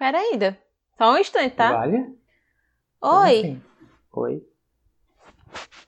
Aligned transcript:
Peraí, 0.00 0.30
ainda. 0.32 0.58
Só 0.96 1.12
um 1.12 1.18
instante, 1.18 1.54
tá? 1.54 1.72
Vale? 1.72 2.18
Oi. 3.02 3.38
assim? 3.38 3.62
Oi? 4.14 4.42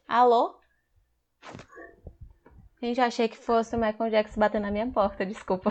Alô? 0.06 0.60
Gente, 2.82 3.00
eu 3.00 3.06
achei 3.06 3.26
que 3.26 3.38
fosse 3.38 3.74
o 3.74 3.78
Michael 3.78 4.10
Jackson 4.10 4.38
batendo 4.38 4.64
na 4.64 4.70
minha 4.70 4.86
porta, 4.86 5.24
desculpa. 5.24 5.70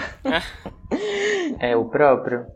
É 1.59 1.75
o 1.77 1.88
próprio? 1.88 2.47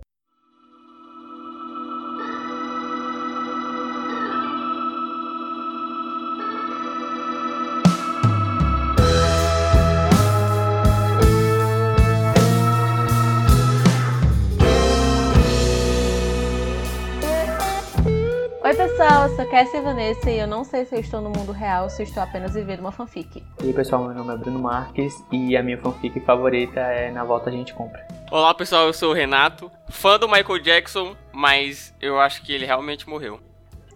Pessoal, 18.97 19.27
eu 19.27 19.35
sou 19.35 19.45
Cassia 19.47 19.81
Vanessa 19.81 20.31
e 20.31 20.39
eu 20.39 20.47
não 20.47 20.63
sei 20.63 20.85
se 20.85 20.95
eu 20.95 20.99
estou 20.99 21.19
no 21.19 21.29
mundo 21.29 21.51
real 21.51 21.83
ou 21.83 21.89
se 21.89 22.01
eu 22.01 22.05
estou 22.05 22.23
apenas 22.23 22.53
vivendo 22.53 22.79
uma 22.79 22.91
fanfic. 22.91 23.43
E 23.61 23.67
aí, 23.67 23.73
pessoal, 23.73 24.03
meu 24.05 24.13
nome 24.13 24.33
é 24.33 24.37
Bruno 24.37 24.59
Marques 24.59 25.13
e 25.31 25.57
a 25.57 25.63
minha 25.63 25.77
fanfic 25.77 26.19
favorita 26.21 26.79
é 26.79 27.11
Na 27.11 27.23
Volta 27.23 27.49
a 27.49 27.51
Gente 27.53 27.73
Compra. 27.73 28.05
Olá 28.31 28.53
pessoal, 28.53 28.87
eu 28.87 28.93
sou 28.93 29.11
o 29.11 29.13
Renato, 29.13 29.69
fã 29.89 30.17
do 30.17 30.27
Michael 30.29 30.59
Jackson, 30.59 31.15
mas 31.33 31.93
eu 32.01 32.19
acho 32.19 32.41
que 32.43 32.53
ele 32.53 32.65
realmente 32.65 33.07
morreu. 33.09 33.39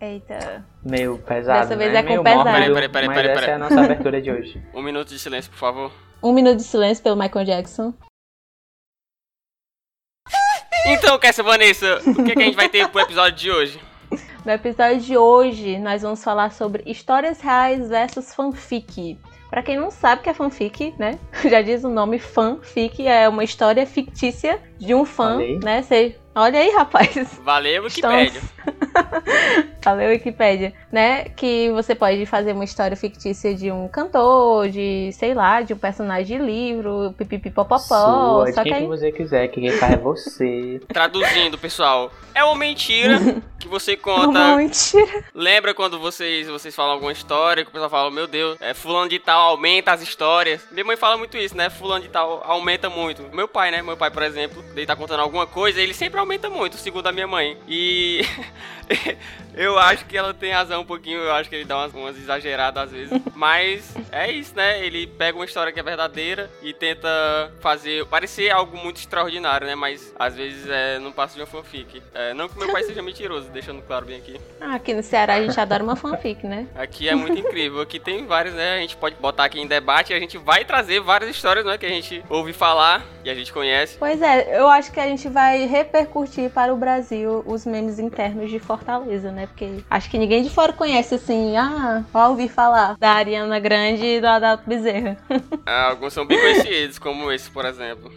Eita. 0.01 0.65
Meio 0.83 1.17
pesado, 1.19 1.61
Dessa 1.61 1.77
vez 1.77 1.91
né? 1.93 1.99
é 1.99 2.03
com 2.03 2.09
Meio 2.09 2.23
pesado. 2.23 2.49
mórbido, 2.49 2.73
Peraí, 2.73 2.89
peraí, 2.89 3.07
mas 3.07 3.17
peraí, 3.17 3.31
essa 3.31 3.39
peraí. 3.41 3.51
é 3.51 3.55
a 3.55 3.59
nossa 3.59 3.81
abertura 3.81 4.21
de 4.21 4.31
hoje. 4.31 4.63
Um 4.73 4.81
minuto 4.81 5.09
de 5.09 5.19
silêncio, 5.19 5.51
por 5.51 5.57
favor. 5.59 5.91
Um 6.23 6.33
minuto 6.33 6.57
de 6.57 6.63
silêncio 6.63 7.03
pelo 7.03 7.15
Michael 7.15 7.45
Jackson. 7.45 7.93
Então, 10.87 11.17
Cassia 11.19 11.43
Vanessa, 11.43 11.99
o 12.05 12.23
que, 12.23 12.33
que 12.33 12.41
a 12.41 12.45
gente 12.45 12.55
vai 12.55 12.69
ter 12.69 12.87
pro 12.89 13.01
episódio 13.01 13.37
de 13.37 13.51
hoje? 13.51 13.88
No 14.49 14.55
episódio 14.55 14.99
de 15.01 15.15
hoje, 15.15 15.77
nós 15.77 16.01
vamos 16.01 16.23
falar 16.23 16.51
sobre 16.51 16.81
histórias 16.87 17.39
reais 17.39 17.87
versus 17.87 18.33
fanfic. 18.33 19.15
Pra 19.47 19.61
quem 19.61 19.77
não 19.77 19.91
sabe 19.91 20.21
o 20.21 20.23
que 20.23 20.29
é 20.31 20.33
fanfic, 20.33 20.95
né? 20.97 21.19
Já 21.47 21.61
diz 21.61 21.83
o 21.83 21.87
nome 21.87 22.17
fanfic, 22.17 23.05
é 23.07 23.29
uma 23.29 23.43
história 23.43 23.85
fictícia 23.85 24.59
de 24.79 24.95
um 24.95 25.05
fã, 25.05 25.37
aí. 25.37 25.59
né? 25.63 25.83
Cê... 25.83 26.15
Olha 26.33 26.59
aí, 26.61 26.71
rapaz. 26.71 27.39
Valeu, 27.43 27.85
Estamos- 27.85 28.17
Wikipédia. 28.17 28.41
Valeu, 29.83 30.09
Wikipédia. 30.09 30.73
Né? 30.91 31.25
Que 31.35 31.69
você 31.71 31.95
pode 31.95 32.25
fazer 32.25 32.53
uma 32.53 32.63
história 32.63 32.97
fictícia 32.97 33.53
de 33.53 33.71
um 33.71 33.87
cantor, 33.87 34.69
de, 34.69 35.11
sei 35.13 35.33
lá, 35.33 35.61
de 35.61 35.73
um 35.73 35.77
personagem 35.77 36.37
de 36.37 36.43
livro, 36.43 37.13
pipipipopopó. 37.17 37.79
Sua, 37.79 38.45
de 38.45 38.53
Só 38.53 38.63
que 38.63 38.69
quem 38.69 38.79
aí... 38.79 38.87
você 38.87 39.11
quiser, 39.11 39.47
que 39.47 39.61
quem 39.61 39.71
faz 39.71 39.93
é 39.93 39.97
você. 39.97 40.81
Traduzindo, 40.91 41.57
pessoal, 41.57 42.11
é 42.33 42.43
uma 42.43 42.55
mentira 42.55 43.41
que 43.59 43.67
você 43.67 43.93
Uma 44.03 44.25
conta. 44.25 44.55
mentira. 44.57 45.23
Lembra 45.33 45.73
quando 45.73 45.99
vocês, 45.99 46.47
vocês 46.47 46.75
falam 46.75 46.93
alguma 46.93 47.11
história 47.11 47.63
que 47.63 47.69
o 47.69 47.73
pessoal 47.73 47.89
fala, 47.89 48.11
meu 48.11 48.27
Deus, 48.27 48.57
é, 48.61 48.73
fulano 48.73 49.09
de 49.09 49.19
tal 49.19 49.51
aumenta 49.51 49.91
as 49.91 50.01
histórias. 50.01 50.61
Minha 50.71 50.85
mãe 50.85 50.97
fala 50.97 51.17
muito 51.17 51.37
isso, 51.37 51.55
né? 51.55 51.69
Fulano 51.69 52.03
de 52.03 52.09
tal 52.09 52.43
aumenta 52.45 52.89
muito. 52.89 53.23
Meu 53.33 53.47
pai, 53.47 53.71
né? 53.71 53.81
Meu 53.81 53.97
pai, 53.97 54.11
por 54.11 54.23
exemplo, 54.23 54.63
ele 54.75 54.85
tá 54.85 54.95
contando 54.95 55.21
alguma 55.21 55.47
coisa, 55.47 55.81
ele 55.81 55.93
sempre 55.93 56.19
aumenta 56.19 56.49
muito, 56.49 56.77
segundo 56.77 57.07
a 57.07 57.11
minha 57.11 57.27
mãe. 57.27 57.57
E 57.67 58.21
eu 59.55 59.77
acho 59.77 60.05
que 60.05 60.17
ela 60.17 60.33
tem 60.33 60.51
razão 60.51 60.81
um 60.81 60.85
pouquinho, 60.85 61.19
eu 61.19 61.33
acho 61.33 61.49
que 61.49 61.55
ele 61.55 61.65
dá 61.65 61.77
umas, 61.77 61.93
umas 61.93 62.17
exageradas 62.17 62.83
às 62.83 62.91
vezes. 62.91 63.21
Mas 63.35 63.93
é 64.11 64.31
isso, 64.31 64.55
né? 64.55 64.85
Ele 64.85 65.07
pega 65.07 65.37
uma 65.37 65.45
história 65.45 65.71
que 65.71 65.79
é 65.79 65.83
verdadeira 65.83 66.49
e 66.61 66.73
tenta 66.73 67.09
fazer 67.59 68.05
parecer 68.05 68.49
algo 68.49 68.77
muito 68.77 68.97
extraordinário, 68.97 69.67
né? 69.67 69.75
Mas 69.75 70.13
às 70.17 70.35
vezes 70.35 70.67
é, 70.69 70.99
não 70.99 71.11
passa 71.11 71.35
de 71.35 71.41
uma 71.41 71.47
fanfic. 71.47 72.01
É, 72.13 72.33
não 72.33 72.47
que 72.47 72.57
meu 72.57 72.71
pai 72.71 72.83
seja 72.83 73.01
mentiroso, 73.03 73.49
deixando 73.49 73.81
claro 73.81 74.05
bem 74.05 74.17
aqui. 74.17 74.39
Ah, 74.59 74.75
aqui 74.75 74.93
no 74.93 75.03
Ceará 75.03 75.35
a 75.35 75.41
gente 75.41 75.59
adora 75.59 75.83
uma 75.83 75.95
fanfic, 75.95 76.45
né? 76.45 76.67
Aqui 76.75 77.07
é 77.07 77.15
muito 77.15 77.37
incrível. 77.37 77.81
Aqui 77.81 77.99
tem 77.99 78.25
vários, 78.25 78.53
né? 78.53 78.77
A 78.77 78.81
gente 78.81 78.97
pode 78.97 79.15
botar 79.15 79.45
aqui 79.45 79.59
em 79.59 79.67
debate 79.67 80.11
e 80.11 80.15
a 80.15 80.19
gente 80.19 80.37
vai 80.37 80.65
trazer 80.65 80.99
várias 80.99 81.29
histórias, 81.29 81.65
né? 81.65 81.77
Que 81.77 81.85
a 81.85 81.89
gente 81.89 82.23
ouve 82.29 82.53
falar 82.53 83.05
e 83.23 83.29
a 83.29 83.35
gente 83.35 83.51
conhece. 83.51 83.97
Pois 83.97 84.21
é, 84.21 84.59
eu 84.59 84.67
acho 84.67 84.91
que 84.91 84.99
a 84.99 85.07
gente 85.07 85.27
vai 85.29 85.65
repercutir 85.65 86.49
para 86.49 86.73
o 86.73 86.77
Brasil 86.77 87.43
os 87.45 87.65
memes 87.65 87.99
internos 87.99 88.49
de 88.49 88.59
Fortaleza, 88.59 89.31
né? 89.31 89.38
Porque 89.47 89.83
acho 89.89 90.09
que 90.09 90.17
ninguém 90.17 90.43
de 90.43 90.49
fora 90.49 90.73
conhece 90.73 91.15
assim, 91.15 91.55
ah, 91.57 92.03
ó, 92.13 92.29
ouvi 92.29 92.47
falar 92.49 92.95
da 92.97 93.11
Ariana 93.11 93.59
Grande 93.59 94.05
e 94.05 94.21
do 94.21 94.27
Adalto 94.27 94.63
Bezerra. 94.67 95.17
Ah, 95.65 95.89
Alguns 95.89 96.13
são 96.13 96.25
bem 96.25 96.39
conhecidos, 96.39 96.97
como 96.97 97.31
esse, 97.31 97.49
por 97.51 97.63
exemplo. 97.65 98.11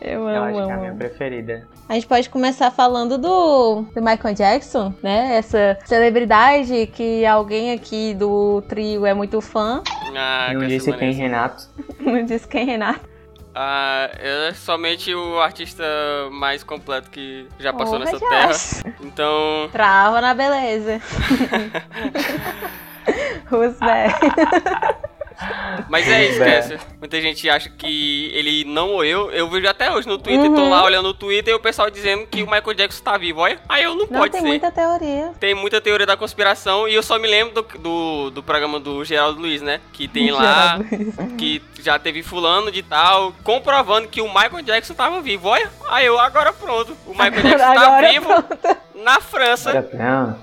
Eu 0.00 0.28
Eu 0.28 0.28
amo, 0.28 0.44
acho 0.44 0.54
que 0.54 0.58
é 0.58 0.62
a 0.62 0.74
amo. 0.74 0.80
minha 0.80 0.94
preferida. 0.94 1.68
A 1.88 1.94
gente 1.94 2.06
pode 2.08 2.28
começar 2.28 2.70
falando 2.72 3.18
do, 3.18 3.82
do 3.94 4.02
Michael 4.02 4.34
Jackson, 4.34 4.92
né? 5.02 5.36
Essa 5.36 5.78
celebridade 5.84 6.88
que 6.88 7.24
alguém 7.24 7.70
aqui 7.72 8.14
do 8.14 8.62
trio 8.68 9.06
é 9.06 9.14
muito 9.14 9.40
fã. 9.40 9.82
Ah, 10.16 10.50
Não 10.54 10.66
disse 10.66 10.92
quem. 10.92 11.12
Renato. 11.12 11.68
Não 12.00 12.24
disse 12.24 12.48
quem, 12.48 12.64
Renato. 12.66 13.00
Ah, 13.54 14.08
é 14.14 14.52
somente 14.54 15.14
o 15.14 15.38
artista 15.40 15.84
mais 16.30 16.62
completo 16.64 17.10
que 17.10 17.46
já 17.58 17.72
passou 17.72 17.98
Porra, 17.98 18.12
nessa 18.12 18.18
terra. 18.28 18.50
acho. 18.50 18.82
Então, 19.04 19.68
Trava 19.72 20.20
na 20.20 20.32
beleza. 20.34 21.00
Who's 23.50 23.78
back? 23.78 24.18
mas 25.88 26.08
é 26.08 26.24
isso, 26.28 26.38
Bé. 26.38 26.56
Cassia. 26.56 26.80
Muita 26.98 27.20
gente 27.20 27.48
acha 27.50 27.68
que 27.70 28.30
ele 28.34 28.64
não 28.64 28.88
morreu. 28.88 29.30
Eu 29.30 29.48
vejo 29.48 29.66
até 29.68 29.90
hoje 29.92 30.06
no 30.08 30.18
Twitter, 30.18 30.50
tô 30.50 30.62
Uhum. 30.62 30.70
lá 30.70 30.84
olhando 30.84 31.08
no 31.08 31.14
Twitter 31.14 31.52
e 31.52 31.56
o 31.56 31.60
pessoal 31.60 31.90
dizendo 31.90 32.26
que 32.26 32.42
o 32.42 32.46
Michael 32.46 32.74
Jackson 32.74 33.02
tá 33.02 33.16
vivo. 33.16 33.40
Olha, 33.40 33.58
aí 33.68 33.84
eu 33.84 33.94
não, 33.94 34.06
Não, 34.10 34.20
pode 34.20 34.32
tem 34.32 34.40
ser. 34.40 34.46
muita 34.48 34.70
teoria. 34.70 35.32
Tem 35.40 35.54
muita 35.54 35.80
teoria 35.80 36.06
da 36.06 36.16
conspiração 36.16 36.86
e 36.88 36.94
eu 36.94 37.02
só 37.02 37.18
me 37.18 37.28
lembro 37.28 37.54
do, 37.54 37.78
do, 37.78 38.30
do 38.30 38.42
programa 38.42 38.78
do 38.80 39.04
Geraldo 39.04 39.40
Luiz, 39.40 39.60
né? 39.62 39.80
Que 39.92 40.06
tem 40.08 40.30
lá, 40.32 40.78
que 41.38 41.62
já 41.80 41.98
teve 41.98 42.22
fulano 42.22 42.70
de 42.70 42.82
tal, 42.82 43.32
comprovando 43.42 44.08
que 44.08 44.20
o 44.20 44.28
Michael 44.28 44.62
Jackson 44.62 44.94
tava 44.94 45.20
vivo. 45.20 45.48
Olha, 45.48 45.70
aí 45.88 46.06
eu, 46.06 46.18
agora 46.18 46.52
pronto. 46.52 46.96
O 47.06 47.10
Michael 47.10 47.32
Jackson 47.42 47.58
tá 47.58 47.72
Agora 47.82 48.08
vivo 48.08 48.26
pronto. 48.26 48.76
na 48.94 49.20
França, 49.20 49.88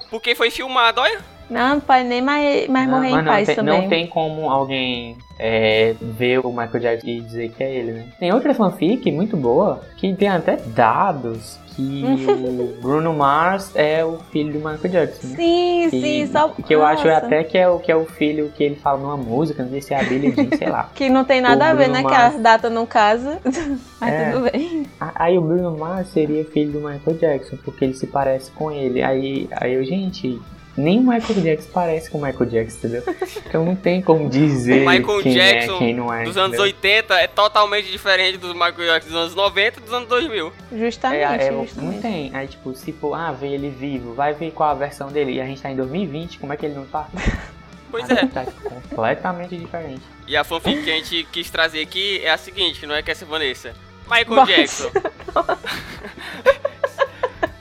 porque 0.10 0.36
foi 0.36 0.50
filmado, 0.52 1.02
olha. 1.02 1.20
Não, 1.50 1.70
não 1.76 1.80
pode 1.80 2.04
nem 2.04 2.22
mais, 2.22 2.68
mais 2.68 2.88
Não, 2.88 2.98
morrer 2.98 3.10
mas 3.12 3.20
em 3.22 3.24
não 3.26 3.32
paz 3.34 3.46
tem, 3.48 3.56
também. 3.56 3.82
não 3.82 3.90
tem 3.90 4.08
como 4.08 4.50
alguém 4.50 5.18
é, 5.40 5.96
ver 6.02 6.40
o 6.46 6.50
Michael 6.50 6.80
Jackson 6.80 7.08
e 7.08 7.22
dizer 7.22 7.50
que 7.52 7.64
é 7.64 7.74
ele, 7.76 7.92
né? 7.94 8.06
Tem 8.20 8.32
outra 8.34 8.54
fanfic 8.54 9.12
muito 9.12 9.36
boa 9.36 9.82
que 9.98 10.14
tem 10.14 10.28
até 10.30 10.58
dados 10.58 11.58
que 11.76 12.04
o 12.28 12.82
Bruno 12.82 13.14
Mars 13.14 13.72
é 13.74 14.04
o 14.04 14.18
filho 14.32 14.52
do 14.52 14.58
Michael 14.60 14.90
Jackson. 14.92 15.28
né? 15.28 15.36
Sim, 15.38 15.88
Que, 15.90 16.02
sim, 16.02 16.28
só. 16.28 16.50
que 16.50 16.76
eu 16.76 16.86
acho 16.86 17.08
até 17.10 17.44
que 17.44 17.58
é, 17.58 17.68
o, 17.70 17.80
que 17.80 17.90
é 17.92 17.96
o 17.96 18.06
filho 18.06 18.52
que 18.56 18.64
ele 18.64 18.76
fala 18.76 19.00
numa 19.00 19.16
música, 19.18 19.64
não 19.64 19.70
sei 19.72 19.82
se 19.82 19.94
é 19.94 20.00
a 20.00 20.04
Billie 20.04 20.32
Jean, 20.36 20.50
sei 20.58 20.68
lá. 20.70 20.90
Que 20.94 21.10
não 21.10 21.24
tem 21.24 21.40
nada 21.42 21.66
O 21.66 21.68
a 21.70 21.74
ver, 21.74 21.86
Bruno 21.86 21.94
né? 21.94 22.04
Que 22.04 22.12
Mars. 22.12 22.36
a 22.36 22.38
data 22.38 22.70
não 22.70 22.86
casa. 22.86 23.40
Mas 24.02 24.14
É. 24.14 24.32
tudo 24.32 24.52
bem. 24.52 24.86
Aí 25.16 25.38
o 25.38 25.42
Bruno 25.42 25.78
Mars 25.78 26.10
seria 26.10 26.44
filho 26.46 26.74
do 26.74 26.80
Michael 26.80 27.18
Jackson, 27.18 27.58
porque 27.64 27.86
ele 27.86 27.94
se 27.94 28.08
parece 28.08 28.52
com 28.52 28.70
ele. 28.72 29.02
Aí, 29.02 29.48
aí 29.52 29.74
eu, 29.74 29.84
gente, 29.86 30.40
nem 30.80 31.00
o 31.00 31.04
Michael 31.04 31.42
Jackson 31.42 31.70
parece 31.74 32.10
com 32.10 32.18
o 32.18 32.22
Michael 32.22 32.46
Jackson, 32.50 32.78
entendeu? 32.88 33.04
Então 33.46 33.66
não 33.66 33.76
tem 33.76 34.02
como 34.02 34.30
dizer 34.30 34.86
O 34.86 34.90
Michael 34.90 35.22
quem 35.24 35.34
Jackson 35.34 35.76
é, 35.76 35.78
quem 35.80 35.94
não 35.94 36.14
é. 36.14 36.24
dos 36.24 36.38
anos 36.38 36.58
entendeu? 36.58 36.76
80 36.76 37.14
é 37.16 37.28
totalmente 37.28 37.92
diferente 37.92 38.38
do 38.38 38.54
Michael 38.54 38.76
Jackson 38.78 39.10
dos 39.10 39.18
anos 39.18 39.36
90 39.36 39.80
e 39.80 39.84
dos 39.84 39.94
anos 39.94 40.10
2000. 40.10 40.54
Justamente, 40.72 41.20
É, 41.42 41.48
é, 41.48 41.52
não 41.52 41.66
justamente. 41.66 42.02
tem. 42.02 42.32
Aí, 42.36 42.48
tipo, 42.48 42.74
se 42.74 42.92
for, 42.94 43.14
ah, 43.14 43.32
ver 43.32 43.50
ele 43.54 43.70
vivo, 43.70 44.14
vai 44.14 44.34
ver 44.34 44.52
qual 44.52 44.70
a 44.70 44.74
versão 44.74 45.10
dele. 45.10 45.34
E 45.34 45.42
a 45.42 45.46
gente 45.46 45.62
tá 45.62 45.70
em 45.70 45.76
2020, 45.76 46.40
como 46.40 46.54
é 46.54 46.58
que 46.58 46.66
ele 46.66 46.76
não 46.76 46.86
tá? 46.86 47.08
Pois 47.92 48.08
é. 48.08 48.24
Tá 48.28 48.46
completamente 48.46 49.58
diferente. 49.58 50.04
E 50.28 50.38
a 50.38 50.44
fanfic 50.44 50.84
que 50.84 50.92
a 50.92 50.96
gente 50.96 51.28
quis 51.32 51.50
trazer 51.50 51.82
aqui 51.82 52.22
é 52.24 52.30
a 52.30 52.38
seguinte, 52.38 52.86
não 52.86 52.94
é 52.94 53.02
que 53.02 53.10
essa 53.10 53.26
Vanessa. 53.26 53.74
Michael 54.08 54.36
Vai. 54.36 54.46
Jackson. 54.46 54.90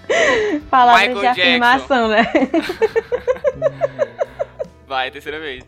Palavras 0.71 1.15
de 1.15 1.21
Jackson. 1.23 1.41
afirmação, 1.41 2.09
né? 2.09 2.27
Vai, 4.87 5.11
terceira 5.11 5.39
vez. 5.39 5.63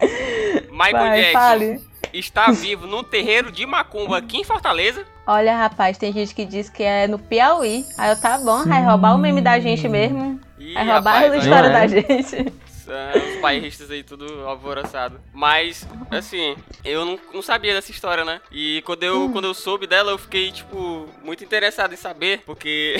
Michael 0.70 0.92
Vai, 0.92 1.20
Jackson 1.20 1.38
fale. 1.38 1.80
está 2.12 2.50
vivo 2.50 2.86
num 2.86 3.04
terreiro 3.04 3.52
de 3.52 3.66
macumba 3.66 4.16
aqui 4.18 4.38
em 4.38 4.44
Fortaleza. 4.44 5.04
Olha, 5.26 5.54
rapaz, 5.56 5.98
tem 5.98 6.10
gente 6.12 6.34
que 6.34 6.44
diz 6.46 6.68
que 6.70 6.82
é 6.82 7.06
no 7.06 7.18
Piauí. 7.18 7.84
Aí 7.98 8.10
eu, 8.10 8.20
tá 8.20 8.38
bom, 8.38 8.64
vai 8.64 8.82
roubar 8.82 9.14
o 9.14 9.18
meme 9.18 9.40
da 9.42 9.60
gente 9.60 9.86
mesmo. 9.88 10.40
Ih, 10.58 10.72
Vai 10.74 10.86
roubar 10.86 11.12
rapaz, 11.14 11.32
a 11.32 11.36
história 11.36 11.68
é? 11.68 11.72
da 11.72 11.86
gente. 11.86 12.52
É, 12.90 13.34
os 13.34 13.40
bairristas 13.40 13.90
aí 13.90 14.02
tudo 14.02 14.46
alvoroçado. 14.46 15.20
Mas, 15.32 15.86
assim, 16.10 16.56
eu 16.84 17.04
não, 17.04 17.20
não 17.34 17.42
sabia 17.42 17.74
dessa 17.74 17.90
história, 17.90 18.24
né? 18.24 18.40
E 18.50 18.82
quando 18.84 19.02
eu, 19.02 19.30
quando 19.30 19.44
eu 19.44 19.54
soube 19.54 19.86
dela, 19.86 20.10
eu 20.10 20.18
fiquei, 20.18 20.50
tipo, 20.50 21.08
muito 21.22 21.44
interessado 21.44 21.92
em 21.92 21.96
saber, 21.96 22.42
porque. 22.44 22.96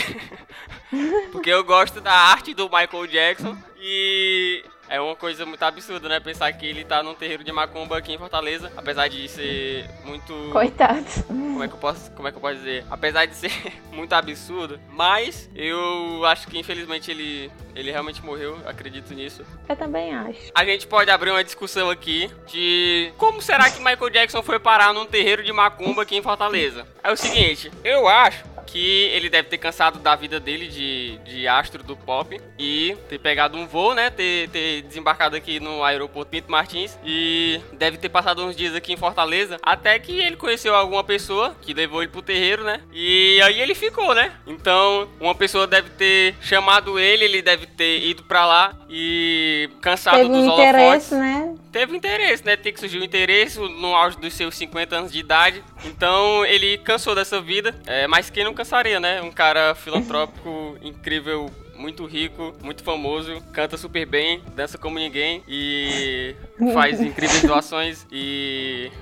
porque 1.32 1.50
eu 1.50 1.64
gosto 1.64 2.00
da 2.00 2.12
arte 2.12 2.54
do 2.54 2.64
Michael 2.70 3.06
Jackson. 3.06 3.56
E 3.82 4.62
É 4.90 5.00
uma 5.00 5.14
coisa 5.14 5.46
muito 5.46 5.62
absurda, 5.62 6.08
né? 6.08 6.18
Pensar 6.18 6.52
que 6.52 6.66
ele 6.66 6.84
tá 6.84 7.00
num 7.00 7.14
terreiro 7.14 7.44
de 7.44 7.52
macumba 7.52 7.96
aqui 7.96 8.12
em 8.12 8.18
Fortaleza, 8.18 8.72
apesar 8.76 9.06
de 9.06 9.28
ser 9.28 9.88
muito. 10.04 10.34
Coitado. 10.50 11.06
Como 11.28 11.62
é 11.62 11.68
que 11.68 11.74
eu 11.74 11.78
posso, 11.78 12.10
como 12.10 12.26
é 12.26 12.32
que 12.32 12.36
eu 12.36 12.40
posso 12.40 12.56
dizer? 12.56 12.84
Apesar 12.90 13.24
de 13.24 13.36
ser 13.36 13.52
muito 13.92 14.12
absurdo, 14.12 14.80
mas 14.90 15.48
eu 15.54 16.24
acho 16.26 16.48
que 16.48 16.58
infelizmente 16.58 17.08
ele, 17.08 17.52
ele 17.72 17.92
realmente 17.92 18.20
morreu, 18.24 18.58
acredito 18.66 19.14
nisso. 19.14 19.46
Eu 19.68 19.76
também 19.76 20.12
acho. 20.12 20.50
A 20.52 20.64
gente 20.64 20.88
pode 20.88 21.08
abrir 21.08 21.30
uma 21.30 21.44
discussão 21.44 21.88
aqui 21.88 22.28
de 22.48 23.12
como 23.16 23.40
será 23.40 23.70
que 23.70 23.78
Michael 23.78 24.10
Jackson 24.10 24.42
foi 24.42 24.58
parar 24.58 24.92
num 24.92 25.06
terreiro 25.06 25.44
de 25.44 25.52
macumba 25.52 26.02
aqui 26.02 26.16
em 26.16 26.22
Fortaleza. 26.22 26.84
É 27.00 27.12
o 27.12 27.16
seguinte, 27.16 27.70
eu 27.84 28.08
acho 28.08 28.42
que 28.66 29.04
ele 29.12 29.28
deve 29.28 29.48
ter 29.48 29.58
cansado 29.58 29.98
da 29.98 30.14
vida 30.16 30.38
dele 30.38 30.68
de, 30.68 31.18
de 31.18 31.48
astro 31.48 31.82
do 31.82 31.96
pop 31.96 32.40
e 32.58 32.96
ter 33.08 33.18
pegado 33.18 33.56
um 33.56 33.66
voo, 33.66 33.94
né? 33.94 34.10
Ter, 34.10 34.48
ter 34.50 34.82
desembarcado 34.82 35.36
aqui 35.36 35.60
no 35.60 35.82
aeroporto 35.82 36.30
Pinto 36.30 36.50
Martins 36.50 36.98
e 37.04 37.60
deve 37.72 37.96
ter 37.96 38.08
passado 38.08 38.44
uns 38.44 38.56
dias 38.56 38.74
aqui 38.74 38.92
em 38.92 38.96
Fortaleza 38.96 39.58
até 39.62 39.98
que 39.98 40.20
ele 40.20 40.36
conheceu 40.36 40.74
alguma 40.74 41.02
pessoa 41.02 41.56
que 41.60 41.74
levou 41.74 42.02
ele 42.02 42.10
pro 42.10 42.22
terreiro, 42.22 42.64
né? 42.64 42.80
E 42.92 43.40
aí 43.42 43.60
ele 43.60 43.74
ficou, 43.74 44.14
né? 44.14 44.32
Então, 44.46 45.08
uma 45.20 45.34
pessoa 45.34 45.66
deve 45.66 45.90
ter 45.90 46.34
chamado 46.40 46.98
ele, 46.98 47.24
ele 47.24 47.42
deve 47.42 47.66
ter 47.66 48.06
ido 48.06 48.22
pra 48.24 48.46
lá 48.46 48.79
e 48.90 49.70
cansado 49.80 50.16
Teve 50.16 50.28
dos 50.28 50.38
um 50.38 50.48
holofotes 50.48 50.68
interesse, 50.68 51.14
né? 51.14 51.54
teve 51.70 51.96
interesse, 51.96 52.44
né? 52.44 52.56
Tem 52.56 52.72
que 52.72 52.80
surgir 52.80 52.98
o 52.98 53.04
interesse 53.04 53.60
no 53.60 53.94
auge 53.94 54.18
dos 54.18 54.34
seus 54.34 54.56
50 54.56 54.96
anos 54.96 55.12
de 55.12 55.20
idade. 55.20 55.62
Então 55.84 56.44
ele 56.44 56.76
cansou 56.78 57.14
dessa 57.14 57.40
vida. 57.40 57.74
É, 57.86 58.08
mas 58.08 58.30
quem 58.30 58.42
não 58.44 58.52
cansaria, 58.52 58.98
né? 58.98 59.22
Um 59.22 59.30
cara 59.30 59.74
filantrópico, 59.76 60.76
incrível. 60.82 61.50
Muito 61.80 62.04
rico, 62.04 62.54
muito 62.62 62.84
famoso, 62.84 63.40
canta 63.54 63.78
super 63.78 64.04
bem, 64.04 64.42
dança 64.54 64.76
como 64.76 64.98
ninguém 64.98 65.42
e 65.48 66.36
faz 66.74 67.00
incríveis 67.00 67.42
doações 67.42 68.06
e 68.12 68.92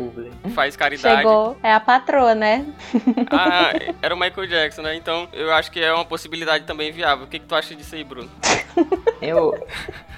faz 0.54 0.76
caridade. 0.76 1.22
Chegou. 1.22 1.58
É 1.60 1.72
a 1.72 1.80
patroa, 1.80 2.36
né? 2.36 2.64
Ah, 3.30 3.72
era 4.00 4.14
o 4.14 4.18
Michael 4.18 4.46
Jackson, 4.46 4.82
né? 4.82 4.94
Então 4.94 5.28
eu 5.32 5.52
acho 5.52 5.72
que 5.72 5.80
é 5.80 5.92
uma 5.92 6.04
possibilidade 6.04 6.64
também 6.64 6.92
viável. 6.92 7.24
O 7.24 7.28
que, 7.28 7.40
que 7.40 7.46
tu 7.46 7.54
acha 7.54 7.74
disso 7.74 7.96
aí, 7.96 8.04
Bruno? 8.04 8.30
Eu, 9.20 9.54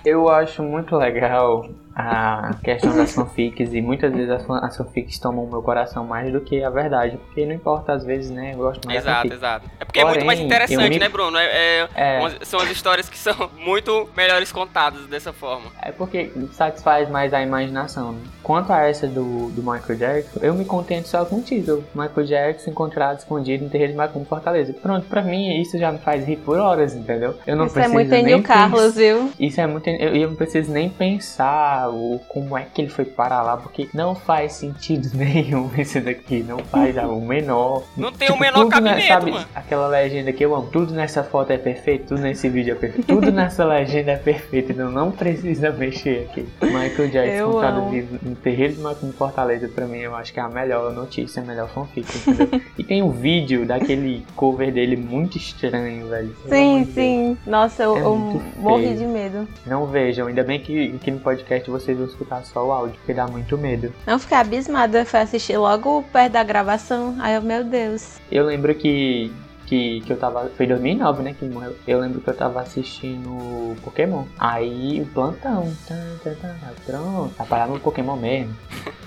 eu 0.05 0.29
acho 0.29 0.63
muito 0.63 0.97
legal 0.97 1.69
a 1.95 2.55
questão 2.65 2.97
das 2.97 3.13
fanfics 3.13 3.75
e 3.75 3.83
muitas 3.83 4.11
vezes 4.13 4.31
as, 4.31 4.49
as 4.49 4.77
fanfics 4.77 5.19
tomam 5.19 5.45
o 5.45 5.51
meu 5.51 5.61
coração 5.61 6.07
mais 6.07 6.33
do 6.33 6.41
que 6.41 6.63
a 6.63 6.71
verdade, 6.71 7.19
porque 7.19 7.45
não 7.45 7.53
importa 7.53 7.93
às 7.93 8.05
vezes, 8.05 8.31
né? 8.31 8.53
Eu 8.55 8.59
gosto 8.59 8.87
mais 8.87 9.05
da 9.05 9.11
Exato, 9.11 9.23
fanfic. 9.29 9.35
exato. 9.35 9.71
É 9.79 9.85
porque 9.85 10.01
é 10.01 10.05
muito 10.05 10.25
mais 10.25 10.39
Porém, 10.39 10.47
interessante, 10.47 10.89
me- 10.91 10.99
né, 10.99 11.09
Bruno? 11.09 11.37
É, 11.37 11.45
é- 11.45 11.89
É. 11.97 12.19
umas- 12.21 12.37
são 12.43 12.61
as 12.61 12.71
histórias 12.71 13.09
que 13.09 13.19
são 13.19 13.35
muito 13.59 14.09
melhores 14.17 14.51
contadas 14.53 15.05
dessa 15.09 15.33
forma. 15.33 15.67
É 15.83 15.91
porque 15.93 16.31
satisfaz 16.53 17.11
mais 17.11 17.35
a 17.35 17.43
imaginação. 17.43 18.13
Né? 18.13 18.21
Quanto 18.43 18.73
a 18.73 18.87
essa 18.89 19.07
do, 19.07 19.51
do 19.51 19.61
Michael 19.63 19.99
Jackson, 19.99 20.41
eu 20.43 20.55
me 20.55 20.65
contento 20.65 21.07
só 21.09 21.25
com 21.25 21.37
o 21.37 21.43
título. 21.43 21.85
Michael 21.95 22.27
Jackson 22.27 22.71
encontrado 22.71 23.19
escondido 23.19 23.65
no 23.65 23.71
terreiro 23.71 23.93
de 23.93 23.99
Macumba 23.99 24.25
Fortaleza. 24.27 24.73
Pronto, 24.73 25.07
pra 25.07 25.23
mim 25.23 25.61
isso 25.61 25.77
já 25.77 25.93
me 25.93 25.99
faz 25.99 26.25
rir 26.25 26.37
por 26.37 26.57
horas, 26.57 26.95
entendeu? 26.95 27.35
Eu 27.47 27.57
não 27.57 27.67
Isso 27.67 27.75
é 27.79 27.83
preciso 27.83 27.95
muito 27.95 28.11
nem 28.11 28.23
Enio 28.23 28.43
Carlos, 28.43 28.95
viu? 28.95 29.31
Isso 29.39 29.61
é 29.61 29.67
muito. 29.67 29.90
Eu, 29.99 30.15
eu 30.15 30.29
não 30.29 30.37
preciso 30.37 30.71
nem 30.71 30.89
pensar 30.89 31.89
o, 31.91 32.21
como 32.29 32.57
é 32.57 32.65
que 32.73 32.83
ele 32.83 32.91
foi 32.91 33.05
parar 33.05 33.43
lá, 33.43 33.57
porque 33.57 33.89
não 33.95 34.15
faz 34.15 34.53
sentido 34.55 35.11
nenhum 35.17 35.71
isso 35.77 36.01
daqui. 36.01 36.43
Não 36.47 36.59
faz 36.59 36.97
o 36.97 37.21
menor. 37.21 37.83
Não 37.97 38.13
tem 38.13 38.29
o 38.29 38.33
Tipo, 38.33 38.41
menor 38.41 38.65
tudo, 38.65 38.81
né, 38.81 38.91
cabimento, 38.91 39.09
sabe, 39.09 39.31
mano. 39.33 39.47
Aquela 39.55 39.89
legenda 39.89 40.33
que 40.33 40.45
eu 40.45 40.55
amo. 40.55 40.69
Tudo 40.71 40.93
nessa 40.95 41.23
foto 41.23 41.51
é 41.53 41.59
perfeito, 41.59 42.09
tudo 42.09 42.21
nesse 42.21 42.49
vídeo 42.49 42.73
é 42.73 42.75
perfeito. 42.77 43.07
Tudo 43.07 43.31
nessa 43.33 43.65
legenda 43.65 44.13
é 44.13 44.17
perfeito, 44.17 44.73
então 44.73 44.91
não 44.91 45.11
precisa 45.11 45.71
mexer 45.73 46.29
aqui. 46.31 46.49
Michael 46.63 47.09
Jackson 47.11 47.59
amo. 47.61 47.91
vivo 47.91 48.19
no 48.23 48.35
terreiro 48.37 48.75
de 48.75 48.81
Macumba 48.81 49.13
Fortaleza, 49.13 49.69
pra 49.69 49.87
mim, 49.87 49.99
eu 49.99 50.15
acho 50.15 50.33
que 50.33 50.41
é 50.41 50.43
a 50.43 50.49
melhor 50.49 50.93
notícia, 50.93 51.43
a 51.43 51.45
melhor 51.45 51.69
fanfic, 51.69 52.07
entendeu? 52.17 52.61
e 52.79 52.85
tem 52.85 53.03
um 53.03 53.11
vídeo 53.11 53.67
daquele 53.67 54.25
cover 54.37 54.73
dele 54.73 54.97
muito 54.97 55.37
estranho, 55.37 56.09
velho. 56.09 56.35
Sim, 56.49 56.83
Deus. 56.83 56.95
sim. 56.95 57.37
Nossa, 57.47 57.83
eu, 57.83 57.97
É 57.97 58.01
eu 58.03 58.43
morri 58.57 58.95
de 58.95 59.05
medo. 59.05 59.49
Não 59.67 59.80
vejam, 59.87 60.27
ainda 60.27 60.43
bem 60.43 60.61
que, 60.61 60.99
que 60.99 61.11
no 61.11 61.21
podcast 61.21 61.71
vocês 61.71 61.97
vão 61.97 62.07
escutar 62.07 62.45
só 62.45 62.67
o 62.67 62.73
áudio, 62.73 62.97
porque 62.97 63.15
dá 63.15 63.27
muito 63.27 63.57
medo. 63.59 63.93
Não, 64.07 64.19
fiquei 64.19 64.37
abismada. 64.37 65.05
Fui 65.05 65.21
assistir 65.21 65.57
logo 65.57 66.03
perto 66.13 66.33
da 66.33 66.43
gravação. 66.43 67.17
Aí 67.21 67.35
eu, 67.35 67.43
meu 67.43 67.65
Deus. 67.65 68.21
Eu 68.31 68.45
lembro 68.45 68.75
que, 68.75 69.33
que, 69.67 70.01
que 70.01 70.13
eu 70.13 70.17
tava. 70.17 70.51
Foi 70.57 70.67
em 70.67 70.69
2009, 70.69 71.23
né? 71.23 71.35
Que 71.39 71.45
morreu. 71.45 71.77
Eu 71.87 72.01
lembro 72.01 72.21
que 72.21 72.29
eu 72.29 72.37
tava 72.37 72.61
assistindo 72.61 73.77
Pokémon. 73.83 74.25
Aí 74.39 75.01
o 75.03 75.07
plantão. 75.07 75.73
Tan, 75.87 76.17
tan, 76.23 76.35
tan, 76.35 76.55
pronto, 76.85 77.35
tá 77.35 77.45
parado 77.45 77.73
no 77.73 77.81
Pokémon 77.81 78.17
mesmo. 78.17 78.57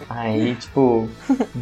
Aí, 0.09 0.55
tipo, 0.61 1.09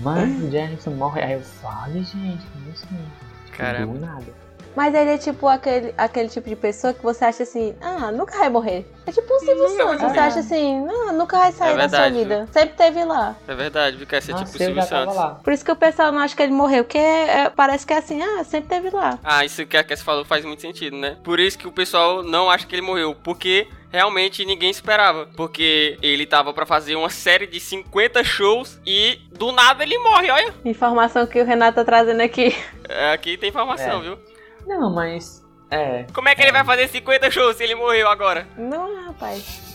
mano, 0.02 0.50
Jackson 0.50 0.92
morre. 0.92 1.22
Aí 1.22 1.34
eu 1.34 1.42
falei, 1.42 2.04
gente, 2.04 2.44
como 2.54 2.72
assim? 2.72 3.06
Caramba. 3.52 3.94
Do 3.94 4.00
nada. 4.00 4.51
Mas 4.76 4.94
ele 4.96 5.10
é 5.12 5.18
tipo 5.18 5.48
aquele, 5.48 5.94
aquele 5.98 6.30
tipo 6.30 6.48
de 6.48 6.56
pessoa 6.56 6.94
que 6.94 7.04
você 7.04 7.26
acha 7.26 7.44
assim, 7.44 7.76
ah, 7.82 8.12
nunca 8.12 8.38
vai 8.38 8.50
morrer. 8.50 8.86
É 9.06 9.12
tipo 9.12 9.34
um 9.34 9.40
Silvio 9.40 9.68
Santos. 9.70 10.02
Você 10.02 10.20
acha 10.20 10.40
assim, 10.40 10.88
ah, 10.90 11.12
nunca 11.12 11.38
vai 11.38 11.52
sair 11.52 11.74
É 11.74 11.78
da 11.78 11.90
sua 11.90 12.00
verdade, 12.00 12.16
vida. 12.18 12.50
Sempre 12.54 12.76
teve 12.78 13.04
lá. 13.04 13.36
É 13.48 13.54
verdade, 13.56 13.98
viu? 13.98 14.08
Quer 14.08 14.22
ser 14.22 14.34
tipo 14.36 14.48
Silvio 14.50 14.76
já 14.76 14.86
tava 14.86 15.02
Santos. 15.06 15.16
lá. 15.16 15.30
Por 15.44 15.52
isso 15.54 15.66
que 15.66 15.72
o 15.72 15.76
pessoal 15.76 16.12
não 16.12 16.20
acha 16.20 16.36
que 16.36 16.42
ele 16.44 16.54
morreu, 16.54 16.84
porque 16.84 16.98
é, 16.98 17.50
parece 17.50 17.86
que 17.86 17.94
é 17.94 17.98
assim, 17.98 18.22
ah, 18.22 18.44
sempre 18.44 18.70
teve 18.70 18.90
lá. 18.96 19.20
Ah, 19.24 19.44
isso 19.44 19.66
que 19.66 19.76
a 19.76 19.84
Cass 19.84 20.02
falou 20.02 20.24
faz 20.24 20.46
muito 20.46 20.62
sentido, 20.62 20.96
né? 20.96 21.18
Por 21.24 21.40
isso 21.40 21.58
que 21.58 21.68
o 21.68 21.72
pessoal 21.72 22.24
não 22.24 22.50
acha 22.50 22.66
que 22.66 22.74
ele 22.76 22.82
morreu, 22.82 23.14
porque 23.24 23.68
realmente 23.92 24.46
ninguém 24.46 24.70
esperava. 24.70 25.28
Porque 25.36 25.98
ele 26.02 26.26
tava 26.26 26.54
pra 26.54 26.66
fazer 26.66 26.96
uma 26.96 27.10
série 27.10 27.46
de 27.46 27.60
50 27.60 28.24
shows 28.24 28.80
e 28.86 29.20
do 29.38 29.52
nada 29.52 29.84
ele 29.84 29.98
morre, 30.00 30.32
olha. 30.32 30.54
Informação 30.64 31.28
que 31.28 31.42
o 31.42 31.46
Renato 31.46 31.76
tá 31.76 31.84
trazendo 31.84 32.22
aqui. 32.22 32.56
É, 32.88 33.12
Aqui 33.14 33.38
tem 33.38 33.50
informação, 33.50 34.00
É. 34.00 34.02
viu? 34.04 34.18
Não, 34.66 34.90
mas. 34.90 35.44
É. 35.70 36.06
Como 36.14 36.28
é 36.28 36.36
que 36.36 36.42
ele 36.42 36.52
vai 36.52 36.64
fazer 36.66 36.88
50 36.90 37.32
shows 37.32 37.56
se 37.56 37.64
ele 37.64 37.76
morreu 37.76 38.10
agora? 38.10 38.46
Não, 38.58 39.06
rapaz. 39.08 39.72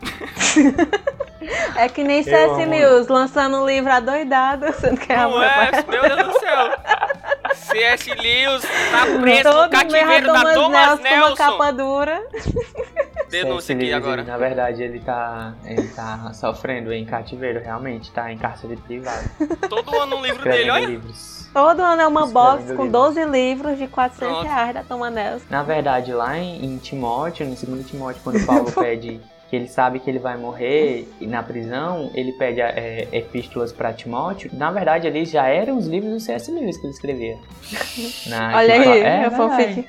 é 1.76 1.88
que 1.88 2.02
nem 2.02 2.22
C.S. 2.22 2.64
Lewis 2.64 3.08
lançando 3.08 3.58
um 3.58 3.66
livro 3.66 3.92
adoidado, 3.92 4.72
sendo 4.80 4.98
que 4.98 5.12
é 5.12 5.16
Não 5.16 5.24
amor. 5.24 5.44
é, 5.44 5.84
meu 5.88 6.02
Deus 6.16 6.32
do 6.32 6.40
céu. 6.40 6.70
C.S. 7.54 8.10
Lewis 8.14 8.62
tá 8.90 9.20
preso 9.20 9.52
no 9.52 9.68
cativeiro 9.68 10.26
da 10.32 10.54
Thomas 10.54 10.54
Nelson 10.54 10.96
com 11.02 11.08
uma 11.14 11.26
Nelson. 11.26 11.36
capa 11.36 11.70
dura. 11.72 12.22
Denúncia 13.30 13.76
C.S. 13.76 13.82
aqui 13.82 13.92
agora. 13.92 14.22
na 14.24 14.36
verdade, 14.36 14.82
ele 14.82 15.00
tá, 15.00 15.54
ele 15.64 15.86
tá 15.88 16.32
sofrendo 16.32 16.92
em 16.92 17.04
cativeiro, 17.04 17.60
realmente, 17.60 18.10
tá 18.10 18.32
em 18.32 18.38
cárcere 18.38 18.76
privado. 18.76 19.28
Todo 19.68 19.96
ano 20.00 20.16
um 20.16 20.22
livro 20.22 20.38
escrevendo 20.38 20.58
dele, 20.58 20.70
olha. 20.70 20.86
livros. 20.86 21.39
Todo 21.52 21.82
ano 21.82 22.02
é 22.02 22.06
uma 22.06 22.26
box 22.26 22.62
com 22.74 22.84
livros. 22.84 22.90
12 22.92 23.24
livros 23.24 23.78
de 23.78 23.86
400 23.88 24.34
Pronto. 24.36 24.48
reais 24.48 24.74
da 24.74 24.82
Toma 24.84 25.10
Nelson. 25.10 25.44
Na 25.50 25.62
verdade, 25.62 26.12
lá 26.12 26.38
em, 26.38 26.64
em 26.64 26.78
Timóteo, 26.78 27.46
no 27.46 27.56
segundo 27.56 27.82
Timóteo, 27.84 28.20
quando 28.22 28.44
Paulo 28.46 28.70
pede 28.72 29.20
que 29.48 29.56
ele 29.56 29.66
sabe 29.66 29.98
que 29.98 30.08
ele 30.08 30.20
vai 30.20 30.36
morrer 30.36 31.08
e 31.20 31.26
na 31.26 31.42
prisão, 31.42 32.08
ele 32.14 32.30
pede 32.34 32.60
é, 32.60 33.08
epístolas 33.10 33.72
para 33.72 33.92
Timóteo. 33.92 34.48
Na 34.54 34.70
verdade, 34.70 35.08
ali 35.08 35.24
já 35.24 35.48
eram 35.48 35.76
os 35.76 35.88
livros 35.88 36.12
do 36.12 36.20
C.S. 36.20 36.52
Lewis 36.52 36.76
que 36.76 36.86
ele 36.86 36.92
escrevia. 36.92 37.36
Na- 38.30 38.56
Olha 38.56 38.80
que- 38.80 38.88
aí, 38.88 39.00
é, 39.02 39.24
é 39.24 39.30
fanfic. 39.30 39.88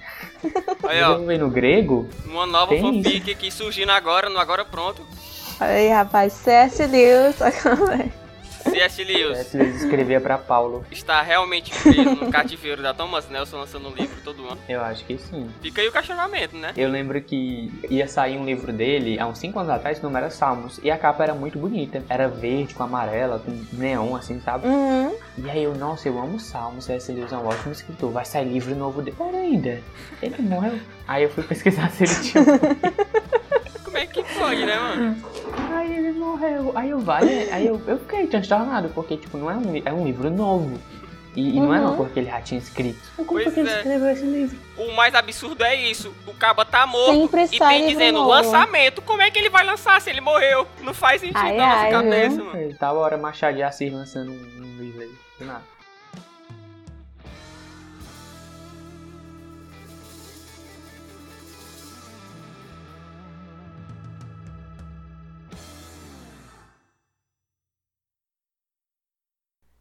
Olha, 0.81 1.11
ó. 1.11 1.17
No 1.19 1.49
grego, 1.51 2.07
Uma 2.25 2.47
nova 2.47 2.73
Tem 2.73 2.81
fanfic 2.81 3.29
aqui 3.31 3.51
surgindo 3.51 3.91
agora, 3.91 4.31
no 4.31 4.39
Agora 4.39 4.65
Pronto. 4.65 5.03
Olha 5.59 5.69
aí, 5.69 5.89
rapaz, 5.89 6.33
C.S. 6.33 6.83
Lewis. 6.87 7.35
C.S. 8.63 9.03
Lewis 9.03 9.37
C.S. 9.37 9.57
Lewis 9.57 9.83
escrevia 9.83 10.21
para 10.21 10.37
Paulo. 10.37 10.85
está 10.91 11.21
realmente 11.21 11.71
preso 11.81 12.15
no 12.15 12.31
cativeiro 12.31 12.81
da 12.81 12.93
Thomas 12.93 13.29
Nelson 13.29 13.57
lançando 13.57 13.89
um 13.89 13.93
livro 13.93 14.15
todo 14.23 14.45
ano. 14.45 14.59
Eu 14.67 14.81
acho 14.81 15.03
que 15.05 15.17
sim. 15.17 15.49
Fica 15.61 15.81
aí 15.81 15.87
o 15.87 15.91
questionamento, 15.91 16.55
né? 16.55 16.73
Eu 16.75 16.89
lembro 16.89 17.21
que 17.21 17.71
ia 17.89 18.07
sair 18.07 18.37
um 18.37 18.45
livro 18.45 18.71
dele 18.71 19.19
há 19.19 19.27
uns 19.27 19.37
5 19.39 19.59
anos 19.59 19.71
atrás, 19.71 19.99
que 19.99 20.05
o 20.05 20.09
nome 20.09 20.19
era 20.19 20.29
Salmos. 20.29 20.79
E 20.83 20.91
a 20.91 20.97
capa 20.97 21.23
era 21.23 21.33
muito 21.33 21.57
bonita. 21.57 22.03
Era 22.09 22.27
verde, 22.27 22.73
com 22.73 22.83
amarela, 22.83 23.39
com 23.39 23.51
neon, 23.73 24.15
assim, 24.15 24.39
sabe? 24.41 24.67
Uhum. 24.67 25.15
E 25.37 25.49
aí 25.49 25.63
eu, 25.63 25.75
nossa, 25.75 26.07
eu 26.07 26.19
amo 26.19 26.39
Salmos, 26.39 26.85
C.S. 26.85 27.11
Lewis 27.11 27.31
é 27.31 27.37
um 27.37 27.45
ótimo 27.45 27.71
escritor, 27.71 28.11
vai 28.11 28.25
sair 28.25 28.45
livro 28.45 28.75
novo 28.75 29.01
dele. 29.01 29.17
Pera 29.17 29.37
ainda, 29.37 29.81
ele 30.21 30.41
morreu. 30.41 30.79
Aí 31.07 31.23
eu 31.23 31.29
fui 31.29 31.43
pesquisar 31.43 31.89
se 31.91 32.03
ele 32.03 32.15
tinha 32.15 32.43
Como 33.83 33.97
é 33.97 34.05
que 34.05 34.23
pode, 34.23 34.65
né, 34.65 34.77
mano? 34.77 35.23
Ele 36.11 36.19
morreu. 36.19 36.71
Aí 36.75 36.89
eu, 36.89 36.99
vale, 36.99 37.49
aí 37.51 37.65
eu, 37.67 37.81
eu 37.87 37.97
fiquei 37.99 38.27
transtornado, 38.27 38.89
porque, 38.89 39.17
tipo, 39.17 39.37
não 39.37 39.49
é 39.49 39.55
um, 39.55 39.81
é 39.85 39.93
um 39.93 40.05
livro 40.05 40.29
novo. 40.29 40.77
E, 41.33 41.55
e 41.55 41.59
não 41.61 41.73
é 41.73 41.79
uma 41.79 41.91
Uhum. 41.91 41.95
coisa 41.95 42.11
que 42.13 42.19
ele 42.19 42.29
já 42.29 42.41
tinha 42.41 42.59
escrito. 42.59 42.99
Como 43.15 43.41
Pois 43.41 43.53
que 43.53 43.61
ele 43.61 43.69
é. 43.69 43.77
escreveu 43.77 44.09
esse 44.09 44.25
livro? 44.25 44.59
O 44.77 44.91
mais 44.91 45.15
absurdo 45.15 45.63
é 45.63 45.73
isso. 45.75 46.13
O 46.27 46.33
caba 46.33 46.65
tá 46.65 46.85
morto 46.85 47.29
Sempre 47.31 47.43
e 47.55 47.57
tem 47.57 47.87
dizendo 47.87 48.19
novo. 48.19 48.29
lançamento. 48.31 49.01
Como 49.01 49.21
é 49.21 49.31
que 49.31 49.39
ele 49.39 49.49
vai 49.49 49.65
lançar 49.65 50.01
se 50.01 50.09
ele 50.09 50.19
morreu? 50.19 50.67
Não 50.81 50.93
faz 50.93 51.21
sentido 51.21 51.37
Ai, 51.37 51.55
na 51.55 51.65
nossa 51.67 51.79
ai, 51.83 51.91
cabeça, 51.91 52.35
viu? 52.35 52.45
mano. 52.45 52.59
Ele 52.59 52.73
tava 52.73 52.99
hora 52.99 53.17
Machado 53.17 53.55
de 53.55 53.63
Assis 53.63 53.93
lançando 53.93 54.29
um, 54.29 54.35
um 54.35 54.77
livro 54.81 55.03
aí. 55.03 55.11
Do 55.39 55.45
nada. 55.45 55.63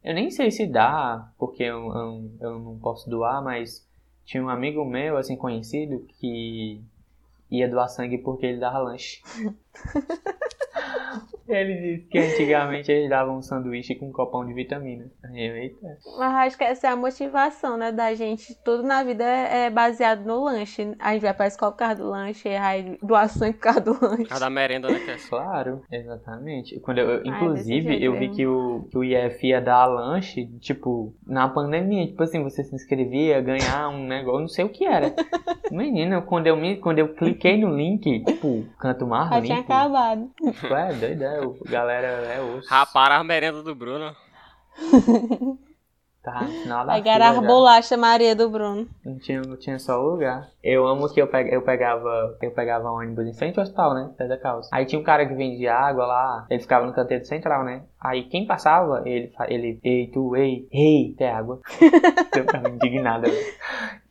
Eu 0.03 0.13
nem 0.13 0.31
sei 0.31 0.49
se 0.49 0.65
dá, 0.65 1.31
porque 1.37 1.63
eu, 1.63 1.93
eu, 1.93 2.31
eu 2.39 2.59
não 2.59 2.79
posso 2.79 3.09
doar, 3.09 3.43
mas 3.43 3.87
tinha 4.25 4.43
um 4.43 4.49
amigo 4.49 4.83
meu, 4.83 5.17
assim, 5.17 5.35
conhecido, 5.35 6.05
que 6.17 6.81
ia 7.49 7.69
doar 7.69 7.89
sangue 7.89 8.17
porque 8.17 8.45
ele 8.45 8.59
dava 8.59 8.79
lanche. 8.79 9.21
Ele 11.47 11.97
disse 11.97 12.07
que 12.07 12.17
antigamente 12.17 12.89
eles 12.91 13.09
davam 13.09 13.37
um 13.37 13.41
sanduíche 13.41 13.93
com 13.95 14.07
um 14.07 14.11
copão 14.11 14.45
de 14.45 14.53
vitamina. 14.53 15.05
Eu, 15.35 15.55
eita. 15.57 15.97
Mas 16.17 16.33
acho 16.47 16.57
que 16.57 16.63
essa 16.63 16.87
é 16.87 16.89
a 16.91 16.95
motivação, 16.95 17.75
né, 17.75 17.91
da 17.91 18.13
gente. 18.13 18.55
Tudo 18.63 18.83
na 18.83 19.03
vida 19.03 19.25
é 19.25 19.69
baseado 19.69 20.23
no 20.25 20.45
lanche. 20.45 20.95
A 20.99 21.11
gente 21.11 21.23
vai 21.23 21.33
pra 21.33 21.47
escola 21.47 21.73
por 21.73 21.79
causa 21.79 21.95
do 21.95 22.09
lanche, 22.09 22.47
aí 22.47 22.97
doação 23.03 23.51
por 23.51 23.59
causa 23.59 23.81
do 23.81 23.91
lanche. 24.01 24.23
Por 24.23 24.29
causa 24.29 24.45
da 24.45 24.49
merenda, 24.49 24.87
né, 24.89 24.99
Cass? 24.99 25.25
Claro, 25.27 25.81
exatamente. 25.91 26.79
Quando 26.79 26.99
eu, 26.99 27.09
eu- 27.09 27.25
inclusive, 27.25 28.01
eu 28.01 28.17
vi 28.17 28.29
que 28.29 28.47
o, 28.47 28.87
que 28.89 28.97
o 28.97 29.03
IF 29.03 29.45
ia 29.45 29.59
dar 29.59 29.87
lanche, 29.87 30.45
tipo, 30.59 31.13
na 31.27 31.49
pandemia. 31.49 32.07
Tipo 32.07 32.23
assim, 32.23 32.41
você 32.41 32.63
se 32.63 32.73
inscrevia, 32.73 33.41
ganhar 33.41 33.89
um 33.89 34.07
negócio, 34.07 34.39
não 34.41 34.47
sei 34.47 34.63
o 34.63 34.69
que 34.69 34.85
era. 34.85 35.13
Menina, 35.69 36.21
quando 36.21 36.47
eu, 36.47 36.55
me, 36.55 36.77
quando 36.77 36.99
eu 36.99 37.13
cliquei 37.13 37.57
no 37.57 37.75
link, 37.75 38.23
tipo, 38.23 38.65
canto 38.79 39.05
mais 39.05 39.29
tinha 39.43 39.57
limpo. 39.57 39.60
Acabado. 39.61 40.29
Tipo, 40.37 40.73
é 40.73 40.93
doido, 40.93 41.23
é, 41.23 41.41
o- 41.41 41.57
galera 41.65 42.07
é 42.07 42.41
osso. 42.41 42.69
Rapara 42.69 43.15
a 43.15 43.23
merenda 43.23 43.63
do 43.63 43.73
Bruno. 43.73 44.15
Tá, 46.23 46.39
final 46.45 46.85
da 46.85 46.93
Aí 46.93 47.01
fila 47.01 47.13
garar 47.17 47.35
já. 47.35 47.41
bolacha 47.41 47.97
Maria 47.97 48.35
do 48.35 48.47
Bruno. 48.47 48.87
Não 49.03 49.17
tinha, 49.17 49.41
não 49.41 49.57
tinha 49.57 49.79
só 49.79 49.99
lugar. 49.99 50.47
Eu 50.63 50.85
amo 50.87 51.11
que 51.11 51.21
eu, 51.21 51.27
pe- 51.27 51.49
eu 51.53 51.61
pegava 51.61 52.37
eu 52.41 52.51
pegava 52.51 52.91
ônibus 52.91 53.25
em 53.27 53.33
frente 53.33 53.57
ao 53.59 53.63
hospital, 53.63 53.93
né? 53.93 54.11
Pé 54.17 54.27
da 54.27 54.37
causa. 54.37 54.69
Aí 54.71 54.85
tinha 54.85 54.99
um 54.99 55.03
cara 55.03 55.25
que 55.25 55.33
vendia 55.33 55.73
água 55.73 56.05
lá, 56.05 56.45
ele 56.49 56.59
ficava 56.61 56.85
no 56.85 56.93
canteiro 56.93 57.25
central, 57.25 57.63
né? 57.63 57.83
Aí 57.99 58.23
quem 58.23 58.45
passava, 58.45 59.03
ele, 59.05 59.31
ele 59.47 59.79
ei, 59.83 60.07
tu, 60.07 60.35
ei, 60.35 60.67
ei, 60.71 61.13
tem 61.17 61.29
água. 61.29 61.59
eu 62.35 62.43
ficava 62.43 62.69
indignado, 62.69 63.23
velho. 63.23 63.45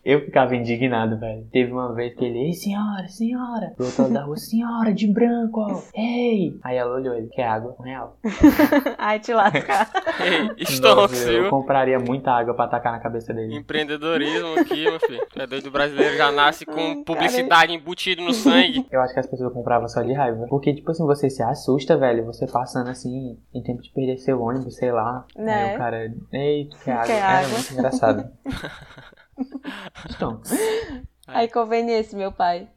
Eu 0.02 0.20
ficava 0.24 0.56
indignado, 0.56 1.18
velho. 1.18 1.46
Teve 1.52 1.70
uma 1.72 1.92
vez 1.92 2.14
que 2.14 2.24
ele, 2.24 2.38
ei, 2.46 2.52
senhora, 2.54 3.06
senhora. 3.08 3.74
Do 3.76 3.84
outro 3.84 4.02
lado 4.04 4.14
da 4.14 4.22
rua, 4.24 4.36
senhora, 4.38 4.94
de 4.94 5.06
branco, 5.06 5.60
ó. 5.60 5.82
Ei. 5.94 6.58
Aí 6.64 6.76
ela 6.78 6.94
olhou, 6.94 7.14
ele, 7.14 7.28
quer 7.28 7.44
água? 7.46 7.76
Um 7.78 7.82
real. 7.82 8.16
Ai, 8.96 9.20
te 9.20 9.34
lascar. 9.34 9.90
Ei, 10.24 10.50
estou 10.64 10.96
Nossa, 10.96 11.30
eu 11.30 11.50
compraria 11.50 11.98
muita 11.98 12.30
água 12.32 12.54
pra 12.54 12.66
tacar 12.66 12.92
na 12.92 12.98
cabeça 13.00 13.34
dele. 13.34 13.54
Empreendedorismo 13.54 14.58
aqui, 14.58 14.84
meu 14.84 14.98
filho. 15.00 15.20
É 15.36 15.46
doido, 15.46 15.66
o 15.66 15.70
brasileiro 15.70 16.16
já 16.16 16.32
nasce 16.44 16.66
com 16.66 17.04
publicidade 17.04 17.72
embutido 17.72 18.22
no 18.22 18.32
sangue. 18.32 18.86
Eu 18.90 19.00
acho 19.00 19.14
que 19.14 19.20
as 19.20 19.26
pessoas 19.26 19.52
compravam 19.52 19.88
só 19.88 20.02
de 20.02 20.12
raiva. 20.12 20.46
Porque, 20.48 20.74
tipo 20.74 20.90
assim, 20.90 21.04
você 21.04 21.28
se 21.30 21.42
assusta, 21.42 21.96
velho. 21.96 22.24
Você 22.26 22.46
passando 22.46 22.88
assim, 22.90 23.38
em 23.54 23.62
tempo 23.62 23.82
de 23.82 23.90
perder 23.90 24.18
seu 24.18 24.40
ônibus, 24.40 24.76
sei 24.76 24.92
lá. 24.92 25.24
Né? 25.36 25.70
Aí 25.70 25.74
o 25.74 25.78
cara, 25.78 26.14
ei, 26.32 26.68
quer 26.84 26.92
água? 26.92 27.12
Era 27.14 27.38
água? 27.38 27.48
muito 27.50 27.72
engraçado. 27.72 28.30
então, 30.10 30.40
Aí 31.26 31.48
conveniência, 31.48 32.16
meu 32.18 32.32
pai. 32.32 32.68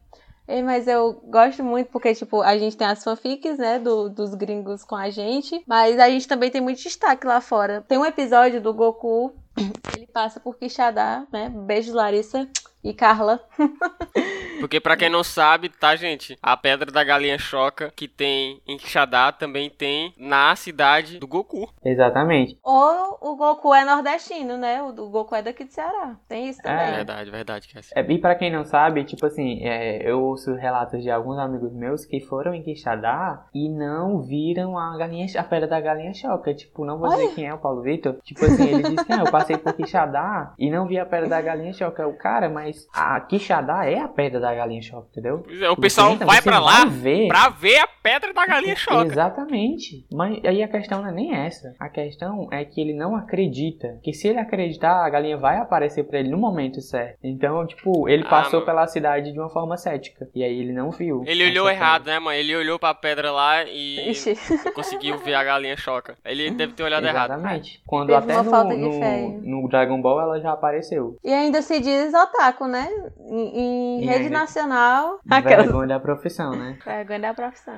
Ei, 0.46 0.62
mas 0.62 0.86
eu 0.86 1.14
gosto 1.24 1.64
muito 1.64 1.88
porque, 1.90 2.14
tipo, 2.14 2.42
a 2.42 2.56
gente 2.58 2.76
tem 2.76 2.86
as 2.86 3.02
fanfics, 3.02 3.56
né, 3.58 3.78
do- 3.78 4.10
dos 4.10 4.34
gringos 4.34 4.84
com 4.84 4.94
a 4.94 5.08
gente, 5.08 5.62
mas 5.66 5.98
a 5.98 6.08
gente 6.10 6.28
também 6.28 6.50
tem 6.50 6.60
muito 6.60 6.82
destaque 6.82 7.26
lá 7.26 7.40
fora. 7.40 7.82
Tem 7.88 7.96
um 7.96 8.04
episódio 8.04 8.60
do 8.60 8.74
Goku, 8.74 9.32
ele 9.96 10.06
passa 10.06 10.38
por 10.38 10.58
Quixadá, 10.58 11.26
né, 11.32 11.48
beijo 11.48 11.94
Larissa 11.94 12.46
e 12.84 12.92
Carla. 12.92 13.40
Porque 14.60 14.80
pra 14.80 14.96
quem 14.96 15.10
não 15.10 15.24
sabe, 15.24 15.68
tá, 15.68 15.96
gente? 15.96 16.38
A 16.42 16.56
Pedra 16.56 16.90
da 16.90 17.02
Galinha 17.02 17.38
Choca, 17.38 17.92
que 17.94 18.06
tem 18.08 18.62
em 18.66 18.76
Quixadá, 18.76 19.32
também 19.32 19.68
tem 19.68 20.14
na 20.16 20.54
cidade 20.56 21.18
do 21.18 21.26
Goku. 21.26 21.68
exatamente. 21.84 22.58
Ou 22.62 23.18
o 23.20 23.36
Goku 23.36 23.74
é 23.74 23.84
nordestino, 23.84 24.56
né, 24.56 24.82
o 24.82 24.92
do 24.92 25.08
Goku 25.08 25.34
é 25.34 25.42
daqui 25.42 25.64
de 25.64 25.72
Ceará. 25.72 26.16
Tem 26.28 26.48
isso 26.48 26.62
também. 26.62 26.86
É. 26.86 26.92
Verdade, 26.96 27.30
verdade, 27.30 27.68
Cassie. 27.68 27.92
É, 27.94 28.00
e 28.00 28.18
pra 28.18 28.34
quem 28.34 28.50
não 28.50 28.64
sabe, 28.64 29.04
tipo 29.04 29.26
assim, 29.26 29.64
é, 29.64 30.08
eu 30.08 30.22
ouço 30.22 30.54
relatos 30.54 31.02
de 31.02 31.10
alguns 31.10 31.38
amigos 31.38 31.72
meus 31.72 32.04
que 32.04 32.20
foram 32.20 32.54
em 32.54 32.62
Quixadá 32.62 33.46
e 33.54 33.68
não 33.68 34.22
viram 34.22 34.78
a 34.78 34.96
galinha, 34.96 35.26
a 35.38 35.42
pedra 35.42 35.68
da 35.68 35.80
galinha 35.80 36.14
choca. 36.14 36.54
Tipo, 36.54 36.84
não 36.84 36.98
vou 36.98 37.08
dizer 37.08 37.34
quem 37.34 37.46
é 37.46 37.54
o 37.54 37.58
Paulo 37.58 37.82
Vitor. 37.82 38.16
Tipo 38.22 38.44
assim, 38.44 38.68
ele 38.68 38.82
disse 38.82 39.04
que 39.04 39.12
ah, 39.12 39.24
eu 39.24 39.30
passei 39.30 39.56
por 39.56 39.72
Quixadá 39.74 40.54
e 40.58 40.70
não 40.70 40.86
vi 40.86 40.98
a 40.98 41.06
pedra 41.06 41.28
da 41.28 41.40
galinha 41.40 41.72
choca. 41.72 42.06
O 42.06 42.16
cara, 42.16 42.48
mas 42.48 42.73
a 42.92 43.20
Quixadá 43.20 43.84
é 43.86 43.98
a 44.00 44.08
pedra 44.08 44.40
da 44.40 44.54
galinha 44.54 44.82
choca, 44.82 45.08
entendeu? 45.10 45.42
Pois 45.44 45.60
é, 45.62 45.70
o 45.70 45.74
Você 45.74 45.80
pessoal 45.80 46.12
entra, 46.12 46.26
vai 46.26 46.36
você 46.36 46.42
pra 46.42 46.58
lá 46.58 46.84
ver. 46.84 47.28
pra 47.28 47.48
ver 47.48 47.78
a 47.78 47.88
Pedra 48.04 48.34
da 48.34 48.46
Galinha 48.46 48.76
Choca. 48.76 49.06
Exatamente. 49.06 50.06
Mas 50.12 50.38
aí 50.44 50.62
a 50.62 50.68
questão 50.68 51.00
não 51.00 51.08
é 51.08 51.12
nem 51.12 51.34
essa. 51.34 51.74
A 51.80 51.88
questão 51.88 52.48
é 52.52 52.62
que 52.62 52.78
ele 52.78 52.92
não 52.92 53.16
acredita. 53.16 53.98
Que 54.02 54.12
se 54.12 54.28
ele 54.28 54.38
acreditar, 54.38 55.04
a 55.04 55.08
galinha 55.08 55.38
vai 55.38 55.56
aparecer 55.56 56.04
pra 56.04 56.18
ele 56.20 56.28
no 56.28 56.36
momento 56.36 56.82
certo. 56.82 57.18
Então, 57.22 57.66
tipo, 57.66 58.06
ele 58.08 58.22
Ah, 58.26 58.28
passou 58.28 58.60
mano. 58.60 58.66
pela 58.66 58.86
cidade 58.86 59.32
de 59.32 59.38
uma 59.38 59.48
forma 59.48 59.76
cética. 59.78 60.28
E 60.34 60.44
aí 60.44 60.60
ele 60.60 60.72
não 60.72 60.90
viu. 60.90 61.22
Ele 61.26 61.46
olhou 61.48 61.64
foi- 61.64 61.72
errado, 61.72 62.06
né, 62.06 62.18
mãe? 62.18 62.38
Ele 62.38 62.54
olhou 62.54 62.78
pra 62.78 62.92
pedra 62.94 63.30
lá 63.32 63.64
e 63.64 64.10
Ixi. 64.10 64.34
conseguiu 64.74 65.16
ver 65.18 65.34
a 65.34 65.42
galinha 65.44 65.76
choca. 65.76 66.16
Ele 66.24 66.50
deve 66.50 66.74
ter 66.74 66.82
olhado 66.82 67.06
errado. 67.06 67.30
Exatamente. 67.32 67.82
Quando 67.86 68.08
Teve 68.08 68.18
até 68.18 68.34
uma 68.34 68.42
no, 68.42 68.50
falta 68.50 68.74
de 68.76 68.80
no- 68.82 69.62
no 69.62 69.68
Dragon 69.68 70.00
Ball 70.02 70.20
ela 70.20 70.40
já 70.40 70.52
apareceu. 70.52 71.16
E 71.24 71.32
ainda 71.32 71.62
se 71.62 71.80
diz 71.80 72.12
otaku, 72.12 72.63
né? 72.68 72.88
Em, 73.28 74.00
em 74.00 74.04
rede 74.04 74.24
ainda- 74.24 74.38
nacional. 74.40 75.18
Aquelas. 75.30 75.64
Vergonha 75.66 75.88
da 75.88 76.00
profissão, 76.00 76.50
né? 76.52 76.78
Vergonha 76.84 77.20
da 77.20 77.34
profissão. 77.34 77.74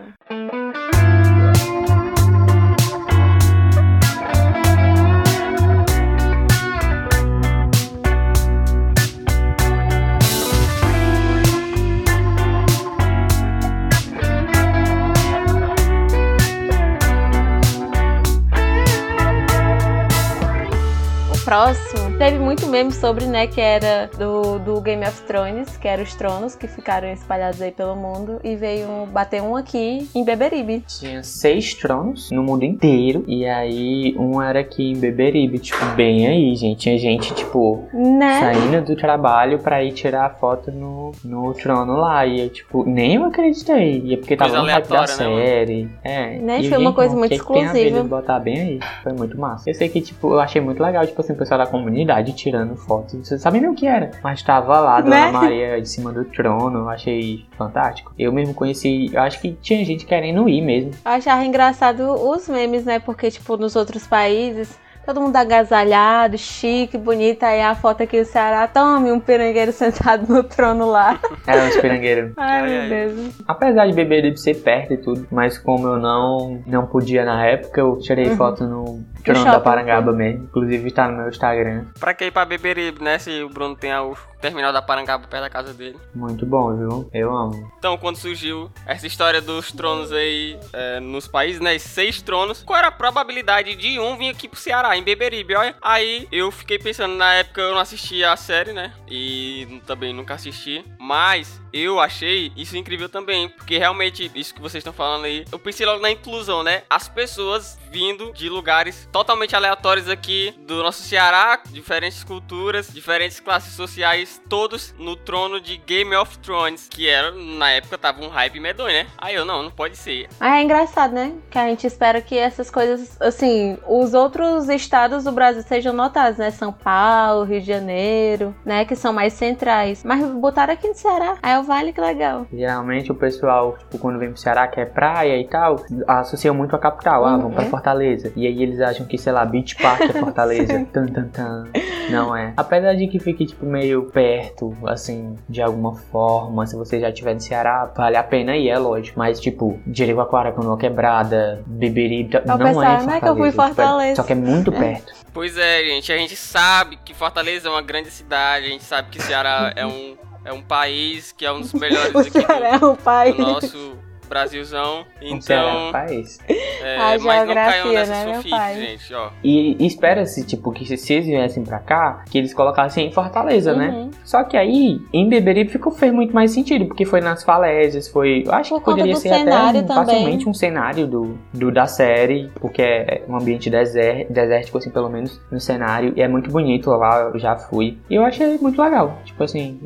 O 21.32 21.38
próximo 21.44 21.95
teve 22.18 22.38
muito 22.38 22.66
meme 22.66 22.90
sobre, 22.92 23.26
né, 23.26 23.46
que 23.46 23.60
era 23.60 24.08
do, 24.18 24.58
do 24.58 24.80
Game 24.80 25.02
of 25.06 25.20
Thrones, 25.24 25.76
que 25.76 25.86
eram 25.86 26.02
os 26.02 26.14
tronos 26.14 26.54
que 26.54 26.66
ficaram 26.66 27.08
espalhados 27.12 27.60
aí 27.60 27.70
pelo 27.70 27.94
mundo, 27.94 28.40
e 28.42 28.56
veio 28.56 28.88
um- 28.88 29.06
bater 29.06 29.42
um 29.42 29.54
aqui 29.54 30.08
em 30.14 30.24
Beberibe. 30.24 30.82
Tinha 30.86 31.22
seis 31.22 31.74
tronos 31.74 32.30
no 32.30 32.42
mundo 32.42 32.64
inteiro. 32.64 33.22
E 33.28 33.44
aí 33.46 34.14
um 34.18 34.40
era 34.40 34.60
aqui 34.60 34.92
em 34.92 34.96
Beberibe. 34.98 35.58
Tipo, 35.58 35.84
bem 35.94 36.26
aí, 36.26 36.54
gente. 36.56 36.78
Tinha 36.80 36.98
gente, 36.98 37.34
tipo, 37.34 37.84
Né? 37.92 38.40
saindo 38.40 38.82
do 38.86 38.96
trabalho 38.96 39.58
pra 39.58 39.82
ir 39.84 39.92
tirar 39.92 40.24
a 40.26 40.30
foto 40.30 40.70
no, 40.72 41.12
no 41.24 41.52
trono 41.54 41.96
lá. 41.96 42.24
E 42.26 42.40
eu, 42.40 42.48
tipo, 42.48 42.84
nem 42.88 43.16
eu 43.16 43.24
acreditei. 43.24 44.00
E 44.04 44.14
é 44.14 44.16
porque 44.16 44.36
tava 44.36 44.56
no 44.58 44.64
hype 44.66 44.88
da 44.88 45.00
né, 45.02 45.06
mano? 45.06 45.06
série. 45.16 45.88
É. 46.02 46.38
Né, 46.38 46.60
E 46.60 46.68
foi 46.68 46.78
uma 46.78 46.92
coisa 46.94 47.14
muito 47.14 47.30
que 47.32 47.38
que 47.38 47.52
tem 47.52 47.66
a 47.66 47.72
ver 47.72 47.78
exclusiva. 47.80 48.02
de 48.02 48.08
botar 48.08 48.38
bem 48.40 48.60
aí. 48.60 48.80
Foi 49.02 49.12
muito 49.12 49.38
massa. 49.38 49.68
Eu 49.68 49.74
sei 49.74 49.88
que, 49.88 50.00
tipo, 50.00 50.32
eu 50.32 50.40
achei 50.40 50.60
muito 50.62 50.82
legal, 50.82 51.06
tipo 51.06 51.20
assim, 51.20 51.32
o 51.34 51.36
pessoal 51.36 51.58
da 51.58 51.66
comunidade 51.66 52.05
tirando 52.34 52.76
fotos. 52.76 53.26
Vocês 53.26 53.40
sabem 53.40 53.60
nem 53.60 53.70
o 53.70 53.74
que 53.74 53.86
era. 53.86 54.10
Mas 54.22 54.42
tava 54.42 54.78
lá, 54.80 55.00
Dona 55.00 55.26
Né? 55.26 55.30
Maria 55.32 55.80
de 55.80 55.88
cima 55.88 56.12
do 56.12 56.24
trono. 56.24 56.80
Eu 56.80 56.88
achei 56.88 57.46
fantástico. 57.56 58.12
Eu 58.18 58.32
mesmo 58.32 58.54
conheci. 58.54 59.10
Eu 59.12 59.22
acho 59.22 59.40
que 59.40 59.52
tinha 59.60 59.84
gente 59.84 60.04
querendo 60.04 60.48
ir 60.48 60.60
mesmo. 60.62 60.90
Eu 61.04 61.12
achava 61.12 61.44
engraçado 61.44 62.02
os 62.12 62.48
memes, 62.48 62.84
né? 62.84 62.98
Porque, 62.98 63.30
tipo, 63.30 63.56
nos 63.56 63.76
outros 63.76 64.06
países, 64.06 64.78
todo 65.04 65.20
mundo 65.20 65.36
agasalhado, 65.36 66.36
chique, 66.38 66.96
bonito. 66.98 67.42
Aí 67.44 67.60
a 67.62 67.74
foto 67.74 68.02
aqui 68.02 68.20
do 68.20 68.24
Ceará, 68.26 68.66
tome 68.66 69.10
um 69.12 69.20
pirangueiro 69.20 69.72
sentado 69.72 70.32
no 70.32 70.42
trono 70.42 70.86
lá. 70.90 71.18
Era 71.46 71.64
um 71.64 71.80
pirangueiro. 71.80 72.32
Ai, 72.36 72.60
Ai, 72.60 72.68
meu 72.68 72.80
ai. 72.80 72.88
Deus. 72.88 73.34
Apesar 73.46 73.86
de 73.86 73.92
Beberibe 73.92 74.38
ser 74.38 74.54
perto 74.62 74.92
e 74.94 74.96
tudo, 74.96 75.26
mas 75.30 75.58
como 75.58 75.86
eu 75.86 75.96
não, 75.98 76.60
não 76.66 76.86
podia 76.86 77.24
na 77.24 77.44
época, 77.46 77.80
eu 77.80 77.96
tirei 77.98 78.30
Uhum. 78.30 78.36
foto 78.36 78.64
no 78.64 79.04
trono 79.26 79.40
shopping, 79.40 79.58
da 79.58 79.60
Parangaba 79.60 80.12
mesmo. 80.12 80.44
Inclusive 80.44 80.90
tá 80.90 81.08
no 81.08 81.18
meu 81.18 81.28
Instagram. 81.28 81.86
Pra 81.98 82.14
que 82.14 82.24
ir 82.24 82.30
pra 82.30 82.44
Beberibe, 82.44 83.02
né? 83.02 83.18
Se 83.18 83.42
o 83.42 83.48
Bruno 83.48 83.76
tem 83.76 83.94
o 83.94 84.16
terminal 84.40 84.72
da 84.72 84.80
Parangaba 84.80 85.26
perto 85.26 85.42
da 85.42 85.50
casa 85.50 85.74
dele. 85.74 85.98
Muito 86.14 86.46
bom, 86.46 86.76
viu? 86.76 87.10
Eu 87.12 87.34
amo. 87.34 87.72
Então, 87.78 87.96
quando 87.96 88.16
surgiu 88.16 88.70
essa 88.86 89.06
história 89.06 89.40
dos 89.40 89.72
tronos 89.72 90.12
aí 90.12 90.58
é, 90.72 91.00
nos 91.00 91.26
países, 91.26 91.60
né? 91.60 91.78
Seis 91.78 92.22
tronos, 92.22 92.62
qual 92.62 92.78
era 92.78 92.88
a 92.88 92.92
probabilidade 92.92 93.74
de 93.74 93.98
um 93.98 94.16
vir 94.16 94.30
aqui 94.30 94.48
pro 94.48 94.58
Ceará, 94.58 94.96
em 94.96 95.02
Beberibe, 95.02 95.54
olha? 95.54 95.74
Aí 95.82 96.28
eu 96.30 96.50
fiquei 96.50 96.78
pensando, 96.78 97.14
na 97.14 97.34
época 97.34 97.60
eu 97.60 97.72
não 97.72 97.80
assistia 97.80 98.32
a 98.32 98.36
série, 98.36 98.72
né? 98.72 98.92
E 99.08 99.80
também 99.86 100.12
nunca 100.12 100.34
assisti. 100.34 100.84
Mas 100.98 101.60
eu 101.72 102.00
achei 102.00 102.52
isso 102.56 102.76
incrível 102.76 103.08
também. 103.08 103.48
Porque 103.48 103.78
realmente, 103.78 104.30
isso 104.34 104.54
que 104.54 104.60
vocês 104.60 104.80
estão 104.80 104.92
falando 104.92 105.24
aí, 105.24 105.44
eu 105.50 105.58
pensei 105.58 105.84
logo 105.84 106.00
na 106.00 106.10
inclusão, 106.10 106.62
né? 106.62 106.82
As 106.88 107.08
pessoas 107.08 107.78
vindo 107.96 108.30
de 108.34 108.50
lugares 108.50 109.08
totalmente 109.10 109.56
aleatórios 109.56 110.06
aqui 110.06 110.54
do 110.66 110.82
nosso 110.82 111.00
Ceará, 111.00 111.58
diferentes 111.70 112.22
culturas, 112.22 112.88
diferentes 112.92 113.40
classes 113.40 113.72
sociais, 113.72 114.38
todos 114.50 114.94
no 114.98 115.16
trono 115.16 115.58
de 115.58 115.78
Game 115.78 116.14
of 116.14 116.36
Thrones, 116.40 116.88
que 116.90 117.08
era, 117.08 117.30
na 117.30 117.70
época, 117.70 117.96
tava 117.96 118.22
um 118.22 118.28
hype 118.28 118.60
medonho, 118.60 118.92
né? 118.92 119.06
Aí 119.16 119.34
eu, 119.34 119.46
não, 119.46 119.62
não 119.62 119.70
pode 119.70 119.96
ser. 119.96 120.28
Ah, 120.38 120.58
é 120.58 120.62
engraçado, 120.62 121.14
né? 121.14 121.32
Que 121.50 121.58
a 121.58 121.68
gente 121.68 121.86
espera 121.86 122.20
que 122.20 122.36
essas 122.36 122.70
coisas, 122.70 123.16
assim, 123.18 123.78
os 123.88 124.12
outros 124.12 124.68
estados 124.68 125.24
do 125.24 125.32
Brasil 125.32 125.62
sejam 125.62 125.94
notados, 125.94 126.36
né? 126.36 126.50
São 126.50 126.74
Paulo, 126.74 127.44
Rio 127.44 127.62
de 127.62 127.66
Janeiro, 127.66 128.54
né? 128.62 128.84
Que 128.84 128.94
são 128.94 129.10
mais 129.10 129.32
centrais. 129.32 130.04
Mas 130.04 130.22
botaram 130.32 130.74
aqui 130.74 130.86
no 130.86 130.94
Ceará. 130.94 131.38
Aí 131.42 131.58
o 131.58 131.62
Vale, 131.62 131.94
que 131.94 132.00
legal. 132.02 132.46
Geralmente 132.52 133.10
o 133.10 133.14
pessoal, 133.14 133.78
tipo, 133.78 133.98
quando 133.98 134.18
vem 134.18 134.28
pro 134.32 134.38
Ceará, 134.38 134.68
que 134.68 134.80
é 134.80 134.84
praia 134.84 135.40
e 135.40 135.48
tal, 135.48 135.76
associa 136.06 136.52
muito 136.52 136.76
a 136.76 136.78
capital. 136.78 137.24
Ah, 137.24 137.36
Uhum, 137.36 137.42
vamos 137.42 137.54
pra 137.54 137.64
é. 137.64 137.70
Fortaleza. 137.90 138.32
E 138.34 138.46
aí 138.46 138.62
eles 138.62 138.80
acham 138.80 139.06
que, 139.06 139.16
sei 139.16 139.32
lá, 139.32 139.44
Beach 139.44 139.76
Park 139.76 140.00
é 140.02 140.08
Fortaleza. 140.18 140.86
tan, 140.92 141.06
tan, 141.06 141.28
tan. 141.28 141.64
Não 142.10 142.36
é. 142.36 142.52
Apesar 142.56 142.94
de 142.94 143.06
que 143.06 143.18
fique, 143.20 143.46
tipo, 143.46 143.64
meio 143.64 144.04
perto, 144.10 144.76
assim, 144.86 145.36
de 145.48 145.62
alguma 145.62 145.94
forma, 145.94 146.66
se 146.66 146.74
você 146.76 146.98
já 147.00 147.08
estiver 147.10 147.34
no 147.34 147.40
Ceará, 147.40 147.90
vale 147.96 148.16
a 148.16 148.22
pena 148.24 148.56
ir, 148.56 148.68
é 148.68 148.78
lógico. 148.78 149.18
Mas, 149.18 149.38
tipo, 149.40 149.78
Jericoacoara, 149.92 150.52
Canoa 150.52 150.76
Quebrada, 150.76 151.62
Beberi, 151.66 152.28
não 152.44 152.58
pessoal, 152.58 152.84
é 152.84 153.02
não 153.02 153.12
é 153.14 153.20
que 153.20 153.28
eu 153.28 153.36
fui 153.36 153.48
em 153.48 153.52
Fortaleza. 153.52 153.52
tipo, 153.52 153.62
é- 153.62 153.74
Fortaleza. 153.74 154.16
só 154.16 154.22
que 154.24 154.32
é 154.32 154.36
muito 154.36 154.74
É. 154.74 154.78
perto. 154.78 155.12
Pois 155.32 155.56
é, 155.56 155.84
gente, 155.84 156.12
a 156.12 156.16
gente 156.16 156.34
sabe 156.34 156.96
que 157.04 157.14
Fortaleza 157.14 157.68
é 157.68 157.70
uma 157.70 157.82
grande 157.82 158.10
cidade, 158.10 158.66
a 158.66 158.68
gente 158.70 158.84
sabe 158.84 159.10
que 159.10 159.22
Ceará 159.22 159.72
é 159.76 159.84
um, 159.86 160.16
é 160.44 160.52
um 160.52 160.62
país 160.62 161.30
que 161.32 161.44
é 161.44 161.52
um 161.52 161.60
dos 161.60 161.72
melhores 161.74 162.14
O 162.14 162.18
aqui 162.18 162.30
do, 162.30 162.46
Ceará 162.46 162.68
é 162.80 162.84
um 162.84 162.94
pai. 162.96 163.32
do 163.34 163.42
nosso 163.42 163.96
Brasilzão. 164.28 165.04
É 165.20 165.28
Então, 165.28 165.92
país. 165.92 166.38
é, 166.48 166.96
A 166.96 167.18
mas 167.18 167.46
não 167.46 167.54
caiam 167.54 167.84
geografia, 167.92 168.06
né, 168.06 168.40
pai? 168.50 168.74
gente, 168.74 169.14
ó. 169.14 169.30
E 169.42 169.76
e 169.78 169.86
espera-se, 169.86 170.44
tipo, 170.44 170.72
que 170.72 170.84
se, 170.86 170.96
se 170.96 171.12
eles 171.14 171.26
viessem 171.26 171.64
pra 171.64 171.78
cá, 171.78 172.24
que 172.30 172.38
eles 172.38 172.52
colocassem 172.54 173.06
em 173.08 173.12
Fortaleza, 173.12 173.74
né? 173.74 173.88
Uhum. 173.88 174.10
Só 174.24 174.44
que 174.44 174.56
aí, 174.56 175.00
em 175.12 175.28
Beberibe 175.28 175.70
ficou, 175.70 175.92
fez 175.92 176.12
muito 176.12 176.34
mais 176.34 176.50
sentido, 176.52 176.86
porque 176.86 177.04
foi 177.04 177.20
nas 177.20 177.42
falésias, 177.42 178.08
foi. 178.08 178.44
Eu 178.46 178.52
acho 178.52 178.70
Por 178.70 178.78
que 178.80 178.84
poderia 178.84 179.16
ser 179.16 179.32
até 179.32 179.80
um- 179.82 179.86
facilmente 179.88 180.48
um 180.48 180.54
cenário 180.54 181.06
do, 181.06 181.38
do 181.52 181.70
da 181.72 181.86
série, 181.86 182.50
porque 182.60 182.82
é 182.82 183.22
um 183.28 183.36
ambiente 183.36 183.68
deser, 183.70 184.26
desértico, 184.30 184.78
assim, 184.78 184.90
pelo 184.90 185.08
menos 185.08 185.40
no 185.50 185.60
cenário, 185.60 186.12
e 186.16 186.22
é 186.22 186.28
muito 186.28 186.50
bonito 186.50 186.90
lá, 186.90 187.30
eu 187.32 187.38
já 187.38 187.56
fui. 187.56 187.98
E 188.08 188.14
eu 188.14 188.24
achei 188.24 188.58
muito 188.58 188.80
legal. 188.80 189.18
Tipo 189.24 189.44
assim, 189.44 189.80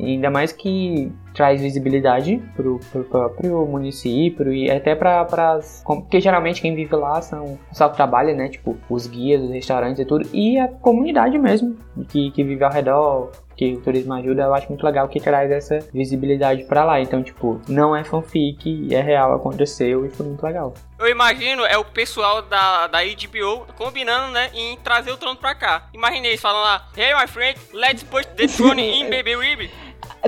ainda 0.00 0.30
mais 0.30 0.52
que 0.52 1.10
traz 1.38 1.60
visibilidade 1.62 2.42
pro, 2.56 2.80
pro 2.90 3.04
próprio 3.04 3.64
município 3.64 4.52
e 4.52 4.68
até 4.68 4.96
pras. 4.96 5.82
com- 5.84 6.00
Porque 6.00 6.20
geralmente 6.20 6.60
quem 6.60 6.74
vive 6.74 6.96
lá 6.96 7.22
são 7.22 7.44
o 7.54 7.58
pessoal 7.68 7.90
que 7.90 7.96
trabalha, 7.96 8.34
né? 8.34 8.48
Tipo, 8.48 8.76
os 8.90 9.06
guias, 9.06 9.40
os 9.42 9.50
restaurantes 9.50 10.00
e 10.00 10.04
tudo, 10.04 10.28
e 10.34 10.58
a 10.58 10.66
comunidade 10.66 11.38
mesmo, 11.38 11.76
que, 12.08 12.32
que 12.32 12.42
vive 12.42 12.64
ao 12.64 12.72
redor, 12.72 13.30
que 13.56 13.74
o 13.74 13.80
turismo 13.80 14.14
ajuda, 14.14 14.42
eu 14.42 14.54
acho 14.54 14.68
muito 14.68 14.84
legal 14.84 15.08
que 15.08 15.20
traz 15.20 15.48
essa 15.50 15.78
visibilidade 15.94 16.64
pra 16.64 16.84
lá. 16.84 17.00
Então, 17.00 17.22
tipo, 17.22 17.60
não 17.68 17.94
é 17.94 18.02
fanfic, 18.02 18.92
é 18.92 19.00
real, 19.00 19.32
aconteceu 19.34 20.04
e 20.06 20.10
foi 20.10 20.26
muito 20.26 20.42
legal. 20.44 20.74
Eu 20.98 21.08
imagino 21.08 21.64
é 21.64 21.78
o 21.78 21.84
pessoal 21.84 22.42
da, 22.42 22.88
da 22.88 22.98
HBO 23.04 23.64
combinando, 23.76 24.32
né, 24.32 24.50
em 24.54 24.76
trazer 24.78 25.12
o 25.12 25.16
trono 25.16 25.36
pra 25.36 25.54
cá. 25.54 25.86
Imaginei 25.94 26.32
eles 26.32 26.40
falando 26.40 26.62
lá, 26.64 26.86
Hey 26.96 27.14
my 27.14 27.26
friend, 27.28 27.56
let's 27.72 28.02
put 28.02 28.26
the 28.36 28.46
throne 28.50 28.82
in 28.82 29.04
Baby 29.08 29.36
Rib. 29.36 29.70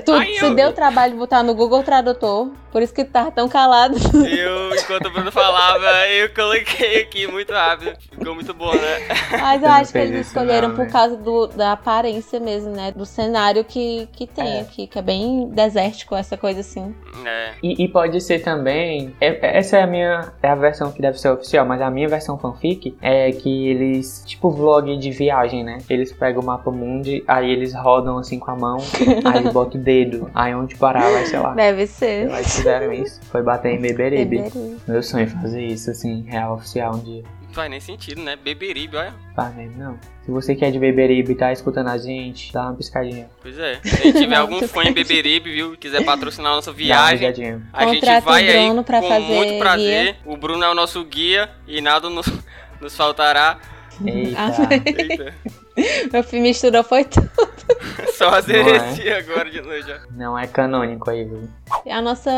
Tu 0.05 0.13
Aí 0.13 0.39
se 0.39 0.45
eu- 0.45 0.55
deu 0.55 0.73
trabalho 0.73 1.13
de 1.15 1.19
botar 1.19 1.43
no 1.43 1.55
Google 1.55 1.83
Tradutor, 1.83 2.51
por 2.71 2.81
isso 2.81 2.95
que 2.95 3.05
tu 3.05 3.11
tava 3.11 3.31
tão 3.33 3.49
calado. 3.49 3.97
Eu, 4.15 4.75
enquanto 4.77 5.07
o 5.07 5.11
Bruno 5.11 5.33
falava, 5.33 6.07
eu 6.09 6.29
coloquei 6.33 7.03
aqui 7.03 7.27
muito 7.27 7.53
rápido. 7.53 7.97
Ficou 8.11 8.35
muito 8.35 8.55
bom, 8.55 8.73
né? 8.73 8.99
Mas 9.41 9.63
eu 9.63 9.69
Eu 9.69 9.75
acho 9.75 9.93
que 9.93 9.99
eles 9.99 10.27
escolheram 10.29 10.69
não, 10.69 10.77
por 10.77 10.85
né? 10.87 10.91
causa 10.93 11.17
do, 11.17 11.47
da 11.49 11.73
aparência 11.73 12.39
mesmo, 12.39 12.71
né? 12.71 12.93
Do 12.93 13.05
cenário 13.05 13.65
que, 13.65 14.09
que 14.13 14.27
tem 14.27 14.59
É. 14.59 14.61
aqui, 14.61 14.87
que 14.87 14.99
é 14.99 15.03
bem 15.03 15.49
desértico, 15.49 16.15
essa 16.15 16.37
coisa 16.37 16.61
assim. 16.61 16.95
É. 17.25 17.53
E, 17.63 17.85
e 17.85 17.89
pode 17.89 18.21
ser 18.21 18.41
também. 18.41 19.15
é- 19.21 19.59
essa 19.59 19.79
é 19.79 19.83
a 19.83 19.87
minha. 19.87 20.33
É 20.43 20.49
a 20.51 20.55
versão 20.55 20.93
que 20.93 21.01
deve 21.03 21.19
ser 21.19 21.31
oficial, 21.31 21.67
mas 21.67 21.81
a 21.81 21.91
minha 21.91 22.09
versão 22.09 22.39
fanfic 22.39 22.97
é 23.03 23.33
que 23.33 23.69
eles. 23.69 24.23
Tipo 24.27 24.51
vlog 24.51 24.97
de 24.97 25.11
viagem, 25.11 25.65
né? 25.65 25.79
Eles 25.89 26.13
pegam 26.13 26.43
o 26.43 26.47
mapa 26.47 26.71
mundi, 26.71 27.25
aí 27.27 27.51
eles 27.51 27.75
rodam 27.75 28.19
assim 28.19 28.39
com 28.39 28.51
a 28.51 28.57
mão, 28.57 28.79
aí 29.25 29.39
eles 29.39 29.53
botam 29.53 29.80
dedo. 29.83 30.31
Aí 30.35 30.55
onde 30.55 30.77
parar 30.77 31.11
vai, 31.11 31.27
sei 31.27 31.39
lá. 31.39 31.55
Deve 31.55 31.87
ser. 31.87 32.31
Eles 32.31 32.57
fizeram 32.57 32.93
isso. 32.93 33.21
Foi 33.31 33.43
bater 33.43 33.73
em 33.73 33.81
Beberibe. 33.81 34.39
Beberibe. 34.39 34.77
Meu 34.87 35.03
sonho 35.03 35.25
é 35.25 35.27
fazer 35.27 35.65
isso, 35.65 35.91
assim, 35.91 36.25
real 36.29 36.55
oficial 36.55 36.95
um 36.95 36.99
dia. 37.01 37.23
Não 37.51 37.55
faz 37.55 37.69
nem 37.69 37.81
sentido, 37.81 38.23
né? 38.23 38.37
Beberibe, 38.37 38.97
olha. 38.97 39.13
Faz 39.35 39.55
mesmo, 39.57 39.77
não. 39.77 39.99
Se 40.25 40.31
você 40.31 40.55
que 40.55 40.65
é 40.65 40.71
de 40.71 40.79
Beberibe 40.79 41.33
e 41.33 41.35
tá 41.35 41.53
escutando 41.53 41.89
a 41.89 41.99
gente, 41.99 42.53
dá 42.53 42.63
uma 42.63 42.75
piscadinha. 42.75 43.29
Pois 43.43 43.59
é. 43.59 43.81
Se 43.83 43.97
a 43.97 44.03
gente 44.03 44.19
tiver 44.19 44.37
algum 44.37 44.61
fã 44.69 44.85
em 44.85 44.93
Beberibe, 44.93 45.53
viu? 45.53 45.77
Quiser 45.77 46.05
patrocinar 46.05 46.53
a 46.53 46.57
nossa 46.57 46.71
Dá 46.71 46.77
uma 46.77 46.79
viagem, 46.79 47.27
a 47.73 47.87
gente 47.87 48.01
Contrata 48.01 48.21
vai 48.21 48.47
o 48.47 48.51
aí 48.51 48.67
Bruno 48.67 48.85
pra 48.85 49.01
com 49.01 49.09
fazer 49.09 49.35
muito 49.35 49.59
prazer. 49.59 50.17
O 50.25 50.37
Bruno 50.37 50.63
é 50.63 50.71
o 50.71 50.75
nosso 50.75 51.05
guia 51.05 51.51
e 51.67 51.81
nada 51.81 52.09
nos, 52.09 52.27
nos 52.81 52.97
faltará. 52.97 53.59
Eita. 54.05 54.75
Eita. 54.85 55.35
Meu 56.13 56.23
filho 56.25 56.43
misturou 56.43 56.83
foi 56.85 57.05
tudo. 57.05 57.31
Só 58.15 58.29
as 58.31 58.49
é? 58.49 59.17
agora 59.17 59.51
de 59.51 59.61
noite 59.63 59.89
já. 59.89 60.01
Não 60.11 60.39
é 60.39 60.47
canônico 60.47 61.09
aí, 61.09 61.25
viu? 61.25 61.49
A 61.91 62.03
nossa. 62.03 62.31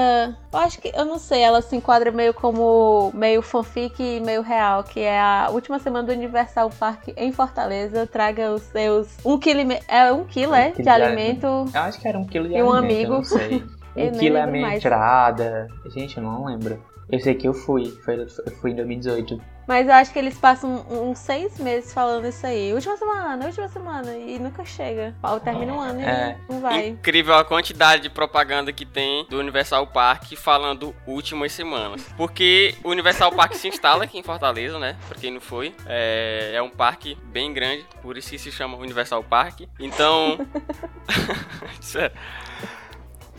Eu 0.52 0.58
acho 0.58 0.78
que. 0.80 0.92
Eu 0.94 1.04
não 1.04 1.18
sei, 1.18 1.40
ela 1.42 1.60
se 1.62 1.74
enquadra 1.74 2.12
meio 2.12 2.34
como. 2.34 3.10
meio 3.14 3.42
fanfic 3.42 4.00
e 4.00 4.20
meio 4.20 4.42
real, 4.42 4.84
que 4.84 5.00
é 5.00 5.18
a 5.18 5.48
última 5.50 5.78
semana 5.78 6.06
do 6.06 6.12
Universal 6.12 6.70
Park 6.70 7.08
em 7.16 7.32
Fortaleza. 7.32 8.06
Traga 8.06 8.52
os 8.52 8.62
seus. 8.62 9.08
Um 9.24 9.38
quilo. 9.38 9.60
e 9.60 9.80
É 9.88 10.12
um 10.12 10.24
quilo, 10.24 10.54
é? 10.54 10.68
Um 10.68 10.72
quilo 10.72 10.76
De 10.76 10.82
de 10.84 10.88
alimento. 10.90 11.46
Eu 11.46 11.80
acho 11.80 12.00
que 12.00 12.06
era 12.06 12.18
um 12.18 12.26
quilo 12.26 12.48
de 12.48 12.54
E 12.54 12.62
um 12.62 12.72
alimento, 12.72 12.94
amigo. 12.94 13.12
Eu 13.12 13.16
não 13.18 13.24
sei. 13.24 13.64
Um 13.94 14.10
quilo 14.12 14.38
é 14.38 14.40
a 14.40 14.44
lembro 14.46 14.52
minha 14.52 14.66
mais. 14.68 14.78
entrada. 14.78 15.68
Gente, 15.94 16.16
eu 16.16 16.22
não 16.22 16.46
lembro. 16.46 16.82
Eu 17.12 17.20
sei 17.20 17.34
que 17.34 17.46
eu 17.46 17.52
fui. 17.52 17.84
Foi, 18.04 18.18
eu 18.20 18.26
fui 18.60 18.70
em 18.70 18.74
2018. 18.76 19.38
Mas 19.68 19.86
eu 19.86 19.92
acho 19.94 20.12
que 20.12 20.18
eles 20.18 20.36
passam 20.38 20.84
uns 20.90 21.18
seis 21.18 21.58
meses 21.60 21.92
falando 21.92 22.26
isso 22.26 22.44
aí. 22.44 22.72
Última 22.72 22.96
semana, 22.96 23.44
última 23.46 23.68
semana. 23.68 24.16
E 24.16 24.38
nunca 24.38 24.64
chega. 24.64 25.14
Ó, 25.22 25.38
Termina 25.38 25.72
um 25.72 25.80
ano 25.80 26.00
e 26.00 26.04
É. 26.04 26.38
não 26.48 26.60
vai. 26.60 26.88
Incrível 26.88 27.34
a 27.34 27.44
quantidade 27.44 28.02
de 28.02 28.10
propaganda 28.10 28.72
que 28.72 28.84
tem 28.84 29.24
do 29.28 29.38
Universal 29.38 29.86
Park 29.86 30.32
falando 30.36 30.94
últimas 31.06 31.52
semanas. 31.52 32.02
Porque 32.16 32.74
o 32.82 32.88
Universal 32.90 33.30
Park 33.30 33.52
se 33.54 33.68
instala 33.68 34.04
aqui 34.04 34.18
em 34.18 34.22
Fortaleza, 34.22 34.78
né? 34.78 34.96
Pra 35.06 35.18
quem 35.18 35.30
não 35.30 35.40
foi. 35.40 35.74
É, 35.86 36.52
é 36.54 36.62
um 36.62 36.70
parque 36.70 37.16
bem 37.26 37.52
grande, 37.52 37.86
por 38.00 38.16
isso 38.16 38.30
que 38.30 38.38
se 38.38 38.50
chama 38.50 38.76
Universal 38.78 39.22
Park. 39.22 39.60
Então. 39.78 40.38
Sério. 41.80 42.16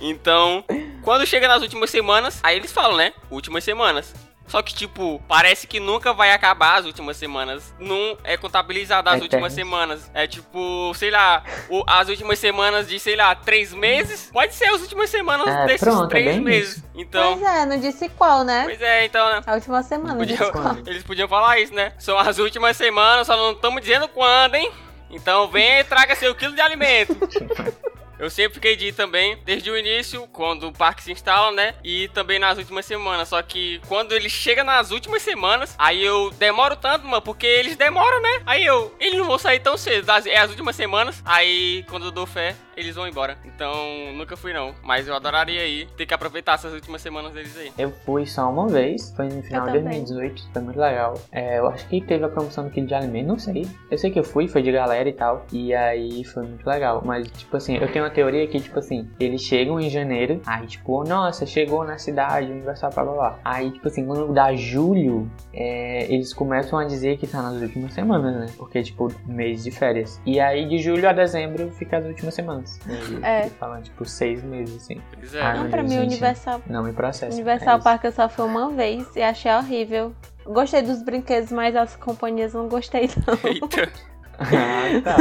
Então, 0.06 0.64
quando 1.02 1.26
chega 1.26 1.48
nas 1.48 1.62
últimas 1.62 1.90
semanas, 1.90 2.40
aí 2.44 2.58
eles 2.58 2.72
falam, 2.74 2.98
né? 2.98 3.14
Últimas 3.32 3.64
semanas. 3.64 4.14
Só 4.46 4.62
que, 4.62 4.74
tipo, 4.76 5.24
parece 5.26 5.66
que 5.66 5.80
nunca 5.80 6.12
vai 6.12 6.34
acabar 6.34 6.78
as 6.78 6.86
últimas 6.86 7.16
semanas. 7.16 7.74
Não 7.80 8.18
é 8.26 8.36
contabilizado 8.36 9.10
as 9.10 9.20
É 9.22 9.24
últimas 9.24 9.54
semanas. 9.54 10.12
É 10.14 10.28
tipo, 10.28 10.94
sei 10.96 11.10
lá, 11.10 11.42
o- 11.70 11.82
as 11.88 12.10
últimas 12.10 12.38
semanas 12.40 12.90
de, 12.90 13.00
sei 13.00 13.16
lá, 13.16 13.34
três 13.34 13.74
meses. 13.74 14.30
Pode 14.34 14.54
ser 14.54 14.66
as 14.66 14.82
últimas 14.82 15.10
semanas 15.10 15.48
É, 15.48 15.66
desses 15.66 15.88
pronto, 15.88 16.04
é 16.04 16.08
três 16.10 16.26
bem 16.26 16.42
meses. 16.42 16.76
isso. 16.78 16.86
Então, 16.94 17.40
Pois 17.40 17.50
é, 17.56 17.66
não 17.66 17.80
disse 17.80 18.10
qual, 18.10 18.44
né? 18.44 18.64
pois 18.66 18.82
é, 18.82 19.06
então, 19.06 19.26
né? 19.32 19.42
A 19.48 19.54
última 19.54 19.82
semana, 19.82 20.16
não 20.16 20.26
disse 20.26 20.44
Podiam- 20.44 20.52
qual. 20.62 20.78
eles 20.86 21.04
podiam 21.04 21.28
falar 21.30 21.60
isso, 21.60 21.74
né? 21.74 21.94
São 21.98 22.20
as 22.20 22.38
últimas 22.38 22.76
semanas, 22.76 23.26
só 23.28 23.38
não 23.38 23.54
estamos 23.54 23.80
dizendo 23.80 24.10
quando, 24.10 24.56
hein? 24.56 24.70
Então 25.10 25.48
vem 25.48 25.80
e 25.80 25.84
traga 25.86 26.16
seu 26.18 26.36
quilo 26.36 26.54
de 26.54 26.60
alimento. 26.62 27.16
Eu 28.20 28.30
sempre 28.30 28.56
fiquei 28.56 28.76
de 28.76 28.88
ir 28.88 28.94
também, 28.94 29.38
desde 29.44 29.70
o 29.70 29.78
início, 29.78 30.28
quando 30.32 30.68
o 30.68 30.74
parque 30.74 31.04
se 31.04 31.12
instala, 31.12 31.52
né? 31.52 31.76
E 31.84 32.08
também 32.10 32.40
nas 32.40 32.58
últimas 32.58 32.86
semanas. 32.86 33.30
Só 33.30 33.42
que 33.42 33.82
quando 33.88 34.14
ele 34.14 34.30
chega 34.30 34.64
nas 34.64 34.92
últimas 34.92 35.22
semanas, 35.22 35.76
aí 35.78 36.04
eu 36.04 36.30
demoro 36.32 36.76
tanto, 36.76 37.06
mano, 37.08 37.22
porque 37.22 37.46
eles 37.46 37.76
demoram, 37.76 38.22
né? 38.22 38.42
Aí 38.46 38.66
eu, 38.66 38.96
eles 39.00 39.18
não 39.18 39.26
vão 39.26 39.38
sair 39.38 39.60
tão 39.60 39.78
cedo. 39.78 40.10
É 40.26 40.38
as 40.38 40.50
últimas 40.50 40.76
semanas. 40.76 41.22
Aí 41.26 41.84
quando 41.90 42.06
eu 42.06 42.12
dou 42.12 42.26
fé, 42.26 42.56
eles 42.76 42.96
vão 42.96 43.08
embora. 43.08 43.38
Então 43.46 43.74
nunca 44.16 44.36
fui 44.36 44.54
não. 44.54 44.74
Mas 44.84 45.08
eu 45.08 45.16
adoraria 45.16 45.66
ir, 45.66 45.88
ter 45.98 46.06
que 46.06 46.14
aproveitar 46.14 46.54
essas 46.54 46.74
últimas 46.74 47.02
semanas 47.02 47.34
deles 47.34 47.56
aí. 47.58 47.72
Eu 47.78 47.92
fui 47.92 48.26
só 48.26 48.50
uma 48.50 48.68
vez, 48.68 49.14
foi 49.16 49.26
no 49.26 49.42
final 49.44 49.66
de 49.66 49.74
também. 49.74 50.04
2018, 50.04 50.50
foi 50.52 50.62
muito 50.62 50.80
legal. 50.80 51.20
É, 51.32 51.60
eu 51.60 51.68
acho 51.68 51.88
que 51.88 52.02
teve 52.02 52.24
a 52.24 52.30
promoção 52.30 52.66
do 52.66 52.70
quilo 52.70 52.88
de 52.88 52.94
alimento, 52.94 53.28
não 53.28 53.40
sei. 53.40 53.68
Eu 53.90 53.98
sei 53.98 54.12
que 54.12 54.20
eu 54.20 54.24
fui, 54.24 54.48
foi 54.48 54.62
de 54.62 54.72
galera 54.72 55.08
e 55.08 55.14
tal. 55.14 55.46
E 55.52 55.74
aí 55.74 56.24
foi 56.24 56.44
muito 56.44 56.66
legal. 56.68 57.02
Mas, 57.06 57.28
tipo 57.32 57.56
assim, 57.58 57.78
eu 57.78 57.92
tenho 57.92 58.06
uma 58.06 58.12
teoria 58.12 58.48
que, 58.48 58.60
tipo 58.60 58.80
assim, 58.80 59.10
eles 59.20 59.42
chegam 59.42 59.80
em 59.80 59.90
janeiro, 59.90 60.42
aí, 60.46 60.66
tipo, 60.68 61.04
nossa, 61.04 61.46
chegou 61.46 61.84
na 61.84 61.98
cidade, 61.98 62.52
Universal, 62.52 62.92
blá 62.92 63.04
blá 63.04 63.14
blá. 63.14 63.40
Aí, 63.44 63.72
tipo 63.72 63.88
assim, 63.88 64.06
quando 64.06 64.34
dá 64.34 64.54
julho, 64.56 65.30
é, 65.54 66.12
eles 66.14 66.34
começam 66.34 66.78
a 66.80 66.86
dizer 66.86 67.18
que 67.18 67.28
tá 67.28 67.42
nas 67.42 67.62
últimas 67.62 67.94
semanas, 67.94 68.36
né? 68.36 68.46
Porque, 68.58 68.82
tipo, 68.82 69.12
mês 69.26 69.64
de 69.64 69.72
férias. 69.72 70.22
E 70.26 70.40
aí, 70.40 70.68
de 70.68 70.78
julho 70.80 71.08
a 71.08 71.14
dezembro, 71.14 71.70
fica 71.72 71.98
as 71.98 72.06
últimas 72.06 72.34
semanas. 72.34 72.63
Anos. 72.64 72.80
E 73.22 73.24
É. 73.26 73.46
é. 73.46 73.50
falando, 73.50 73.84
tipo, 73.84 74.06
seis 74.06 74.44
meses, 74.44 74.84
assim. 74.84 75.02
Pois 75.14 75.34
é. 75.34 75.42
Ah, 75.42 75.54
Não, 75.56 75.70
pra 75.70 75.84
mim, 75.84 75.90
gente. 75.90 76.08
Universal, 76.08 76.62
Não 76.68 76.84
me 76.84 76.94
processa. 76.94 77.34
Universal 77.34 77.78
é. 77.78 77.82
Park 77.82 78.04
eu 78.06 78.12
só 78.12 78.28
fui 78.30 78.46
uma 78.46 78.70
vez 78.72 79.06
e 79.16 79.22
achei 79.22 79.52
horrível. 79.52 80.14
Gostei 80.46 80.82
dos 80.82 81.02
brinquedos, 81.02 81.52
mas 81.52 81.76
as 81.76 81.96
companhias 81.96 82.54
não 82.54 82.68
gostei, 82.68 83.10
não. 83.26 83.50
Eita. 83.50 83.92
ah, 84.40 85.02
tá. 85.04 85.18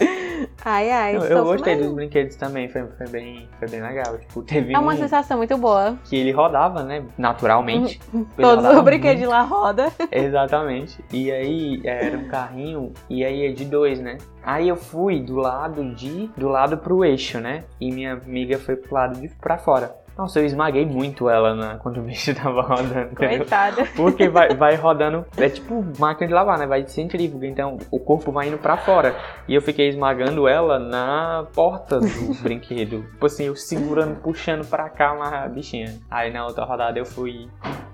Ai, 0.64 0.90
ai. 0.90 1.16
Eu, 1.16 1.44
gostei 1.44 1.76
dos 1.76 1.92
brinquedos 1.92 2.36
também, 2.36 2.68
foi, 2.68 2.86
foi, 2.86 3.08
bem, 3.08 3.48
foi 3.58 3.68
bem 3.68 3.82
legal. 3.82 4.18
Tipo, 4.18 4.42
teve 4.42 4.74
É 4.74 4.78
uma 4.78 4.92
um 4.92 4.96
sensação 4.96 5.36
muito 5.38 5.56
boa. 5.56 5.96
que 6.04 6.16
ele 6.16 6.30
rodava, 6.30 6.82
né, 6.82 7.02
naturalmente. 7.16 8.00
Ele 8.12 8.26
Todos 8.36 8.64
os 8.64 8.80
brinquedos 8.82 9.26
lá 9.28 9.42
roda. 9.42 9.92
Exatamente. 10.10 11.02
E 11.12 11.30
aí 11.30 11.80
era 11.84 12.16
um 12.16 12.28
carrinho 12.28 12.92
e 13.08 13.24
aí 13.24 13.46
é 13.46 13.52
de 13.52 13.64
dois, 13.64 14.00
né? 14.00 14.18
Aí 14.42 14.68
eu 14.68 14.76
fui 14.76 15.20
do 15.20 15.36
lado 15.36 15.94
de 15.94 16.28
do 16.36 16.48
lado 16.48 16.78
pro 16.78 17.04
eixo, 17.04 17.38
né? 17.40 17.64
E 17.80 17.92
minha 17.92 18.14
amiga 18.14 18.58
foi 18.58 18.76
pro 18.76 18.94
lado 18.94 19.20
de 19.20 19.28
pra 19.28 19.58
fora. 19.58 19.94
Nossa, 20.20 20.38
eu 20.38 20.44
esmaguei 20.44 20.84
muito 20.84 21.30
ela 21.30 21.54
na, 21.54 21.78
quando 21.78 21.98
o 21.98 22.02
bicho 22.02 22.34
tava 22.36 22.60
rodando, 22.60 23.12
entendeu? 23.12 23.38
Coitada. 23.38 23.86
Porque 23.96 24.28
vai, 24.28 24.54
vai 24.54 24.74
rodando, 24.74 25.24
é 25.34 25.48
tipo 25.48 25.82
máquina 25.98 26.28
de 26.28 26.34
lavar, 26.34 26.58
né? 26.58 26.66
Vai 26.66 26.82
de 26.82 26.92
centrífuga, 26.92 27.46
então 27.46 27.78
o 27.90 27.98
corpo 27.98 28.30
vai 28.30 28.48
indo 28.48 28.58
pra 28.58 28.76
fora. 28.76 29.16
E 29.48 29.54
eu 29.54 29.62
fiquei 29.62 29.88
esmagando 29.88 30.46
ela 30.46 30.78
na 30.78 31.46
porta 31.54 31.98
do 31.98 32.34
brinquedo. 32.42 33.02
Tipo 33.12 33.24
assim, 33.24 33.44
eu 33.44 33.56
segurando, 33.56 34.20
puxando 34.20 34.68
pra 34.68 34.90
cá 34.90 35.14
uma 35.14 35.48
bichinha. 35.48 35.98
Aí 36.10 36.30
na 36.30 36.44
outra 36.44 36.66
rodada 36.66 36.98
eu 36.98 37.06
fui 37.06 37.48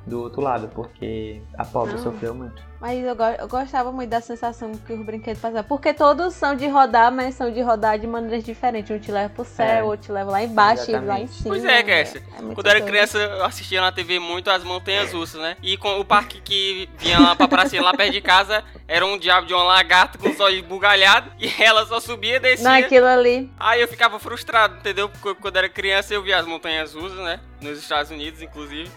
do 0.06 0.22
outro 0.22 0.40
lado, 0.40 0.68
porque 0.68 1.42
a 1.58 1.64
pobre 1.64 1.94
Não. 1.94 2.02
sofreu 2.02 2.32
muito. 2.34 2.62
Mas 2.80 3.02
eu, 3.04 3.16
go- 3.16 3.24
eu 3.24 3.48
gostava 3.48 3.90
muito 3.90 4.10
da 4.10 4.20
sensação 4.20 4.70
que 4.72 4.92
os 4.92 5.04
brinquedos 5.04 5.40
passavam. 5.40 5.64
Porque 5.64 5.92
todos 5.94 6.34
são 6.34 6.54
de 6.54 6.68
rodar, 6.68 7.10
mas 7.10 7.34
são 7.34 7.50
de 7.50 7.60
rodar 7.62 7.98
de 7.98 8.06
maneiras 8.06 8.44
diferentes. 8.44 8.90
Um 8.94 8.98
te 9.00 9.10
leva 9.10 9.32
pro 9.34 9.44
céu, 9.44 9.66
É. 9.66 9.82
outro 9.82 10.06
te 10.06 10.12
leva 10.12 10.30
lá 10.30 10.42
embaixo 10.44 10.90
e 10.90 10.92
lá 10.92 10.98
em 11.18 11.24
Exatamente. 11.24 11.32
cima. 11.32 11.48
Pois 11.48 11.64
é, 11.64 11.82
Cassia. 11.82 12.22
É 12.38 12.42
muito 12.42 12.54
Quando 12.54 12.66
eu 12.66 12.70
era 12.70 12.80
criança, 12.82 13.18
eu 13.18 13.44
assistia 13.44 13.80
na 13.80 13.90
TV 13.90 14.18
muito 14.20 14.48
as 14.50 14.62
montanhas 14.62 15.12
russas, 15.12 15.40
né? 15.40 15.56
E 15.62 15.76
com 15.76 15.98
o 15.98 16.04
parque 16.04 16.40
que 16.40 16.88
vinha 16.98 17.18
lá 17.18 17.34
pra 17.34 17.48
pracinha, 17.48 17.82
lá 17.82 17.92
perto 17.94 18.12
de 18.12 18.20
casa, 18.20 18.62
era 18.88 19.04
um 19.04 19.18
diabo 19.18 19.46
de 19.46 19.52
uma 19.54 19.64
lagarta 19.64 20.16
com 20.16 20.28
os 20.28 20.38
olhos 20.38 20.62
bugalhados. 20.62 21.32
E 21.38 21.62
ela 21.62 21.84
só 21.86 21.98
subia 22.00 22.36
e 22.36 22.40
descia. 22.40 22.68
Naquilo 22.68 23.06
ali. 23.06 23.50
Aí 23.58 23.80
eu 23.80 23.88
ficava 23.88 24.18
frustrado, 24.18 24.76
entendeu? 24.76 25.08
Porque 25.08 25.34
quando 25.40 25.56
era 25.56 25.68
criança 25.68 26.14
eu 26.14 26.22
via 26.22 26.38
as 26.38 26.46
montanhas 26.46 26.94
russas, 26.94 27.18
né? 27.18 27.40
Nos 27.60 27.78
Estados 27.78 28.10
Unidos, 28.10 28.40
inclusive. 28.42 28.90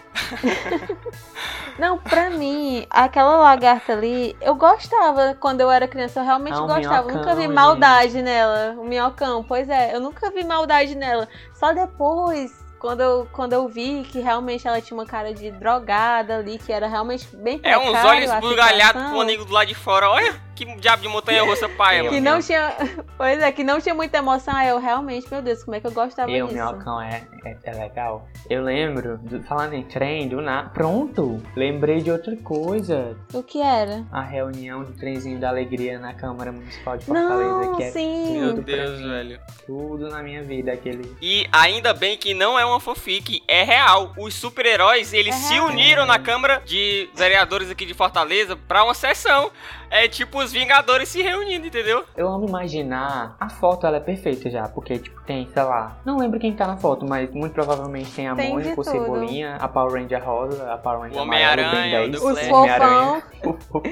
Não, 1.78 1.98
pra 1.98 2.30
mim, 2.30 2.86
aquela 2.90 3.36
lagarta 3.36 3.92
ali, 3.92 4.36
eu 4.40 4.54
gostava. 4.54 5.34
Quando 5.40 5.60
eu 5.60 5.70
era 5.70 5.88
criança, 5.88 6.20
eu 6.20 6.24
realmente 6.24 6.58
Ah, 6.58 6.60
gostava. 6.60 7.10
Eu 7.10 7.16
nunca 7.16 7.34
vi 7.34 7.48
minhocão, 7.48 7.54
maldade 7.54 8.22
nela. 8.22 8.74
O 8.78 8.84
minhocão, 8.84 9.42
pois 9.42 9.68
é, 9.68 9.94
eu 9.94 10.00
nunca 10.00 10.30
vi 10.30 10.44
maldade 10.44 10.94
nela. 10.94 11.26
Só 11.54 11.72
depois, 11.72 12.52
quando 12.80 13.02
eu, 13.02 13.28
quando 13.30 13.52
eu 13.52 13.68
vi 13.68 14.02
que 14.10 14.20
realmente 14.20 14.66
ela 14.66 14.80
tinha 14.80 14.98
uma 14.98 15.06
cara 15.06 15.34
de 15.34 15.50
drogada 15.50 16.38
ali, 16.38 16.58
que 16.58 16.72
era 16.72 16.88
realmente 16.88 17.28
bem 17.36 17.60
É 17.62 17.76
uns 17.76 17.90
precário 17.90 18.30
olhos 18.30 18.40
bugalhados 18.40 19.02
com 19.02 19.18
o 19.18 19.20
amigo 19.20 19.44
do 19.44 19.52
lado 19.52 19.68
de 19.68 19.74
fora. 19.74 20.08
Olha 20.08 20.49
que 20.64 20.74
diabo 20.76 21.02
de 21.02 21.08
montanha 21.08 21.42
russa 21.42 21.68
paia, 21.68 21.98
Eu- 22.00 22.10
Que 22.10 22.20
mano. 22.20 22.30
não 22.32 22.40
tinha. 22.42 22.74
Pois 23.16 23.40
é, 23.42 23.50
que 23.52 23.64
não 23.64 23.80
tinha 23.80 23.94
muita 23.94 24.18
emoção. 24.18 24.54
Aí 24.54 24.68
eu 24.68 24.78
realmente, 24.78 25.26
meu 25.30 25.40
Deus, 25.42 25.62
como 25.64 25.76
é 25.76 25.80
que 25.80 25.86
eu 25.86 25.90
gostava 25.92 26.30
E 26.30 26.42
o 26.42 26.46
disso? 26.46 26.54
minhocão 26.56 27.00
é, 27.00 27.22
é, 27.44 27.56
é 27.64 27.72
legal. 27.72 28.28
Eu 28.48 28.62
lembro, 28.62 29.18
do- 29.18 29.42
falando 29.42 29.74
em 29.74 29.82
trem, 29.82 30.28
do 30.28 30.40
na... 30.40 30.64
Pronto! 30.64 31.42
Lembrei 31.56 32.00
de 32.00 32.10
outra 32.10 32.36
coisa. 32.36 33.16
O 33.32 33.42
que 33.42 33.60
era? 33.60 34.04
A 34.12 34.22
reunião 34.22 34.82
do 34.84 34.92
trenzinho 34.92 35.38
da 35.38 35.48
alegria 35.48 35.98
na 35.98 36.12
Câmara 36.14 36.50
Municipal 36.52 36.96
de 36.96 37.04
Fortaleza, 37.04 37.50
Não, 37.50 37.76
que 37.76 37.82
é 37.84 37.90
sim. 37.90 38.40
Meu 38.40 38.54
Deus, 38.54 39.00
velho. 39.00 39.40
tudo 39.66 40.08
na 40.08 40.22
minha 40.22 40.42
vida, 40.42 40.72
aquele. 40.72 41.14
E 41.20 41.46
ainda 41.52 41.92
bem 41.94 42.16
que 42.16 42.34
não 42.34 42.58
é 42.58 42.64
uma 42.64 42.80
fanfic, 42.80 43.42
é 43.46 43.62
real. 43.62 44.12
Os 44.16 44.34
super-heróis, 44.34 45.12
eles 45.12 45.34
É 45.34 45.38
se 45.38 45.52
real. 45.54 45.66
uniram 45.66 46.06
na 46.06 46.18
Câmara 46.18 46.62
de 46.64 47.08
Vereadores 47.14 47.70
aqui 47.70 47.84
de 47.86 47.94
Fortaleza 47.94 48.56
pra 48.56 48.84
uma 48.84 48.94
sessão. 48.94 49.50
É 49.90 50.06
tipo 50.06 50.38
os 50.38 50.52
Vingadores 50.52 51.08
se 51.08 51.20
reunindo, 51.20 51.66
entendeu? 51.66 52.04
Eu 52.16 52.28
amo 52.28 52.46
imaginar. 52.48 53.36
A 53.40 53.48
foto 53.48 53.86
ela 53.86 53.96
é 53.96 54.00
perfeita 54.00 54.48
já, 54.48 54.68
porque 54.68 54.98
tipo 54.98 55.20
tem, 55.22 55.48
sei 55.52 55.62
lá, 55.62 55.96
não 56.04 56.16
lembro 56.18 56.38
quem 56.38 56.52
tá 56.54 56.66
na 56.66 56.76
foto, 56.76 57.06
mas 57.06 57.30
muito 57.32 57.52
provavelmente 57.52 58.10
tem 58.12 58.28
a 58.28 58.34
Tem 58.34 58.50
Mônica, 58.50 58.80
o. 58.80 58.84
Cebolinha, 58.84 59.56
a 59.56 59.66
Power 59.68 59.92
Ranger 60.00 60.24
rosa, 60.24 60.72
a 60.72 60.78
Power 60.78 61.00
Ranger 61.00 61.18
O 61.18 61.22
amarelo, 61.22 61.62
Homem-Aranha, 61.62 61.98
Ben 62.00 62.08
o 62.08 62.10
10, 62.10 62.20
do 62.22 62.28
Os 62.28 62.38
Flash. 62.38 62.52
Homem-Aranha. 62.52 63.22
fofão. 63.42 63.82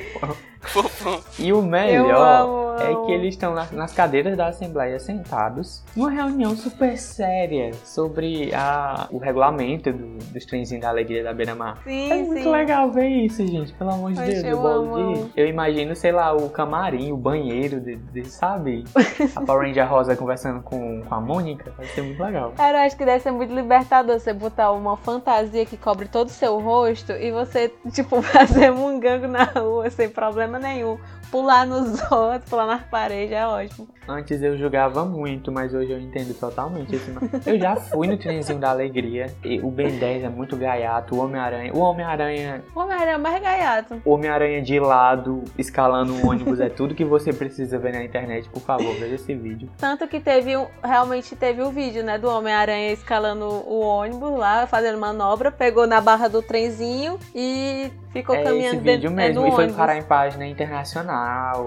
Fofão. 0.61 1.21
E 1.39 1.53
o 1.53 1.57
Eu 1.57 1.63
melhor 1.63 2.43
amo, 2.43 2.68
é 2.83 2.95
que 3.07 3.13
eles 3.13 3.35
estão 3.35 3.55
nas, 3.55 3.93
cadeiras 3.93 4.37
da 4.37 4.49
Assembleia 4.49 4.99
sentados, 4.99 5.83
numa 5.97 6.11
reunião 6.11 6.55
super 6.57 6.97
séria 6.99 7.73
sobre 7.85 8.55
a, 8.55 9.09
o 9.11 9.19
regulamento 9.19 9.93
do, 9.93 10.19
dos 10.33 10.45
trenzinhos 10.45 10.83
da 10.83 10.89
alegria 10.89 11.23
da 11.25 11.33
Beira-Mar. 11.33 11.79
Sim, 11.85 12.11
É 12.11 12.17
muito 12.23 12.43
sim. 12.43 12.51
legal 12.51 12.91
ver 12.91 13.09
isso, 13.09 13.47
gente. 13.47 13.73
Pelo 13.75 13.91
amor 13.91 14.13
de 14.13 14.23
Deus, 14.23 14.45
eu 14.45 14.67
amo. 14.67 15.31
Eu 15.37 15.47
imagino, 15.49 15.95
sei 15.97 16.13
lá, 16.13 16.35
o 16.35 16.49
camarim, 16.51 17.13
o 17.13 17.17
banheiro, 17.17 17.81
de, 17.81 17.97
de- 17.97 18.29
sabe? 18.29 18.85
A 19.35 19.41
Power 19.41 19.67
Ranger 19.67 19.89
Rosa 19.89 20.17
conversando 20.17 20.63
com, 20.63 21.03
com 21.03 21.15
a 21.15 21.21
Mônica. 21.21 21.73
Vai 21.77 21.87
ser 21.87 22.03
muito 22.03 22.23
legal. 22.23 22.53
Cara, 22.57 22.79
eu 22.79 22.87
acho 22.87 22.97
que 22.97 23.05
deve 23.05 23.21
ser 23.21 23.31
muito 23.31 23.55
libertador 23.55 24.19
você 24.19 24.33
botar 24.33 24.73
uma 24.73 24.97
fantasia 24.97 25.65
que 25.67 25.77
cobre 25.77 26.09
todo 26.09 26.29
o 26.29 26.31
seu 26.31 26.59
rosto 26.59 27.13
e 27.13 27.31
você, 27.31 27.73
tipo, 27.93 28.21
fazer 28.23 28.71
mungango 28.71 29.27
na 29.27 29.45
rua 29.45 29.91
sem 29.91 30.09
problema 30.09 30.59
nenhum. 30.59 30.99
Pular 31.31 31.67
nos 31.67 32.01
outros, 32.11 32.49
pular 32.49 32.67
nas 32.67 32.83
paredes, 32.85 33.33
é 33.33 33.47
ótimo. 33.47 33.89
Antes 34.09 34.43
eu 34.43 34.57
julgava 34.57 35.05
muito, 35.05 35.53
mas 35.53 35.75
hoje 35.75 35.91
eu 35.93 36.01
entendo 36.01 36.33
totalmente 36.33 36.97
ma- 37.11 37.21
Eu 37.45 37.59
já 37.61 37.77
fui 37.77 38.07
no 38.07 38.17
trenzinho 38.17 38.59
da 38.59 38.71
alegria. 38.71 39.27
O 39.63 39.71
Ben 39.71 39.99
10 39.99 40.25
é 40.25 40.29
muito 40.31 40.57
gaiato. 40.57 41.15
O 41.15 41.19
Homem-Aranha. 41.23 41.73
O 41.75 41.81
Homem-Aranha. 41.81 42.65
O 42.75 42.81
Homem-Aranha 42.81 43.15
é 43.17 43.19
mais 43.19 43.43
gaiato. 43.43 44.01
o 44.07 44.11
Homem-Aranha 44.13 44.63
de 44.63 44.81
lado, 44.81 45.45
escalando 45.59 46.15
um 46.15 46.27
ônibus. 46.31 46.59
é 46.59 46.71
tudo 46.71 46.95
que 46.95 47.05
você 47.05 47.35
precisa 47.35 47.79
ver 47.79 47.93
na 47.93 48.03
internet. 48.03 48.49
Por 48.49 48.63
favor, 48.63 48.95
veja 48.95 49.17
esse 49.17 49.35
vídeo. 49.35 49.69
Tanto 49.77 50.09
que 50.09 50.19
teve 50.21 50.57
um, 50.57 50.67
realmente 50.83 51.37
teve 51.37 51.61
o 51.61 51.71
vídeo, 51.71 52.03
né, 52.03 52.17
do 52.19 52.31
Homem-Aranha 52.31 52.91
escalando 52.93 53.45
o 53.45 53.81
ônibus 53.81 54.39
lá, 54.39 54.67
fazendo 54.67 54.99
manobra, 54.99 55.53
pegou 55.53 55.87
na 55.87 56.01
barra 56.01 56.29
do 56.29 56.41
trenzinho 56.41 57.19
e 57.35 57.91
ficou 58.11 58.35
é 58.35 58.43
caminhando 58.43 58.77
esse 58.77 58.85
vídeo 58.85 59.11
dentro, 59.11 59.15
mesmo. 59.15 59.45
é, 59.45 59.49
e 59.49 59.51
foi 59.51 59.65
ônibus. 59.65 59.77
parar 59.77 59.99
em 59.99 60.03
página 60.03 60.47
internacional. 60.47 61.18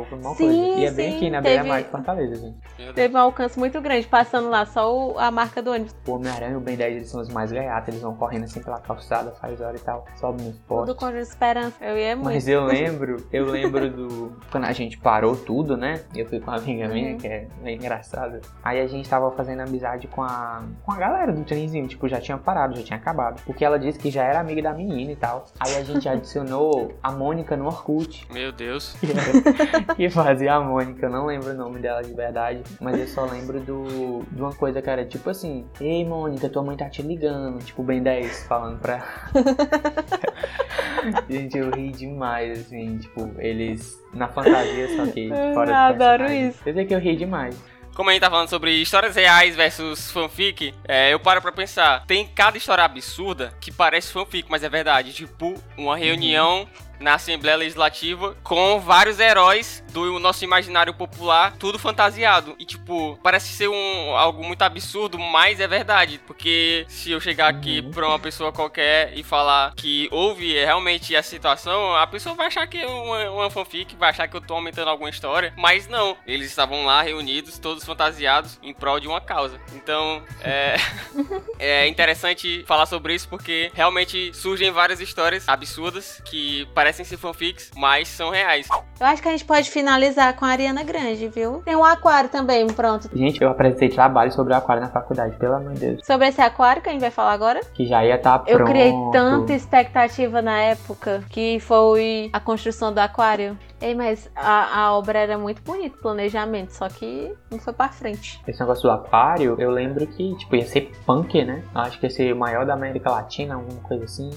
Foi 0.09 0.17
uma 0.19 0.35
Sim, 0.35 0.45
coisa. 0.45 0.79
E 0.79 0.85
é 0.85 0.91
bem 0.91 1.11
sim, 1.11 1.17
aqui 1.17 1.29
na 1.29 1.41
teve- 1.41 1.55
beira-mar 1.55 1.83
de 1.83 1.89
Fortaleza, 1.89 2.35
gente. 2.35 2.93
Teve 2.93 3.15
um 3.15 3.19
alcance 3.19 3.57
muito 3.59 3.79
grande, 3.81 4.07
passando 4.07 4.49
lá 4.49 4.65
só 4.65 4.93
o- 5.13 5.19
a 5.19 5.29
marca 5.31 5.61
do 5.61 5.71
ônibus. 5.71 5.95
O 6.07 6.11
Homem-Aranha 6.13 6.53
e 6.53 6.55
o 6.55 6.59
Ben 6.59 6.75
10 6.75 6.95
eles 6.95 7.09
são 7.09 7.21
os 7.21 7.29
mais 7.29 7.51
gaiatos. 7.51 7.89
Eles 7.89 8.01
vão 8.01 8.15
correndo 8.15 8.43
assim 8.45 8.61
pela 8.61 8.79
calçada, 8.79 9.31
faz 9.31 9.59
hora 9.61 9.75
e 9.75 9.79
tal. 9.79 10.05
Sobe 10.15 10.41
nos 10.43 10.55
Tudo 10.57 10.65
postes. 10.67 10.95
com 10.95 11.09
esperança. 11.17 11.75
Eu 11.83 11.97
ia 11.97 12.15
muito. 12.15 12.25
Mas 12.33 12.47
eu 12.47 12.63
lembro, 12.63 13.17
eu 13.31 13.45
lembro 13.45 13.89
do. 13.89 14.35
Quando 14.51 14.65
a 14.65 14.71
gente 14.71 14.97
parou 14.97 15.35
tudo, 15.35 15.77
né? 15.77 16.01
Eu 16.15 16.25
fui 16.27 16.39
com 16.39 16.51
uma 16.51 16.57
amiga 16.57 16.87
minha, 16.87 17.11
Uhum. 17.11 17.17
que 17.17 17.27
é 17.27 17.47
bem 17.61 17.75
engraçada. 17.77 18.41
Aí 18.63 18.79
a 18.81 18.87
gente 18.87 19.09
tava 19.09 19.31
fazendo 19.31 19.61
amizade 19.61 20.07
com 20.07 20.21
a, 20.23 20.61
com 20.85 20.91
a 20.91 20.95
galera 20.97 21.31
do 21.31 21.43
trenzinho. 21.43 21.87
Tipo, 21.87 22.07
já 22.07 22.19
tinha 22.19 22.37
parado, 22.37 22.75
já 22.77 22.83
tinha 22.83 22.97
acabado. 22.97 23.41
Porque 23.45 23.63
ela 23.63 23.77
disse 23.79 23.97
que 23.99 24.09
já 24.11 24.23
era 24.23 24.39
amiga 24.39 24.61
da 24.61 24.73
menina 24.73 25.11
e 25.11 25.15
tal. 25.15 25.45
Aí 25.59 25.75
a 25.77 25.83
gente 25.83 26.07
adicionou 26.09 26.93
a 27.01 27.11
Mônica 27.11 27.55
no 27.57 27.65
Orkut. 27.65 28.27
Meu 28.31 28.51
Deus. 28.51 28.95
Que, 29.95 30.09
fazia 30.09 30.55
a 30.55 30.61
Mônica. 30.61 31.05
Eu 31.05 31.09
não 31.09 31.25
lembro 31.25 31.51
o 31.51 31.53
nome 31.53 31.79
dela 31.79 32.01
de 32.01 32.13
verdade. 32.13 32.61
Mas 32.79 32.99
eu 32.99 33.07
só 33.07 33.25
lembro 33.25 33.59
do, 33.59 34.23
de 34.31 34.41
uma 34.41 34.53
coisa 34.53 34.81
que 34.81 34.89
era 34.89 35.05
tipo 35.05 35.29
assim: 35.29 35.65
Ei, 35.79 36.05
Mônica, 36.05 36.49
tua 36.49 36.63
mãe 36.63 36.77
tá 36.77 36.89
te 36.89 37.01
ligando. 37.01 37.59
Tipo, 37.63 37.83
Ben 37.83 38.01
10 38.01 38.43
falando 38.47 38.79
pra. 38.79 39.03
Gente, 41.29 41.57
eu 41.57 41.69
ri 41.71 41.91
demais, 41.91 42.59
assim, 42.59 42.97
tipo, 42.99 43.31
eles 43.39 43.99
na 44.13 44.27
fantasia, 44.27 44.95
só 44.95 45.05
que 45.11 45.29
Eu 45.29 45.53
fora 45.53 45.67
do 45.67 45.73
adoro 45.73 46.23
personagem. 46.23 46.49
isso. 46.49 46.59
Eu 46.65 46.73
sei 46.73 46.85
que 46.85 46.93
eu 46.93 46.99
ri 46.99 47.15
demais. 47.15 47.55
Como 47.95 48.09
a 48.09 48.13
gente 48.13 48.21
tá 48.21 48.29
falando 48.29 48.47
sobre 48.47 48.71
histórias 48.81 49.15
reais 49.15 49.55
versus 49.55 50.11
fanfic, 50.11 50.73
é, 50.87 51.13
eu 51.13 51.19
paro 51.19 51.41
pra 51.41 51.51
pensar. 51.51 52.05
Tem 52.05 52.25
cada 52.25 52.57
história 52.57 52.83
absurda 52.83 53.53
que 53.59 53.71
parece 53.71 54.13
fanfic, 54.13 54.47
mas 54.49 54.63
é 54.63 54.69
verdade. 54.69 55.13
Tipo, 55.13 55.55
uma 55.77 55.97
reunião 55.97 56.67
na 57.01 57.15
Assembleia 57.15 57.57
Legislativa 57.57 58.35
com 58.43 58.79
vários 58.79 59.19
heróis 59.19 59.83
do 59.91 60.19
nosso 60.19 60.43
imaginário 60.43 60.93
popular, 60.93 61.53
tudo 61.59 61.77
fantasiado. 61.77 62.55
E, 62.57 62.65
tipo, 62.65 63.19
parece 63.21 63.49
ser 63.53 63.67
um, 63.67 64.15
algo 64.15 64.43
muito 64.43 64.61
absurdo, 64.61 65.19
mas 65.19 65.59
é 65.59 65.67
verdade. 65.67 66.19
Porque 66.25 66.85
se 66.87 67.11
eu 67.11 67.19
chegar 67.19 67.49
aqui 67.49 67.79
Uhum. 67.81 67.91
pra 67.91 68.07
uma 68.07 68.19
pessoa 68.19 68.51
qualquer 68.51 69.11
e 69.17 69.23
falar 69.23 69.73
que 69.75 70.07
houve 70.11 70.53
realmente 70.53 71.15
a 71.15 71.23
situação, 71.23 71.95
a 71.95 72.05
pessoa 72.07 72.35
vai 72.35 72.47
achar 72.47 72.67
que 72.67 72.77
é 72.77 72.87
uma, 72.87 73.29
uma 73.31 73.49
fanfic, 73.49 73.95
vai 73.95 74.09
achar 74.11 74.27
que 74.27 74.35
eu 74.37 74.41
tô 74.41 74.53
aumentando 74.53 74.89
alguma 74.89 75.09
história. 75.09 75.53
Mas 75.57 75.87
não, 75.87 76.15
eles 76.25 76.47
estavam 76.49 76.85
lá 76.85 77.01
reunidos, 77.01 77.57
todos 77.59 77.83
fantasiados, 77.83 78.59
em 78.61 78.73
prol 78.73 78.99
de 78.99 79.07
uma 79.07 79.19
causa. 79.19 79.59
Então, 79.73 80.23
é, 80.41 80.75
é 81.59 81.87
interessante 81.87 82.63
falar 82.67 82.85
sobre 82.85 83.13
isso 83.15 83.27
porque 83.27 83.71
realmente 83.73 84.33
surgem 84.33 84.71
várias 84.71 84.99
histórias 85.01 85.47
absurdas 85.49 86.21
que 86.25 86.65
parecem 86.73 86.90
parecem 86.91 87.05
ser 87.05 87.17
fanfics, 87.17 87.71
mas 87.75 88.09
são 88.09 88.29
reais. 88.29 88.67
Eu 88.99 89.07
acho 89.07 89.21
que 89.21 89.27
a 89.27 89.31
gente 89.31 89.45
pode 89.45 89.71
finalizar 89.71 90.35
com 90.35 90.43
a 90.43 90.49
Ariana 90.49 90.83
Grande, 90.83 91.27
viu? 91.29 91.61
Tem 91.63 91.75
um 91.75 91.83
aquário 91.83 92.29
também, 92.29 92.67
pronto. 92.67 93.09
Gente, 93.13 93.41
eu 93.41 93.49
apresentei 93.49 93.89
trabalho 93.89 94.31
sobre 94.31 94.53
o 94.53 94.55
aquário 94.57 94.83
na 94.83 94.89
faculdade, 94.89 95.35
pelo 95.37 95.55
amor 95.55 95.73
de 95.73 95.79
Deus. 95.79 96.05
Sobre 96.05 96.27
esse 96.27 96.41
aquário 96.41 96.81
que 96.81 96.89
a 96.89 96.91
gente 96.91 97.01
vai 97.01 97.09
falar 97.09 97.31
agora? 97.31 97.61
Que 97.73 97.85
já 97.85 98.03
ia 98.03 98.15
estar 98.15 98.39
tá 98.39 98.51
Eu 98.51 98.65
criei 98.65 98.91
tanta 99.11 99.53
expectativa 99.53 100.41
na 100.41 100.59
época 100.59 101.23
que 101.29 101.59
foi 101.61 102.29
a 102.33 102.39
construção 102.39 102.93
do 102.93 102.99
aquário. 102.99 103.57
Ei, 103.81 103.95
mas 103.95 104.29
a, 104.35 104.81
a 104.81 104.93
obra 104.95 105.17
era 105.17 105.37
muito 105.37 105.63
bonita, 105.63 105.95
o 105.95 106.01
planejamento, 106.01 106.71
só 106.71 106.87
que 106.87 107.33
não 107.49 107.57
foi 107.57 107.73
pra 107.73 107.89
frente. 107.89 108.39
Esse 108.47 108.59
negócio 108.59 108.83
do 108.83 108.91
aquário, 108.91 109.55
eu 109.57 109.71
lembro 109.71 110.05
que, 110.05 110.35
tipo, 110.35 110.55
ia 110.55 110.65
ser 110.65 110.91
punk, 111.03 111.43
né? 111.43 111.63
Eu 111.73 111.81
acho 111.81 111.99
que 111.99 112.05
ia 112.05 112.09
ser 112.11 112.33
o 112.33 112.37
maior 112.37 112.65
da 112.65 112.73
América 112.73 113.09
Latina, 113.09 113.55
alguma 113.55 113.81
coisa 113.81 114.03
assim. 114.03 114.29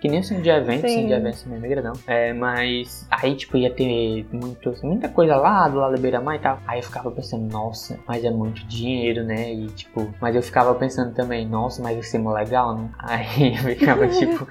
Que 0.00 0.08
nem 0.08 0.20
o 0.20 0.24
centro 0.24 0.42
de 0.42 0.50
eventos, 0.50 0.90
centro 0.90 1.06
de 1.06 1.12
eventos 1.12 1.44
mesmo 1.44 1.64
é 1.64 1.68
grandão. 1.68 1.92
É, 2.06 2.32
mas 2.32 3.06
aí, 3.10 3.34
tipo, 3.34 3.56
ia 3.56 3.70
ter 3.70 4.26
muito, 4.32 4.74
muita 4.82 5.08
coisa 5.08 5.36
lá 5.36 5.68
do 5.68 5.78
lado 5.78 5.94
da 5.94 6.00
beira-mar 6.00 6.36
e 6.36 6.38
tal. 6.38 6.58
Aí 6.66 6.78
eu 6.78 6.82
ficava 6.82 7.10
pensando, 7.10 7.50
nossa, 7.50 7.98
mas 8.06 8.24
é 8.24 8.30
muito 8.30 8.64
dinheiro, 8.66 9.24
né? 9.24 9.52
E, 9.52 9.66
tipo, 9.68 10.12
mas 10.20 10.36
eu 10.36 10.42
ficava 10.42 10.74
pensando 10.74 11.14
também, 11.14 11.46
nossa, 11.46 11.82
mas 11.82 11.96
ia 11.96 12.02
ser 12.02 12.18
mó 12.18 12.32
legal, 12.32 12.76
né? 12.76 12.90
Aí 12.98 13.56
eu 13.56 13.62
ficava, 13.74 14.06
tipo 14.08 14.46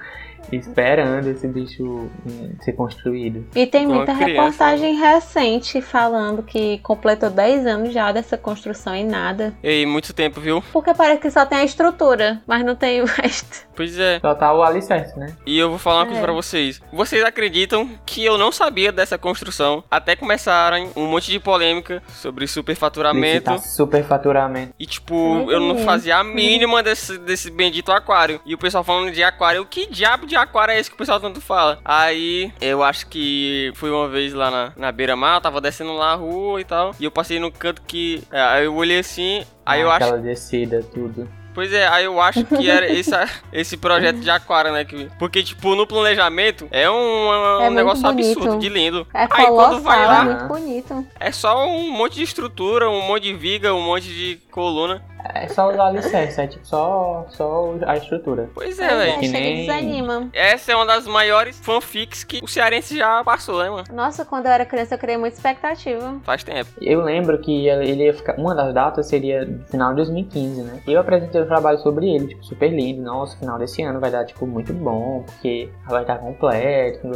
esperando 0.52 1.28
esse 1.28 1.46
bicho 1.48 1.84
hum, 1.84 2.52
ser 2.60 2.72
construído. 2.72 3.44
E 3.54 3.66
tem 3.66 3.86
muita 3.86 4.12
reportagem 4.12 4.94
recente 4.94 5.80
falando 5.80 6.42
que 6.42 6.78
completou 6.78 7.30
10 7.30 7.66
anos 7.66 7.92
já 7.92 8.12
dessa 8.12 8.36
construção 8.36 8.94
e 8.94 9.04
nada. 9.04 9.54
E 9.62 9.86
muito 9.86 10.12
tempo, 10.12 10.40
viu? 10.40 10.62
Porque 10.72 10.94
parece 10.94 11.20
que 11.20 11.30
só 11.30 11.44
tem 11.44 11.58
a 11.58 11.64
estrutura, 11.64 12.42
mas 12.46 12.64
não 12.64 12.74
tem 12.74 13.02
o 13.02 13.04
resto. 13.06 13.66
Pois 13.74 13.98
é. 13.98 14.18
Só 14.20 14.34
tá 14.34 14.52
o 14.54 14.62
alicerce, 14.62 15.18
né? 15.18 15.36
E 15.44 15.58
eu 15.58 15.68
vou 15.68 15.78
falar 15.78 16.00
uma 16.00 16.06
coisa 16.06 16.20
é. 16.20 16.22
pra 16.22 16.32
vocês. 16.32 16.80
Vocês 16.92 17.24
acreditam 17.24 17.88
que 18.04 18.24
eu 18.24 18.38
não 18.38 18.50
sabia 18.50 18.90
dessa 18.90 19.18
construção 19.18 19.84
até 19.90 20.16
começarem 20.16 20.90
um 20.96 21.06
monte 21.06 21.30
de 21.30 21.38
polêmica 21.38 22.02
sobre 22.08 22.46
superfaturamento. 22.46 23.58
Superfaturamento. 23.58 24.72
E 24.78 24.86
tipo, 24.86 25.14
é. 25.50 25.54
eu 25.54 25.60
não 25.60 25.78
fazia 25.78 26.16
a 26.16 26.24
mínima 26.24 26.82
desse, 26.82 27.18
desse 27.18 27.50
bendito 27.50 27.92
aquário. 27.92 28.40
E 28.46 28.54
o 28.54 28.58
pessoal 28.58 28.84
falando 28.84 29.10
de 29.12 29.22
aquário, 29.22 29.66
que 29.66 29.86
diabo 29.86 30.26
de 30.26 30.35
aquário 30.36 30.72
é 30.72 30.78
esse 30.78 30.90
que 30.90 30.94
o 30.94 30.98
pessoal 30.98 31.20
tanto 31.20 31.40
fala? 31.40 31.78
Aí 31.84 32.52
eu 32.60 32.82
acho 32.82 33.06
que 33.08 33.72
fui 33.74 33.90
uma 33.90 34.08
vez 34.08 34.32
lá 34.32 34.50
na, 34.50 34.72
na 34.76 34.92
beira-mar, 34.92 35.40
tava 35.40 35.60
descendo 35.60 35.94
lá 35.94 36.12
a 36.12 36.16
rua 36.16 36.60
e 36.60 36.64
tal. 36.64 36.94
E 36.98 37.04
eu 37.04 37.10
passei 37.10 37.38
no 37.38 37.50
canto 37.50 37.82
que. 37.82 38.22
É, 38.30 38.40
aí 38.40 38.64
eu 38.64 38.74
olhei 38.74 38.98
assim, 38.98 39.44
aí 39.64 39.80
ah, 39.80 39.84
eu 39.84 39.90
aquela 39.90 39.94
acho. 39.94 40.04
Aquela 40.04 40.22
descida, 40.22 40.82
tudo. 40.92 41.28
Pois 41.56 41.72
é, 41.72 41.88
aí 41.88 42.04
eu 42.04 42.20
acho 42.20 42.44
que 42.44 42.68
era 42.68 42.84
esse, 42.92 43.10
esse 43.50 43.78
projeto 43.78 44.18
de 44.18 44.28
aquário, 44.28 44.72
né? 44.72 44.84
Que, 44.84 45.08
porque, 45.18 45.42
tipo, 45.42 45.74
no 45.74 45.86
planejamento 45.86 46.68
é 46.70 46.90
um, 46.90 47.32
é 47.62 47.68
um 47.70 47.70
negócio 47.70 48.02
bonito. 48.02 48.38
absurdo, 48.38 48.58
de 48.58 48.68
lindo. 48.68 49.06
É 49.14 49.22
aí 49.22 49.46
quando 49.46 49.80
vai 49.80 50.04
lá. 50.04 50.20
É 50.20 50.24
muito 50.24 50.44
bonito. 50.48 51.06
É 51.18 51.32
só 51.32 51.66
um 51.66 51.90
monte 51.90 52.16
de 52.16 52.24
estrutura, 52.24 52.90
um 52.90 53.00
monte 53.00 53.22
de 53.22 53.32
viga, 53.32 53.72
um 53.72 53.80
monte 53.80 54.06
de 54.06 54.38
coluna. 54.50 55.02
É 55.34 55.48
só 55.48 55.70
usar 55.70 55.90
licença, 55.90 56.42
é 56.42 56.46
tipo 56.46 56.66
só, 56.66 57.26
só 57.30 57.74
a 57.86 57.96
estrutura. 57.96 58.48
Pois 58.54 58.78
é, 58.78 58.88
velho. 58.88 59.20
Que 59.20 59.28
nem... 59.28 59.66
desanima. 59.66 60.28
Essa 60.32 60.72
é 60.72 60.76
uma 60.76 60.86
das 60.86 61.06
maiores 61.06 61.58
fanfics 61.58 62.24
que 62.24 62.40
o 62.42 62.48
cearense 62.48 62.96
já 62.96 63.22
passou, 63.24 63.62
né, 63.62 63.70
mano? 63.70 63.84
Nossa, 63.92 64.24
quando 64.24 64.46
eu 64.46 64.52
era 64.52 64.64
criança 64.64 64.94
eu 64.94 64.98
criei 64.98 65.16
muita 65.16 65.36
expectativa. 65.36 66.20
Faz 66.24 66.44
tempo. 66.44 66.70
Eu 66.80 67.02
lembro 67.02 67.38
que 67.38 67.68
ele 67.68 68.04
ia 68.04 68.14
ficar. 68.14 68.36
Uma 68.38 68.54
das 68.54 68.74
datas 68.74 69.06
seria 69.06 69.46
final 69.70 69.90
de 69.90 69.96
2015, 69.96 70.62
né? 70.62 70.80
Eu 70.86 71.00
apresentei 71.00 71.40
um 71.40 71.46
trabalho 71.46 71.78
sobre 71.78 72.08
ele, 72.08 72.28
tipo, 72.28 72.44
super 72.44 72.70
lindo. 72.70 73.02
Nossa, 73.02 73.36
final 73.38 73.58
desse 73.58 73.82
ano 73.82 74.00
vai 74.00 74.10
dar, 74.10 74.24
tipo, 74.24 74.46
muito 74.46 74.72
bom, 74.72 75.24
porque 75.26 75.70
vai 75.86 76.02
estar 76.02 76.18
completo. 76.18 77.08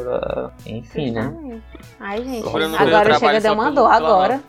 Enfim, 0.67 1.11
né? 1.13 1.61
Ai, 1.99 2.23
gente. 2.25 2.49
Agora 2.49 3.19
chega 3.19 3.41
deu 3.41 3.55
mandou, 3.55 3.87
agora. 3.87 4.41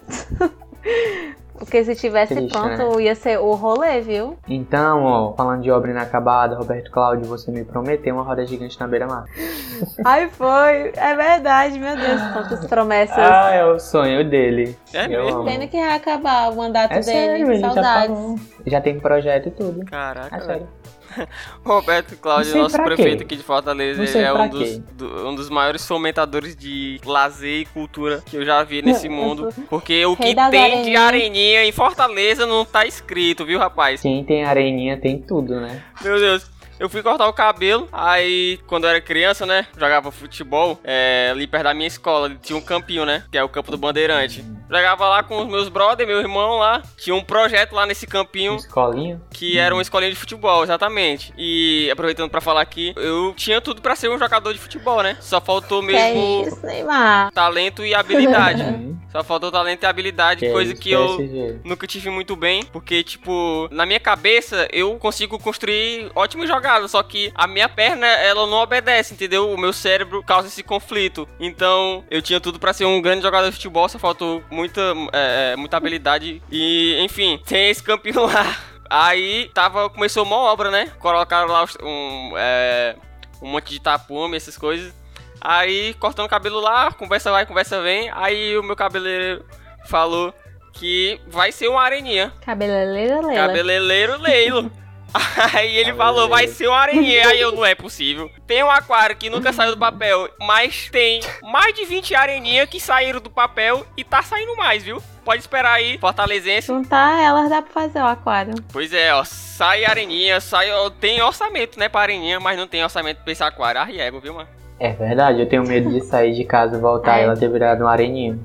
Porque 1.61 1.83
se 1.83 1.95
tivesse 1.95 2.33
Triste, 2.33 2.51
pronto, 2.51 2.97
né? 2.97 3.03
ia 3.03 3.13
ser 3.13 3.37
o 3.37 3.53
rolê, 3.53 4.01
viu? 4.01 4.35
Então, 4.47 5.03
ó, 5.03 5.33
falando 5.33 5.61
de 5.61 5.69
obra 5.69 5.91
inacabada, 5.91 6.55
Roberto 6.55 6.89
Cláudio, 6.89 7.27
você 7.27 7.51
me 7.51 7.63
prometeu 7.63 8.15
uma 8.15 8.23
roda 8.23 8.43
gigante 8.47 8.79
na 8.79 8.87
beira-mar. 8.87 9.25
Ai, 10.03 10.27
foi. 10.27 10.91
É 10.95 11.15
verdade, 11.15 11.77
meu 11.77 11.95
Deus, 11.95 12.19
quantas 12.33 12.65
promessas. 12.65 13.15
Ah, 13.15 13.51
é 13.51 13.63
o 13.63 13.79
sonho 13.79 14.27
dele. 14.27 14.75
É 14.91 15.07
mesmo? 15.07 15.45
Pena 15.45 15.67
que 15.67 15.77
vai 15.77 15.95
acabar 15.95 16.51
o 16.51 16.55
mandato 16.55 16.93
é 16.93 16.99
dele. 16.99 17.45
Sério, 17.45 17.59
Saudades. 17.59 18.17
Já, 18.65 18.71
já, 18.71 18.81
tem 18.81 18.99
projeto 18.99 19.49
e 19.49 19.51
tudo. 19.51 19.85
Caraca, 19.85 20.35
é 20.35 20.39
sério. 20.39 20.67
Roberto 21.63 22.15
Cláudio, 22.17 22.57
nosso 22.57 22.81
prefeito 22.81 23.19
quê? 23.19 23.23
aqui 23.23 23.35
de 23.35 23.43
Fortaleza, 23.43 24.03
é 24.17 24.33
um 24.33 24.49
dos, 24.49 24.77
do, 24.77 25.29
um 25.29 25.35
dos 25.35 25.49
maiores 25.49 25.85
fomentadores 25.85 26.55
de 26.55 26.99
lazer 27.05 27.61
e 27.61 27.65
cultura 27.65 28.23
que 28.25 28.37
eu 28.37 28.45
já 28.45 28.63
vi 28.63 28.81
nesse 28.81 29.09
mundo. 29.09 29.49
Porque 29.69 30.05
o 30.05 30.15
que 30.15 30.35
tem 30.35 30.83
de 30.83 30.95
areninha 30.95 31.65
em 31.65 31.71
Fortaleza 31.71 32.45
não 32.45 32.65
tá 32.65 32.85
escrito, 32.85 33.45
viu, 33.45 33.59
rapaz? 33.59 34.01
Quem 34.01 34.23
tem 34.23 34.43
areninha 34.43 34.97
tem 34.97 35.19
tudo, 35.19 35.59
né? 35.59 35.81
Meu 36.01 36.19
Deus. 36.19 36.49
Eu 36.81 36.89
fui 36.89 37.03
cortar 37.03 37.27
o 37.27 37.33
cabelo, 37.33 37.87
aí 37.91 38.57
quando 38.65 38.85
eu 38.85 38.89
era 38.89 38.99
criança, 38.99 39.45
né, 39.45 39.67
jogava 39.77 40.11
futebol, 40.11 40.79
é, 40.83 41.29
ali 41.29 41.45
perto 41.45 41.65
da 41.65 41.75
minha 41.75 41.85
escola, 41.85 42.35
tinha 42.41 42.57
um 42.57 42.61
campinho, 42.61 43.05
né, 43.05 43.23
que 43.31 43.37
é 43.37 43.43
o 43.43 43.47
campo 43.47 43.69
do 43.69 43.77
Bandeirante. 43.77 44.43
Jogava 44.71 45.09
lá 45.09 45.21
com 45.21 45.41
os 45.41 45.47
meus 45.47 45.67
brothers, 45.67 46.07
meu 46.07 46.19
irmão 46.19 46.57
lá, 46.57 46.81
tinha 46.95 47.13
um 47.13 47.21
projeto 47.21 47.73
lá 47.73 47.85
nesse 47.85 48.07
campinho. 48.07 48.55
Escolinha? 48.55 49.21
Que 49.29 49.57
era 49.57 49.75
uma 49.75 49.81
escolinha 49.81 50.09
de 50.09 50.17
futebol, 50.17 50.63
exatamente. 50.63 51.33
E 51.37 51.89
aproveitando 51.91 52.29
para 52.29 52.39
falar 52.39 52.61
aqui, 52.61 52.93
eu 52.95 53.33
tinha 53.35 53.59
tudo 53.59 53.81
para 53.81 53.95
ser 53.95 54.09
um 54.09 54.17
jogador 54.17 54.53
de 54.53 54.59
futebol, 54.59 55.03
né? 55.03 55.17
Só 55.19 55.41
faltou 55.41 55.81
mesmo 55.81 55.99
é 55.99 56.47
isso, 56.47 56.65
Neymar. 56.65 57.31
talento 57.31 57.85
e 57.85 57.93
habilidade. 57.93 58.63
Só 59.11 59.25
faltou 59.25 59.51
talento 59.51 59.83
e 59.83 59.85
habilidade, 59.85 60.45
que 60.45 60.51
coisa 60.53 60.73
que 60.73 60.89
eu 60.89 61.17
nunca 61.65 61.85
tive 61.85 62.09
muito 62.09 62.33
bem, 62.33 62.63
porque 62.63 63.03
tipo, 63.03 63.67
na 63.69 63.85
minha 63.85 63.99
cabeça 63.99 64.69
eu 64.71 64.97
consigo 64.97 65.37
construir 65.37 66.09
ótimos 66.15 66.47
jogadores 66.47 66.91
só 66.91 67.03
que 67.03 67.31
a 67.35 67.45
minha 67.45 67.67
perna, 67.67 68.05
ela 68.05 68.47
não 68.47 68.57
obedece, 68.57 69.13
entendeu? 69.13 69.51
O 69.51 69.57
meu 69.57 69.73
cérebro 69.73 70.23
causa 70.23 70.47
esse 70.47 70.63
conflito. 70.63 71.27
Então, 71.39 72.03
eu 72.09 72.21
tinha 72.21 72.39
tudo 72.39 72.59
para 72.59 72.73
ser 72.73 72.85
um 72.85 73.01
grande 73.01 73.21
jogador 73.21 73.47
de 73.47 73.55
futebol, 73.55 73.89
só 73.89 73.99
faltou 73.99 74.41
muita, 74.61 74.81
é, 75.11 75.53
é, 75.53 75.55
muita 75.55 75.77
habilidade. 75.77 76.41
E, 76.51 76.97
enfim, 77.03 77.41
tem 77.45 77.69
esse 77.69 77.81
campinho 77.81 78.25
lá. 78.25 78.57
Aí, 78.89 79.49
tava, 79.53 79.89
começou 79.89 80.23
uma 80.23 80.37
obra, 80.37 80.69
né? 80.69 80.91
Colocaram 80.99 81.47
lá 81.47 81.65
um, 81.81 82.33
é, 82.37 82.95
um 83.41 83.49
monte 83.49 83.71
de 83.71 83.81
tapume, 83.81 84.37
essas 84.37 84.57
coisas. 84.57 84.93
Aí, 85.39 85.93
cortando 85.95 86.25
o 86.25 86.29
cabelo 86.29 86.59
lá, 86.59 86.91
conversa 86.91 87.31
vai, 87.31 87.45
conversa 87.45 87.81
vem. 87.81 88.11
Aí, 88.13 88.57
o 88.57 88.63
meu 88.63 88.75
cabeleireiro 88.75 89.43
falou 89.87 90.33
que 90.73 91.19
vai 91.27 91.51
ser 91.51 91.67
uma 91.67 91.81
areninha. 91.81 92.31
Cabeleireiro 92.45 93.27
Leilo. 93.27 93.35
Cabeleireiro 93.35 94.21
Leilo. 94.21 94.71
Aí 95.53 95.75
ele 95.77 95.93
falou, 95.93 96.29
vai 96.29 96.47
ser 96.47 96.67
uma 96.67 96.77
areninha. 96.77 97.27
Aí 97.27 97.39
eu, 97.39 97.51
não 97.55 97.65
é 97.65 97.75
possível. 97.75 98.29
Tem 98.47 98.63
um 98.63 98.69
aquário 98.69 99.15
que 99.15 99.29
nunca 99.29 99.51
saiu 99.51 99.71
do 99.71 99.77
papel, 99.77 100.29
mas 100.39 100.89
tem 100.91 101.21
mais 101.41 101.73
de 101.73 101.85
20 101.85 102.15
areninhas 102.15 102.69
que 102.69 102.79
saíram 102.79 103.19
do 103.19 103.29
papel 103.29 103.85
e 103.97 104.03
tá 104.03 104.21
saindo 104.21 104.55
mais, 104.55 104.83
viu? 104.83 105.01
Pode 105.23 105.41
esperar 105.41 105.73
aí, 105.73 105.97
Fortalezense. 105.97 106.71
Não 106.71 106.83
tá, 106.83 107.21
elas 107.21 107.49
dá 107.49 107.61
pra 107.61 107.71
fazer 107.71 107.99
o 107.99 108.07
aquário. 108.07 108.55
Pois 108.71 108.91
é, 108.93 109.13
ó, 109.13 109.23
sai 109.23 109.85
areninha, 109.85 110.39
sai, 110.39 110.71
ó, 110.71 110.89
tem 110.89 111.21
orçamento, 111.21 111.77
né, 111.77 111.87
pra 111.87 112.01
areninha, 112.01 112.39
mas 112.39 112.57
não 112.57 112.67
tem 112.67 112.83
orçamento 112.83 113.21
pra 113.23 113.31
esse 113.31 113.43
aquário. 113.43 113.79
Arriego, 113.79 114.19
viu, 114.19 114.33
mano? 114.33 114.49
É 114.79 114.93
verdade, 114.93 115.39
eu 115.39 115.47
tenho 115.47 115.63
medo 115.63 115.91
de 115.91 116.01
sair 116.01 116.33
de 116.33 116.43
casa 116.43 116.75
e 116.75 116.81
voltar 116.81 117.17
é. 117.17 117.21
e 117.21 117.23
ela 117.25 117.37
ter 117.37 117.49
virado 117.49 117.81
uma 117.83 117.91
areninha. 117.91 118.39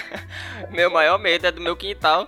meu 0.72 0.90
maior 0.90 1.18
medo 1.18 1.46
é 1.46 1.52
do 1.52 1.60
meu 1.60 1.76
quintal. 1.76 2.26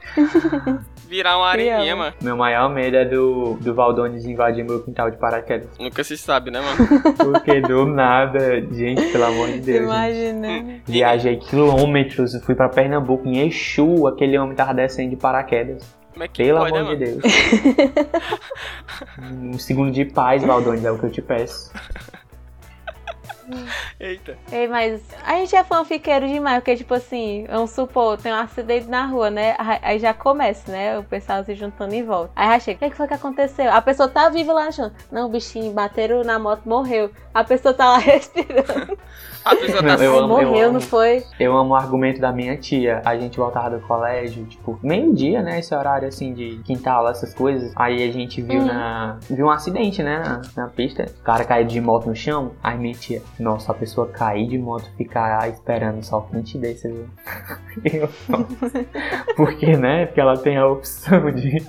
Virar 1.08 1.38
uma 1.38 1.48
areninha, 1.48 1.96
mano. 1.96 2.14
Meu 2.20 2.36
maior 2.36 2.68
medo 2.68 2.96
é 2.96 3.04
do, 3.04 3.54
do 3.54 3.74
Valdones 3.74 4.26
invadir 4.26 4.64
meu 4.64 4.82
quintal 4.82 5.10
de 5.10 5.16
paraquedas. 5.16 5.68
Nunca 5.78 6.04
se 6.04 6.16
sabe, 6.16 6.50
né, 6.50 6.60
mano? 6.60 7.02
Porque 7.16 7.60
do 7.60 7.86
nada, 7.86 8.60
gente, 8.70 9.10
pelo 9.10 9.24
amor 9.24 9.48
de 9.48 9.60
Deus. 9.60 9.84
Imagina. 9.84 10.80
Viajei 10.86 11.36
quilômetros, 11.38 12.34
fui 12.44 12.54
pra 12.54 12.68
Pernambuco, 12.68 13.26
em 13.26 13.46
Exu, 13.46 14.06
aquele 14.06 14.38
homem 14.38 14.54
tava 14.54 14.74
descendo 14.74 15.10
de 15.10 15.16
paraquedas. 15.16 15.82
Como 16.12 16.24
é 16.24 16.28
que 16.28 16.42
Pelo 16.42 16.58
pode, 16.58 16.76
amor 16.76 16.90
né, 16.90 16.96
de 16.96 17.04
Deus. 17.04 17.22
um 19.22 19.58
segundo 19.58 19.90
de 19.92 20.04
paz, 20.04 20.44
Valdones, 20.44 20.84
é 20.84 20.90
o 20.90 20.98
que 20.98 21.06
eu 21.06 21.10
te 21.10 21.22
peço. 21.22 21.72
Eita. 23.98 24.38
Ei, 24.52 24.68
mas 24.68 25.02
a 25.24 25.34
gente 25.36 25.54
é 25.54 25.64
fanfiqueiro 25.64 26.26
demais, 26.26 26.58
porque, 26.58 26.76
tipo 26.76 26.94
assim, 26.94 27.46
vamos 27.48 27.70
supor, 27.70 28.18
tem 28.18 28.32
um 28.32 28.36
acidente 28.36 28.86
na 28.88 29.06
rua, 29.06 29.30
né? 29.30 29.56
Aí 29.82 29.98
já 29.98 30.14
começa, 30.14 30.70
né? 30.70 30.98
O 30.98 31.04
pessoal 31.04 31.44
se 31.44 31.54
juntando 31.54 31.94
em 31.94 32.04
volta. 32.04 32.32
Aí 32.34 32.60
chega, 32.60 32.76
o 32.76 32.78
que, 32.78 32.84
é 32.84 32.90
que 32.90 32.96
foi 32.96 33.08
que 33.08 33.14
aconteceu? 33.14 33.70
A 33.72 33.80
pessoa 33.80 34.08
tá 34.08 34.28
viva 34.28 34.52
lá 34.52 34.68
achando, 34.68 34.94
não, 35.10 35.26
o 35.26 35.30
bichinho 35.30 35.72
bateram 35.72 36.22
na 36.22 36.38
moto, 36.38 36.62
morreu. 36.66 37.10
A 37.32 37.44
pessoa 37.44 37.74
tá 37.74 37.90
lá 37.90 37.98
respirando. 37.98 38.98
Eu 40.00 40.18
amo, 40.18 40.40
eu 40.40 40.48
morreu, 40.48 40.64
amo. 40.66 40.72
não 40.74 40.80
foi? 40.80 41.24
Eu 41.38 41.56
amo 41.56 41.70
o 41.70 41.74
argumento 41.74 42.20
da 42.20 42.32
minha 42.32 42.56
tia. 42.56 43.00
A 43.04 43.16
gente 43.16 43.36
voltava 43.38 43.70
do 43.70 43.80
colégio, 43.86 44.44
tipo, 44.44 44.78
meio-dia, 44.82 45.42
né? 45.42 45.58
Esse 45.58 45.74
horário 45.74 46.06
assim 46.08 46.32
de 46.34 46.60
quintal, 46.64 47.08
essas 47.08 47.32
coisas. 47.34 47.72
Aí 47.76 48.08
a 48.08 48.12
gente 48.12 48.40
viu 48.42 48.60
Uhum. 48.60 48.66
na. 48.66 49.16
Viu 49.30 49.46
um 49.46 49.50
acidente, 49.50 50.02
né? 50.02 50.18
Na, 50.56 50.64
na 50.64 50.68
pista. 50.68 51.06
O 51.20 51.22
cara 51.24 51.44
caiu 51.44 51.66
de 51.66 51.80
moto 51.80 52.06
no 52.06 52.14
chão. 52.16 52.52
Aí 52.62 52.76
minha 52.78 52.94
tia, 52.94 53.22
nossa, 53.38 53.72
a 53.72 53.74
pessoa 53.74 54.06
cair 54.08 54.46
de 54.48 54.58
moto 54.58 54.90
ficar 54.96 55.48
esperando 55.48 56.02
só 56.02 56.20
quente 56.20 56.58
desse, 56.58 56.88
viu? 56.88 57.06
Eu, 57.84 58.08
nossa. 58.28 58.84
Porque, 59.36 59.76
né? 59.76 60.06
Porque 60.06 60.20
ela 60.20 60.36
tem 60.36 60.56
a 60.56 60.66
opção 60.66 61.30
de. 61.32 61.62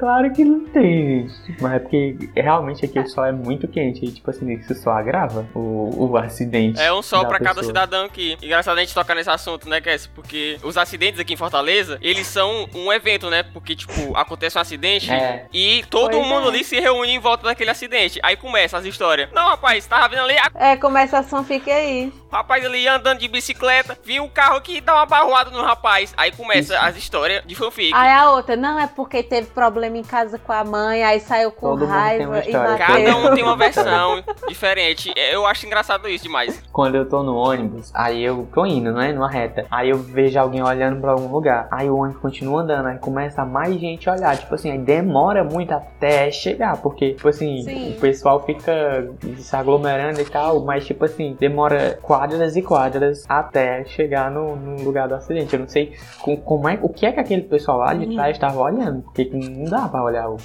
Claro 0.00 0.32
que 0.32 0.42
não 0.44 0.64
tem, 0.64 1.28
gente. 1.28 1.56
Mas 1.60 1.74
é 1.74 1.78
porque 1.78 2.16
realmente 2.34 2.86
aqui 2.86 2.98
o 2.98 3.06
sol 3.06 3.26
é 3.26 3.32
muito 3.32 3.68
quente. 3.68 4.02
E, 4.04 4.10
tipo 4.10 4.30
assim, 4.30 4.50
isso 4.54 4.74
só 4.76 4.92
agrava 4.92 5.46
o, 5.54 6.08
o 6.10 6.16
acidente. 6.16 6.80
É 6.80 6.90
um 6.90 7.02
sol 7.02 7.22
da 7.24 7.28
pra 7.28 7.38
cada 7.38 7.62
cidadão 7.62 8.06
aqui. 8.06 8.34
Engraçado 8.42 8.78
a 8.78 8.80
gente 8.80 8.94
tocar 8.94 9.14
nesse 9.14 9.28
assunto, 9.28 9.68
né, 9.68 9.78
Cass? 9.78 10.06
Porque 10.06 10.56
os 10.64 10.78
acidentes 10.78 11.20
aqui 11.20 11.34
em 11.34 11.36
Fortaleza, 11.36 11.98
eles 12.00 12.26
são 12.26 12.66
um 12.74 12.90
evento, 12.90 13.28
né? 13.28 13.42
Porque, 13.42 13.76
tipo, 13.76 14.16
acontece 14.16 14.56
um 14.56 14.60
acidente 14.62 15.12
É. 15.12 15.46
e 15.52 15.84
todo 15.90 16.12
Pois 16.12 16.26
mundo 16.26 16.46
é. 16.46 16.48
ali 16.48 16.64
se 16.64 16.80
reúne 16.80 17.12
em 17.12 17.18
volta 17.18 17.44
daquele 17.44 17.70
acidente. 17.70 18.18
Aí 18.22 18.36
começa 18.36 18.78
as 18.78 18.86
histórias. 18.86 19.28
Não, 19.34 19.48
rapaz, 19.50 19.86
tava 19.86 20.08
vendo 20.08 20.22
ali, 20.22 20.38
a- 20.38 20.50
É, 20.54 20.76
começa 20.78 21.18
a 21.18 21.22
fanfic 21.22 21.70
aí. 21.70 22.10
Rapaz 22.30 22.64
ali 22.64 22.86
andando 22.86 23.18
de 23.18 23.28
bicicleta, 23.28 23.98
viu 24.04 24.22
um 24.24 24.28
carro 24.28 24.56
aqui 24.56 24.80
dá 24.80 24.94
uma 24.94 25.06
barroada 25.06 25.50
no 25.50 25.62
rapaz. 25.62 26.12
Aí 26.16 26.32
começa 26.32 26.74
Isso. 26.74 26.84
as 26.84 26.96
histórias 26.96 27.42
de 27.46 27.54
fanfic. 27.54 27.92
Aí 27.94 28.10
a 28.10 28.30
outra, 28.30 28.56
não, 28.56 28.78
é 28.78 28.86
porque 28.86 29.22
teve 29.22 29.48
problema 29.48 29.96
em 29.96 30.02
casa 30.02 30.38
com 30.38 30.52
a 30.52 30.64
mãe, 30.64 31.02
aí 31.02 31.20
saiu 31.20 31.50
com 31.50 31.68
Todo 31.70 31.86
mundo 31.86 31.90
tem 31.90 32.26
uma 32.26 32.36
raiva 32.36 32.48
e 32.48 32.52
bateu. 32.52 32.86
Cada 32.86 33.16
um 33.16 33.34
tem 33.34 33.44
uma 33.44 33.56
versão 33.58 34.22
diferente. 34.48 35.12
Eu 35.16 35.46
acho 35.46 35.66
engraçado 35.66 36.08
isso 36.08 36.24
demais. 36.24 36.62
Quando 36.72 36.94
eu 36.94 37.08
tô 37.08 37.22
no 37.22 37.36
ônibus, 37.36 37.90
aí 37.94 38.22
eu 38.22 38.48
tô 38.52 38.64
indo, 38.66 38.92
né? 38.92 39.12
Numa 39.12 39.30
reta. 39.30 39.66
Aí 39.70 39.90
eu 39.90 39.98
vejo 39.98 40.38
alguém 40.38 40.62
olhando 40.62 41.00
pra 41.00 41.12
algum 41.12 41.30
lugar. 41.30 41.68
Aí 41.70 41.90
o 41.90 41.96
ônibus 41.96 42.20
continua 42.20 42.62
andando. 42.62 42.86
Aí 42.86 42.98
começa 42.98 43.44
mais 43.44 43.74
gente 43.78 44.08
a 44.08 44.14
olhar. 44.14 44.36
Tipo 44.36 44.54
assim, 44.54 44.70
aí 44.70 44.78
demora 44.78 45.44
muito 45.44 45.72
até 45.72 46.30
chegar. 46.30 46.76
Porque, 46.78 47.14
tipo 47.14 47.28
assim, 47.28 47.62
Sim. 47.62 47.94
o 47.96 48.00
pessoal 48.00 48.44
fica 48.44 49.08
se 49.38 49.54
aglomerando 49.54 50.20
e 50.20 50.24
tal. 50.24 50.64
Mas, 50.64 50.86
tipo 50.86 51.04
assim, 51.04 51.36
demora 51.38 51.98
quadras 52.20 52.54
e 52.54 52.60
quadras 52.62 53.24
até 53.26 53.82
chegar 53.86 54.30
no, 54.30 54.54
no 54.54 54.82
lugar 54.82 55.08
do 55.08 55.14
acidente. 55.14 55.54
Eu 55.54 55.60
não 55.60 55.68
sei 55.68 55.96
com- 56.20 56.36
como 56.36 56.68
é, 56.68 56.78
o 56.82 56.88
que 56.90 57.06
é 57.06 57.12
que 57.12 57.20
aquele 57.20 57.42
pessoal 57.42 57.78
lá 57.78 57.94
de 57.94 58.14
trás 58.14 58.36
estava 58.36 58.60
olhando. 58.60 59.02
Porque 59.02 59.24
não 59.32 59.64
dá 59.64 59.88
pra 59.88 60.02
olhar 60.02 60.28
o, 60.28 60.36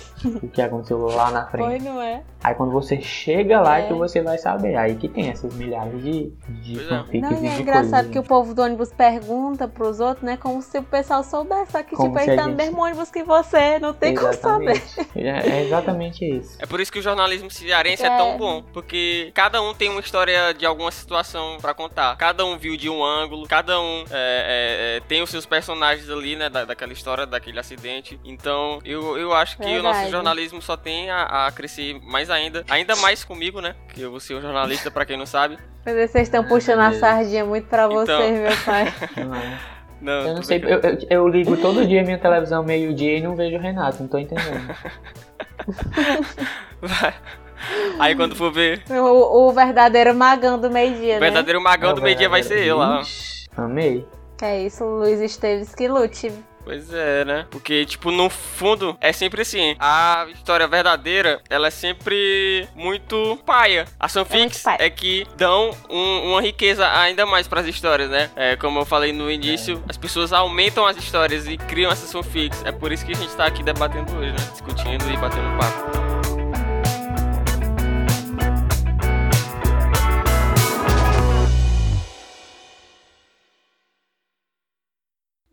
o 0.41 0.47
que 0.47 0.61
aconteceu 0.61 0.99
lá 1.07 1.31
na 1.31 1.45
frente. 1.47 1.65
Foi, 1.65 1.79
não 1.79 2.01
é? 2.01 2.21
Aí 2.41 2.55
quando 2.55 2.71
você 2.71 3.01
chega 3.01 3.59
lá 3.59 3.79
é. 3.79 3.85
É. 3.85 3.87
que 3.87 3.93
você 3.93 4.21
vai 4.21 4.37
saber. 4.37 4.75
Aí 4.77 4.95
que 4.95 5.09
tem 5.09 5.29
essas 5.29 5.53
milhares 5.55 6.01
de, 6.01 6.31
de 6.61 6.79
é. 6.79 6.83
fanfics 6.87 7.21
Não, 7.29 7.43
e 7.43 7.47
é 7.47 7.59
engraçado 7.59 7.89
coisas. 7.89 8.11
que 8.11 8.19
o 8.19 8.23
povo 8.23 8.53
do 8.53 8.61
ônibus 8.61 8.93
pergunta 8.93 9.67
pros 9.67 9.99
outros, 9.99 10.23
né? 10.23 10.37
Como 10.37 10.61
se 10.61 10.77
o 10.77 10.83
pessoal 10.83 11.23
soubesse. 11.23 11.71
Só 11.73 11.83
que, 11.83 11.95
Como 11.95 12.09
tipo, 12.17 12.29
ele 12.29 12.37
tá 12.37 12.47
no 12.47 12.55
mesmo 12.55 12.81
ônibus 12.81 13.11
que 13.11 13.23
você. 13.23 13.79
Não 13.79 13.93
tem 13.93 14.15
como 14.15 14.31
saber. 14.33 14.71
Exatamente. 14.71 15.09
É, 15.15 15.49
é 15.49 15.63
exatamente 15.65 16.23
isso. 16.25 16.57
É 16.61 16.65
por 16.65 16.79
isso 16.79 16.91
que 16.91 16.99
o 16.99 17.01
jornalismo 17.01 17.51
cearense 17.51 18.03
é. 18.03 18.07
É. 18.07 18.17
tão 18.17 18.37
bom. 18.37 18.63
Porque 18.71 19.31
cada 19.33 19.61
um 19.61 19.73
tem 19.73 19.89
uma 19.89 19.99
história 19.99 20.53
de 20.53 20.65
alguma 20.65 20.91
situação 20.91 21.57
pra 21.65 21.73
contar. 21.73 22.15
Cada 22.17 22.45
um 22.45 22.57
viu 22.57 22.77
de 22.77 22.87
um 22.89 23.03
ângulo, 23.03 23.47
cada 23.47 23.79
um 23.81 24.03
é, 24.11 24.13
é, 24.13 24.97
é, 24.97 24.99
tem 25.07 25.23
os 25.23 25.29
seus 25.31 25.45
personagens 25.47 26.07
ali, 26.09 26.35
né? 26.35 26.47
Da, 26.47 26.63
daquela 26.65 26.93
história, 26.93 27.25
daquele 27.25 27.59
acidente. 27.59 28.19
Então, 28.23 28.79
eu, 28.85 29.17
eu 29.17 29.33
acho 29.33 29.57
que 29.57 29.63
o 29.63 29.81
nosso 29.81 29.93
Verdade. 29.95 30.11
jornalismo 30.11 30.61
só 30.61 30.77
tem 30.77 31.09
a, 31.09 31.47
a 31.47 31.51
crescer 31.51 31.99
mais 32.03 32.29
ainda. 32.29 32.63
Ainda 32.69 32.95
mais 32.97 33.23
comigo, 33.23 33.61
né? 33.61 33.75
Que 33.93 34.01
eu 34.01 34.11
vou 34.11 34.19
ser 34.19 34.35
um 34.35 34.41
jornalista, 34.41 34.91
pra 34.91 35.05
quem 35.05 35.17
não 35.17 35.25
sabe. 35.25 35.57
Mas 35.83 36.11
vocês 36.11 36.27
estão 36.27 36.43
puxando 36.43 36.79
a 36.81 36.89
Deus. 36.89 36.99
sardinha 36.99 37.43
muito 37.45 37.67
pra 37.67 37.85
Então. 37.85 37.95
você, 38.05 38.31
meu 38.31 38.57
pai. 38.63 38.93
Não 39.25 39.35
é? 39.35 39.59
Não, 40.01 40.27
Eu 40.27 40.35
não 40.35 40.43
sei, 40.43 40.61
eu, 40.63 40.79
eu, 40.81 40.97
eu 41.09 41.27
ligo 41.27 41.55
todo 41.57 41.87
dia 41.87 42.03
minha 42.03 42.17
televisão 42.19 42.61
meio-dia 42.63 43.17
e 43.17 43.21
não 43.21 43.35
vejo 43.35 43.55
o 43.55 43.59
Renato, 43.59 44.01
não 44.03 44.09
tô 44.09 44.17
entendendo. 44.19 44.75
Vai. 46.81 47.13
Aí 47.99 48.15
quando 48.15 48.35
for 48.35 48.51
ver, 48.51 48.83
O, 48.89 49.47
o 49.47 49.51
verdadeiro 49.53 50.13
magão 50.13 50.59
do 50.59 50.69
meio-dia, 50.69 51.13
o 51.17 51.19
né? 51.19 51.19
verdadeiro 51.19 51.61
magão 51.61 51.93
do 51.93 52.01
meio-dia 52.01 52.29
vai 52.29 52.43
ser 52.43 52.65
eu 52.65 52.77
lá. 52.77 53.01
Amei. 53.55 54.05
É 54.41 54.61
isso, 54.63 54.83
Luiz 54.83 55.19
Esteves 55.21 55.73
que 55.73 55.87
lute. 55.87 56.31
Pois 56.65 56.91
é, 56.91 57.23
né? 57.23 57.45
Porque, 57.51 57.85
tipo, 57.85 58.09
no 58.09 58.27
fundo, 58.27 58.97
é 58.99 59.13
sempre 59.13 59.43
assim. 59.43 59.75
A 59.79 60.25
história 60.33 60.67
verdadeira, 60.67 61.39
ela 61.47 61.67
é 61.67 61.69
sempre 61.69 62.67
muito 62.75 63.37
paia. 63.45 63.85
As 63.99 64.11
fanfics 64.11 64.39
muito 64.39 64.63
paia. 64.63 64.77
é, 64.79 64.89
que 64.89 65.27
dão 65.37 65.69
um- 65.87 66.31
uma 66.31 66.41
riqueza 66.41 66.85
ainda 66.99 67.23
mais 67.23 67.47
pras 67.47 67.67
histórias, 67.67 68.09
né? 68.09 68.31
É, 68.35 68.55
como 68.55 68.79
eu 68.79 68.85
falei 68.85 69.13
no 69.13 69.29
início, 69.29 69.81
as 69.87 69.95
pessoas 69.95 70.33
aumentam 70.33 70.87
as 70.87 70.97
histórias 70.97 71.47
e 71.47 71.55
criam 71.55 71.91
essas 71.91 72.11
fanfics. 72.11 72.63
É 72.65 72.71
por 72.71 72.91
isso 72.91 73.05
que 73.05 73.11
a 73.11 73.15
gente 73.15 73.33
tá 73.35 73.45
aqui 73.45 73.61
debatendo 73.61 74.11
hoje, 74.17 74.31
né? 74.31 74.37
Discutindo 74.51 75.07
e 75.13 75.17
batendo 75.17 75.57
papo. 75.59 76.04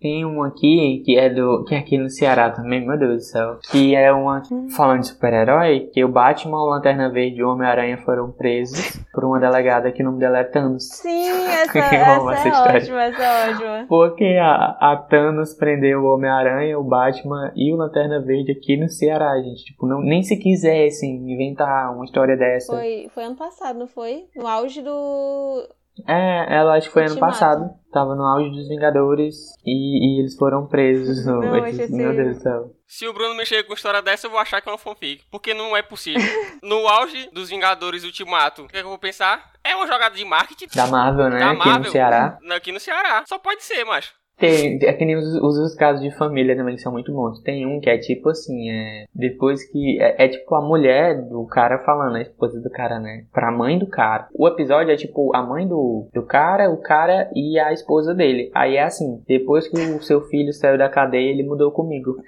Tem 0.03 0.27
um 0.27 0.43
aqui 0.43 1.01
que 1.05 1.17
é 1.17 1.31
do. 1.31 1.65
que 1.65 1.77
é 1.77 1.79
aqui 1.79 1.97
no 1.97 2.11
Ceará 2.11 2.51
também, 2.51 2.85
meu 2.85 2.99
Deus 2.99 3.15
do 3.15 3.23
céu. 3.23 3.59
Que 3.71 3.95
é 3.95 4.13
uma. 4.13 4.43
Falando 4.77 5.03
de 5.03 5.07
super-herói, 5.07 5.89
que 5.93 6.05
o 6.05 6.09
Batman, 6.09 6.61
o 6.61 6.71
Lanterna 6.71 7.09
Verde 7.09 7.39
e 7.39 7.45
o 7.45 7.51
Homem-Aranha 7.51 7.97
foram 7.99 8.33
presos 8.33 9.01
por 9.15 9.25
uma 9.25 9.39
delegada 9.39 9.93
que 9.93 10.03
o 10.03 10.05
nome 10.05 10.19
dela 10.19 10.39
é 10.39 10.45
Thanos. 10.45 10.89
Sim, 10.89 11.29
essa, 11.47 11.79
essa 11.79 12.33
essa 12.33 12.49
é 12.49 12.51
história. 12.51 12.81
ótima, 12.81 13.03
essa 13.05 13.23
é 13.23 13.51
ótima. 13.51 13.87
Porque 13.89 14.25
a, 14.25 14.77
a 14.81 14.97
Thanos 14.97 15.55
prendeu 15.55 16.01
o 16.01 16.15
Homem-Aranha, 16.15 16.77
o 16.77 16.83
Batman 16.83 17.53
e 17.55 17.73
o 17.73 17.77
Lanterna 17.77 18.21
Verde 18.21 18.51
aqui 18.51 18.77
no 18.77 18.89
Ceará, 18.89 19.41
gente. 19.41 19.67
Tipo, 19.67 19.87
não, 19.87 20.01
nem 20.01 20.25
se 20.25 20.37
quisessem 20.37 21.33
inventar 21.33 21.95
uma 21.95 22.05
história 22.05 22.37
dessa. 22.37 22.73
Foi, 22.73 23.09
foi 23.15 23.23
ano 23.23 23.37
passado, 23.37 23.79
não 23.79 23.87
foi? 23.87 24.25
No 24.35 24.49
auge 24.49 24.83
do. 24.83 25.69
É, 26.09 26.57
ela 26.57 26.75
acho 26.77 26.89
que 26.89 26.93
foi 26.95 27.05
ano 27.07 27.19
passado. 27.19 27.71
Tava 27.93 28.15
no 28.15 28.25
auge 28.25 28.49
dos 28.51 28.67
Vingadores 28.69 29.37
e, 29.65 30.17
e 30.17 30.21
eles 30.21 30.35
foram 30.37 30.67
presos. 30.67 31.27
no- 31.27 31.41
Não, 31.41 31.67
esses- 31.67 31.81
esse- 31.81 31.93
Meu 31.95 32.15
Deus 32.17 32.37
do 32.39 32.43
céu. 32.43 32.71
Se 32.87 33.07
o 33.07 33.13
Bruno 33.13 33.35
mexer 33.35 33.63
com 33.65 33.75
história 33.75 34.01
dessa, 34.01 34.27
eu 34.27 34.31
vou 34.31 34.41
achar 34.41 34.61
que 34.63 34.69
é 34.69 34.73
uma 34.73 34.79
fanfic. 34.79 35.23
Porque 35.31 35.53
não 35.53 35.77
é 35.77 35.83
possível. 35.83 36.21
No 36.63 36.87
auge 36.89 37.29
dos 37.33 37.51
Vingadores 37.51 38.05
Ultimato, 38.05 38.63
o 38.63 38.69
que, 38.69 38.77
é 38.77 38.81
que 38.81 38.87
eu 38.87 38.91
vou 38.91 38.99
pensar? 38.99 39.53
É 39.65 39.75
uma 39.77 39.87
jogada 39.87 40.15
de 40.15 40.25
marketing. 40.25 40.69
Da 40.75 40.87
Marvel, 40.87 41.29
né? 41.29 41.39
Da 41.41 41.47
aqui 41.51 41.57
Marvel. 41.59 41.79
no 41.85 41.91
Ceará. 41.91 42.39
Aqui 42.57 42.73
no 42.73 42.81
Ceará. 42.81 43.25
Só 43.27 43.39
pode 43.39 43.63
ser, 43.63 43.85
macho. 43.85 44.13
Tem, 44.39 44.79
é 44.83 44.93
que 44.93 45.05
nem 45.05 45.15
os, 45.17 45.35
os, 45.37 45.59
os 45.59 45.75
casos 45.75 46.03
de 46.03 46.11
família 46.11 46.57
também 46.57 46.75
que 46.75 46.83
são 46.83 46.91
muito 46.91 47.13
bons. 47.13 47.41
Tem 47.43 47.65
um 47.67 47.79
que 47.81 47.89
é 47.89 47.97
tipo 47.99 48.29
assim, 48.29 48.71
é. 48.71 49.05
Depois 49.15 49.65
que. 49.71 50.01
É, 50.01 50.25
é 50.25 50.29
tipo 50.29 50.55
a 50.55 50.61
mulher 50.61 51.23
do 51.29 51.45
cara 51.47 51.79
falando, 51.79 52.17
a 52.17 52.23
esposa 52.23 52.61
do 52.61 52.69
cara, 52.71 52.99
né? 52.99 53.25
Pra 53.33 53.53
mãe 53.53 53.79
do 53.79 53.87
cara. 53.87 54.27
O 54.35 54.49
episódio 54.49 54.93
é 54.93 54.97
tipo 54.97 55.35
a 55.35 55.43
mãe 55.43 55.67
do, 55.69 56.09
do 56.13 56.23
cara, 56.25 56.71
o 56.71 56.79
cara 56.79 57.31
e 57.35 57.59
a 57.59 57.73
esposa 57.73 58.15
dele. 58.15 58.51
Aí 58.55 58.77
é 58.77 58.83
assim, 58.83 59.23
depois 59.29 59.69
que 59.69 59.77
o 59.77 60.03
seu 60.03 60.23
filho 60.23 60.53
saiu 60.53 60.77
da 60.77 60.89
cadeia, 60.89 61.31
ele 61.31 61.43
mudou 61.45 61.71
comigo. 61.71 62.17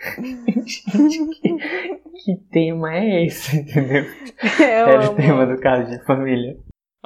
Que, 1.43 1.57
que 2.25 2.37
tema 2.51 2.95
é 2.95 3.25
esse, 3.27 3.59
entendeu? 3.59 4.05
Eu 4.61 4.65
Era 4.65 5.01
o 5.01 5.07
amo. 5.09 5.17
tema 5.17 5.47
do 5.47 5.59
caso 5.61 5.91
de 5.91 6.03
família. 6.05 6.57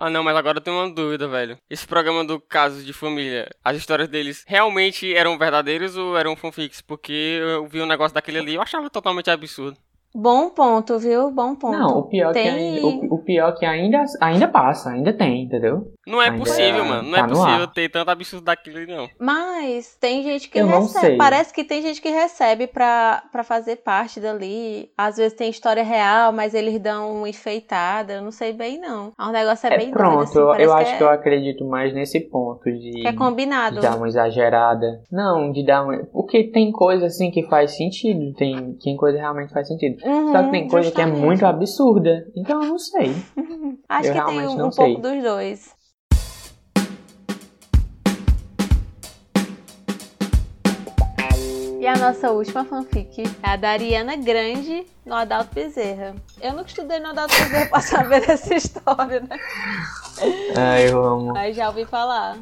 Ah, 0.01 0.09
não, 0.09 0.23
mas 0.23 0.37
agora 0.37 0.59
eu 0.59 0.63
tenho 0.63 0.77
uma 0.77 0.89
dúvida, 0.89 1.27
velho. 1.27 1.59
Esse 1.69 1.85
programa 1.85 2.25
do 2.25 2.41
Casos 2.41 2.87
de 2.87 2.93
Família, 2.93 3.51
as 3.65 3.77
histórias 3.77 4.09
deles 4.09 4.45
realmente 4.47 5.13
eram 5.13 5.37
verdadeiras 5.37 5.97
ou 5.97 6.17
eram 6.17 6.37
fanfics? 6.37 6.81
Porque 6.81 7.13
eu 7.13 7.67
vi 7.67 7.83
um 7.83 7.87
negócio 7.87 8.15
daquele 8.15 8.39
ali 8.39 8.53
e 8.53 8.55
eu 8.55 8.63
achava 8.63 8.89
totalmente 8.89 9.29
absurdo. 9.29 9.77
Bom 10.14 10.51
ponto, 10.51 10.99
viu? 10.99 11.31
Bom 11.31 11.55
ponto. 11.55 11.77
Não, 11.79 11.99
o 11.99 12.03
pior 12.09 12.33
Tem- 12.33 12.42
que 12.44 12.49
ainda, 12.49 12.87
o, 12.87 13.14
o 13.14 13.18
pior 13.23 13.53
que 13.55 13.64
ainda, 13.66 14.05
ainda 14.21 14.49
passa, 14.49 14.90
ainda 14.90 15.12
tem, 15.12 15.42
entendeu? 15.44 15.92
Não 16.07 16.21
é 16.23 16.27
Ainda 16.31 16.38
possível, 16.38 16.83
é- 16.85 16.88
mano. 16.88 17.03
Não 17.11 17.18
tá 17.18 17.25
é 17.25 17.29
possível 17.29 17.62
ar. 17.64 17.73
ter 17.73 17.88
tanto 17.90 18.11
absurdo 18.11 18.44
daquilo 18.44 18.79
ali, 18.79 18.87
não. 18.87 19.07
Mas 19.21 19.94
tem 20.01 20.23
gente 20.23 20.49
que 20.49 20.59
Eu 20.59 20.66
não 20.66 20.81
recebe. 20.83 21.07
sei. 21.07 21.16
Parece 21.18 21.53
que 21.53 21.62
tem 21.62 21.83
gente 21.83 22.01
que 22.01 22.09
recebe 22.09 22.66
pra, 22.66 23.23
pra 23.31 23.44
fazer 23.44 23.77
parte 23.77 24.18
dali. 24.18 24.90
Às 24.97 25.18
vezes 25.18 25.35
tem 25.37 25.51
história 25.51 25.85
real, 25.85 26.33
mas 26.33 26.55
eles 26.55 26.81
dão 26.81 27.12
uma 27.18 27.29
enfeitada. 27.29 28.14
Eu 28.14 28.23
não 28.23 28.31
sei 28.31 28.55
bem, 28.55 28.81
não. 28.81 29.12
É 29.18 29.23
um 29.25 29.31
negócio 29.33 29.66
é 29.68 29.75
É, 29.75 29.77
bem 29.77 29.90
doido, 29.90 29.99
pronto, 29.99 30.23
assim, 30.23 30.38
eu, 30.38 30.44
eu 30.55 30.55
que 30.75 30.83
acho 30.83 30.92
é, 30.94 30.97
que 30.97 31.03
eu 31.03 31.11
acredito 31.11 31.64
mais 31.66 31.92
nesse 31.94 32.21
ponto 32.21 32.64
de, 32.64 32.90
que 33.03 33.07
é 33.07 33.12
combinado. 33.12 33.77
de 33.77 33.83
dar 33.83 33.97
uma 33.97 34.09
exagerada. 34.09 35.03
Não, 35.12 35.53
de 35.53 35.64
dar 35.64 35.85
uma. 35.85 35.99
Porque 36.12 36.44
tem 36.44 36.73
coisa 36.73 37.07
assim 37.07 37.31
que 37.31 37.47
faz 37.49 37.77
sentido, 37.77 38.33
tem, 38.35 38.75
tem 38.83 38.97
coisa 38.97 39.16
que 39.18 39.23
realmente 39.23 39.53
faz 39.53 39.68
sentido. 39.68 39.98
Uhum, 40.05 40.33
Só 40.33 40.43
que 40.45 40.51
tem 40.51 40.69
coisa 40.69 40.91
que 40.91 41.01
é 41.01 41.05
justamente. 41.05 41.25
muito 41.27 41.47
absurda. 41.47 42.27
Então 42.37 42.63
eu 42.63 42.69
não 42.69 42.79
sei. 42.79 43.15
Acho 43.89 44.09
eu 44.09 44.15
que 44.15 44.25
tem 44.27 44.47
um, 44.47 44.67
um 44.67 44.71
pouco 44.71 45.01
dos 45.01 45.23
dois. 45.23 45.79
E 51.81 51.87
a 51.87 51.97
nossa 51.97 52.31
última 52.33 52.65
fanfic 52.65 53.23
é 53.43 53.51
a 53.51 53.57
da 53.57 53.71
Ariana 53.71 54.17
Grande 54.17 54.85
no 55.07 55.15
Adalto 55.15 55.55
Bezerra. 55.55 56.15
Eu 56.41 56.53
nunca 56.53 56.67
estudei 56.69 56.99
no 56.99 57.09
Adalto 57.09 57.35
Bezerra 57.35 57.67
pra 57.67 57.81
saber 57.81 58.27
dessa 58.27 58.55
história, 58.55 59.21
né? 59.21 59.39
Ai, 60.57 60.91
eu 60.91 61.03
amo. 61.05 61.37
Aí 61.37 61.53
já 61.53 61.69
ouvi 61.69 61.85
falar. 61.85 62.37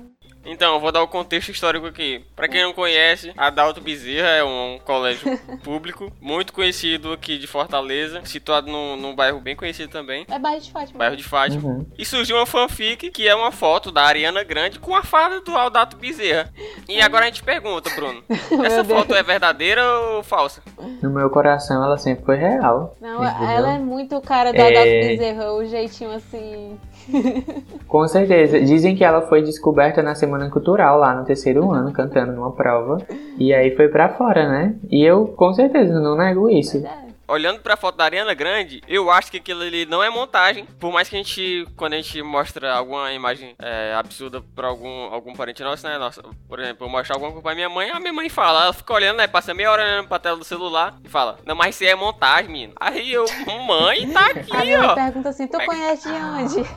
Então, 0.47 0.75
eu 0.75 0.81
vou 0.81 0.93
dar 0.93 1.03
o 1.03 1.09
contexto 1.09 1.51
histórico 1.51 1.87
aqui. 1.87 2.25
Pra 2.35 2.49
quem 2.49 2.63
não 2.63 2.73
conhece, 2.73 3.33
Adalto 3.37 3.81
Bezerra 3.81 4.29
é 4.29 4.45
um 4.45 4.79
colégio 4.85 5.39
público 5.63 6.11
muito 6.21 6.53
conhecido 6.53 7.13
aqui 7.13 7.39
de 7.39 7.47
Fortaleza, 7.47 8.21
situado 8.25 8.71
num, 8.71 8.97
num 8.97 9.15
bairro 9.15 9.41
bem 9.41 9.57
conhecido 9.57 9.91
também, 9.91 10.25
É 10.31 10.39
bairro 10.39 10.61
de 10.61 10.71
Fátima. 10.71 10.99
bairro 10.99 11.17
de 11.17 11.25
Fátima. 11.25 11.69
Uhum. 11.69 11.87
E 11.99 12.05
surgiu 12.05 12.37
uma 12.37 12.47
fanfic 12.47 13.11
que 13.11 13.27
é 13.29 13.35
uma 13.35 13.51
foto 13.53 13.91
da 13.91 14.03
Ariana 14.03 14.43
Grande 14.45 14.79
com 14.79 14.95
a 14.95 15.03
fada 15.03 15.41
do 15.41 15.57
Aldato 15.57 15.97
Bezerra. 15.97 16.53
E 16.89 17.01
agora 17.01 17.25
a 17.25 17.27
gente 17.27 17.43
pergunta, 17.43 17.91
Bruno: 17.95 18.23
essa 18.65 18.85
foto 18.85 19.15
é 19.15 19.23
verdadeira 19.23 19.83
ou 20.01 20.23
falsa? 20.23 20.63
No 21.03 21.11
meu 21.11 21.29
coração 21.31 21.83
ela 21.83 21.99
sempre 21.99 22.25
foi 22.25 22.37
real. 22.37 22.97
Não, 23.01 23.25
entendeu? 23.25 23.49
ela 23.49 23.73
é 23.75 23.79
muito 23.79 24.21
cara 24.21 24.53
do 24.53 24.59
É. 24.59 24.69
Adalto 24.69 24.91
Bezerra, 25.09 25.53
o 25.53 25.65
jeitinho 25.65 26.13
assim. 26.13 26.79
Com 27.87 28.07
certeza. 28.09 28.61
Dizem 28.61 28.97
que 28.97 29.05
ela 29.05 29.23
foi 29.23 29.43
descoberta 29.43 30.03
na 30.03 30.15
Semana 30.15 30.51
Cultural, 30.51 30.99
lá 30.99 31.15
no 31.15 31.25
terceiro 31.25 31.71
ano, 31.71 31.93
cantando 31.93 32.33
numa 32.33 32.53
prova. 32.53 32.99
E 33.39 33.55
aí 33.55 33.75
foi 33.77 33.89
pra 33.89 34.09
fora, 34.11 34.49
né? 34.49 34.75
E 34.91 35.05
eu, 35.05 35.27
com 35.27 35.53
certeza, 35.53 36.01
não 36.01 36.17
nego 36.17 36.51
isso. 36.51 36.79
É. 36.79 37.06
Olhando 37.29 37.61
pra 37.61 37.77
foto 37.77 37.97
da 37.97 38.05
Ariana 38.05 38.35
Grande, 38.35 38.81
eu 38.87 39.11
acho 39.11 39.31
que 39.31 39.39
aquilo 39.39 39.63
ali 39.63 39.85
não 39.85 40.03
é 40.03 40.09
montagem. 40.09 40.65
Por 40.79 40.93
mais 40.93 41.09
que 41.09 41.17
a 41.17 41.19
gente, 41.19 41.67
quando 41.77 41.95
a 41.95 41.97
gente 41.97 42.23
mostra 42.23 42.73
alguma 42.75 43.13
imagem 43.13 43.55
é, 43.59 43.95
absurda 43.95 44.41
pra 44.55 44.69
algum, 44.69 45.13
algum 45.13 45.35
parente 45.35 45.63
nosso, 45.63 45.87
né? 45.87 45.99
Nossa, 45.99 46.23
por 46.49 46.61
exemplo, 46.61 46.87
eu 46.87 46.91
mostro 46.91 47.15
alguma 47.15 47.33
coisa 47.33 47.43
pra 47.43 47.55
minha 47.55 47.69
mãe, 47.69 47.91
a 47.91 47.99
minha 47.99 48.13
mãe 48.13 48.29
fala, 48.29 48.65
ela 48.65 48.73
fica 48.73 48.93
olhando, 48.95 49.17
né? 49.17 49.27
Passa 49.27 49.53
meia 49.53 49.71
hora 49.73 49.83
olhando 49.83 50.09
pra 50.09 50.19
tela 50.21 50.37
do 50.37 50.45
celular 50.45 50.97
e 51.05 51.09
fala, 51.09 51.39
não, 51.45 51.57
mas 51.57 51.75
isso 51.75 51.85
é 51.85 51.95
montagem, 51.97 52.51
menino. 52.51 52.75
Aí 52.79 53.13
eu, 53.13 53.25
mãe, 53.67 54.09
tá 54.13 54.21
A 54.21 54.31
aqui, 54.31 54.57
minha 54.65 54.93
ó. 54.93 54.95
pergunta 54.95 55.29
assim: 55.31 55.49
tu 55.49 55.59
conhece 55.65 56.09
de 56.09 56.15
onde? 56.15 56.69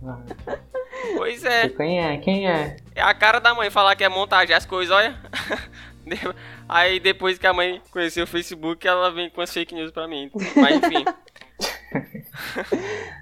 Pois 1.16 1.44
é. 1.44 1.68
Quem 1.68 2.00
é? 2.04 2.16
Quem 2.18 2.48
é? 2.48 2.76
É 2.94 3.02
a 3.02 3.14
cara 3.14 3.38
da 3.40 3.54
mãe 3.54 3.70
falar 3.70 3.94
que 3.94 4.02
é 4.02 4.08
montagem 4.08 4.54
as 4.54 4.66
coisas, 4.66 4.94
olha. 4.94 5.16
Aí 6.68 7.00
depois 7.00 7.38
que 7.38 7.46
a 7.46 7.52
mãe 7.52 7.80
conheceu 7.90 8.24
o 8.24 8.26
Facebook, 8.26 8.86
ela 8.86 9.10
vem 9.10 9.30
com 9.30 9.40
as 9.40 9.52
fake 9.52 9.74
news 9.74 9.90
pra 9.90 10.06
mim. 10.06 10.30
Mas 10.56 10.76
enfim. 10.76 11.04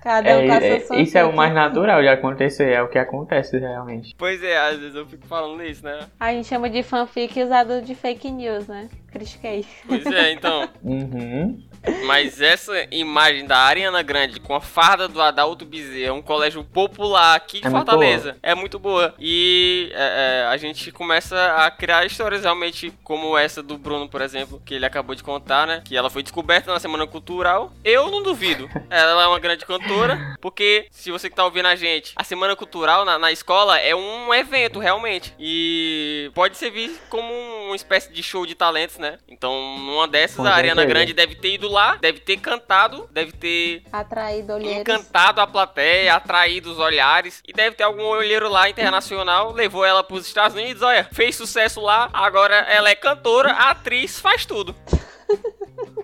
Cada 0.03 0.39
um 0.39 0.43
É, 0.43 0.81
sua 0.81 0.97
é, 0.97 1.03
isso 1.03 1.17
é 1.17 1.25
o 1.25 1.35
mais 1.35 1.55
natural 1.55 2.03
de 2.03 2.09
acontecer, 2.09 2.71
é 2.71 2.83
o 2.83 2.89
que 2.89 2.99
acontece 2.99 3.59
realmente. 3.59 4.15
Pois 4.17 4.43
é, 4.43 4.57
às 4.59 4.79
vezes 4.79 4.95
eu 4.95 5.07
fico 5.07 5.27
falando 5.27 5.63
isso, 5.63 5.85
né? 5.85 6.01
A 6.21 6.33
gente 6.33 6.47
chama 6.47 6.69
de 6.69 6.83
fanfic 6.83 7.43
usado 7.43 7.81
de 7.83 7.95
fake 7.95 8.31
news, 8.31 8.67
né? 8.67 8.89
Critiquei. 9.11 9.65
Pois 9.87 10.05
é, 10.07 10.33
então. 10.33 10.69
Uhum. 10.83 11.63
Mas 12.05 12.41
essa 12.41 12.87
imagem 12.91 13.47
da 13.47 13.59
Ariana 13.59 14.03
Grande 14.03 14.41
com 14.41 14.55
a 14.55 14.61
farda 14.61 15.09
do 15.09 15.21
Adalto 15.21 15.65
Bezerra, 15.65 16.13
um 16.13 16.23
colégio 16.23 16.63
popular 16.65 17.35
aqui 17.35 17.61
de 17.61 17.67
É 17.67 17.71
muito 17.71 17.87
Fortaleza, 17.87 18.37
é 18.43 18.55
muito 18.55 18.79
boa. 18.79 19.15
E 19.19 19.91
é, 19.93 20.45
é, 20.45 20.47
a 20.47 20.57
gente 20.57 20.91
começa 20.93 21.37
a 21.57 21.71
criar 21.71 22.07
histórias 22.07 22.43
realmente 22.43 22.93
como 23.03 23.37
essa 23.37 23.63
do 23.63 23.77
Bruno, 23.77 24.09
por 24.09 24.21
exemplo, 24.21 24.61
que 24.65 24.75
ele 24.75 24.87
acabou 24.87 25.15
de 25.15 25.23
contar, 25.23 25.67
né? 25.67 25.83
Que 25.85 25.97
ela 25.97 26.11
foi 26.11 26.23
descoberta 26.23 26.73
na 26.73 26.81
Semana 26.81 27.07
Cultural. 27.07 27.73
Eu 27.85 28.11
não 28.11 28.23
duvido. 28.23 28.69
Ela 28.89 29.25
é 29.25 29.27
uma 29.27 29.39
grande 29.39 29.67
cantora, 29.67 30.37
porque 30.41 30.87
se 30.91 31.11
você 31.11 31.29
que 31.29 31.37
tá 31.37 31.45
ouvindo 31.45 31.67
a 31.67 31.77
gente, 31.77 32.13
a 32.17 32.25
Semana 32.25 32.55
Cultural 32.55 33.05
na, 33.05 33.19
na 33.19 33.33
escola 33.33 33.79
é 33.79 33.95
um 33.95 34.33
evento, 34.33 34.79
realmente. 34.79 35.35
E 35.39 36.31
pode 36.35 36.57
ser 36.57 36.71
visto 36.71 37.01
como 37.09 37.33
uma 37.67 37.77
espécie 37.77 38.13
de 38.13 38.23
show 38.23 38.47
de 38.47 38.55
talentos, 38.55 38.99
né? 38.99 39.19
Então, 39.29 39.79
numa 39.79 40.07
dessas, 40.09 40.37
Com 40.37 40.45
a 40.45 40.51
Ariana. 40.51 40.85
Grande 40.85 41.13
deve 41.13 41.35
ter 41.35 41.55
ido 41.55 41.69
lá, 41.77 41.97
deve 42.01 42.21
ter 42.21 42.39
cantado, 42.39 43.07
deve 43.13 43.33
ter 43.33 43.83
Atraído 43.93 44.55
olheiros. 44.55 44.81
encantado 44.81 45.41
a 45.41 45.47
plateia, 45.47 46.15
atraído 46.15 46.71
os 46.73 46.79
olhares. 46.79 47.43
E 47.47 47.53
deve 47.53 47.77
ter 47.77 47.85
algum 47.85 48.03
olheiro 48.05 48.49
lá 48.49 48.69
internacional, 48.69 49.53
levou 49.53 49.85
ela 49.85 50.03
pros 50.03 50.27
Estados 50.27 50.57
Unidos, 50.57 50.83
olha, 50.83 51.05
fez 51.13 51.37
sucesso 51.37 51.81
lá, 51.81 52.09
agora 52.13 52.55
ela 52.55 52.89
é 52.89 52.95
cantora, 52.95 53.53
atriz, 53.53 54.19
faz 54.19 54.45
tudo. 54.47 54.75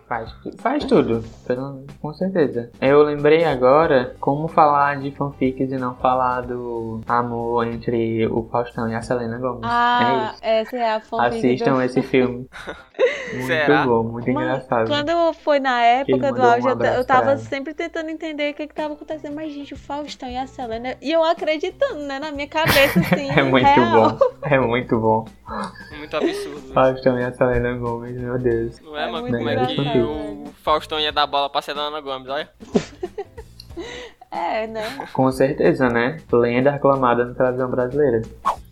Faz, 0.08 0.30
faz 0.60 0.84
tudo, 0.84 1.24
pelo- 1.46 1.86
com 2.02 2.12
certeza. 2.12 2.70
Eu 2.82 3.02
lembrei 3.02 3.44
agora 3.44 4.14
como 4.20 4.46
falar 4.46 5.00
de 5.00 5.10
fanfics 5.12 5.72
e 5.72 5.78
não 5.78 5.94
falar 5.96 6.42
do 6.42 7.00
amor 7.08 7.66
entre 7.66 8.26
o 8.26 8.46
Faustão 8.52 8.86
e 8.90 8.94
a 8.94 9.00
Selena 9.00 9.38
Gomez. 9.38 9.62
é 9.64 9.66
Ah, 9.66 10.30
isso. 10.34 10.44
essa 10.44 10.76
é 10.76 10.92
a 10.96 11.00
fanfic. 11.00 11.36
Assistam 11.46 11.74
do... 11.76 11.82
esse 11.82 12.02
filme. 12.02 12.46
Muito 13.32 13.46
Será? 13.46 13.86
bom, 13.86 14.02
muito 14.02 14.30
Mano, 14.30 14.46
engraçado. 14.46 14.88
Quando 14.88 15.32
foi 15.34 15.58
na 15.58 15.80
época 15.82 16.32
do 16.32 16.38
mandou 16.38 16.82
um 16.82 16.84
eu, 16.84 17.04
tava 17.04 17.36
sempre 17.38 17.72
tentando 17.74 18.10
entender 18.10 18.52
o 18.52 18.54
que 18.54 18.66
que 18.66 18.74
tava 18.74 18.94
acontecendo. 18.94 19.34
Mas, 19.34 19.52
gente, 19.52 19.74
o 19.74 19.76
Faustão 19.76 20.28
e 20.28 20.36
a 20.36 20.46
Selena... 20.46 20.96
E 21.00 21.10
eu 21.10 21.24
acreditando, 21.24 22.00
né? 22.00 22.18
Na 22.18 22.30
minha 22.30 22.48
cabeça, 22.48 23.00
assim, 23.00 23.30
É 23.30 23.42
muito 23.42 23.66
real. 23.66 24.10
bom, 24.10 24.18
é 24.42 24.58
muito 24.60 24.98
bom. 24.98 25.24
Muito 25.96 26.16
absurdo. 26.16 26.72
Faustão 26.72 27.18
e 27.18 27.24
a 27.24 27.32
Selena 27.32 27.74
Gomez, 27.74 28.16
meu 28.16 28.38
Deus. 28.38 28.80
Não 28.80 28.96
é, 28.96 29.04
É 29.08 29.10
mano? 29.10 29.26
Como 29.28 29.48
é 29.48 29.66
que 29.66 29.98
o 29.98 30.44
Faustão 30.62 31.00
ia 31.00 31.12
dar 31.12 31.26
bola 31.26 31.48
pra 31.48 31.62
Selena 31.62 32.00
Gomes, 32.00 32.28
olha? 32.28 32.48
É, 34.32 34.66
né? 34.66 34.82
Com 35.12 35.30
certeza, 35.30 35.88
né? 35.88 36.16
Lenda 36.32 36.70
aclamada 36.70 37.24
na 37.24 37.34
televisão 37.34 37.70
brasileira. 37.70 38.22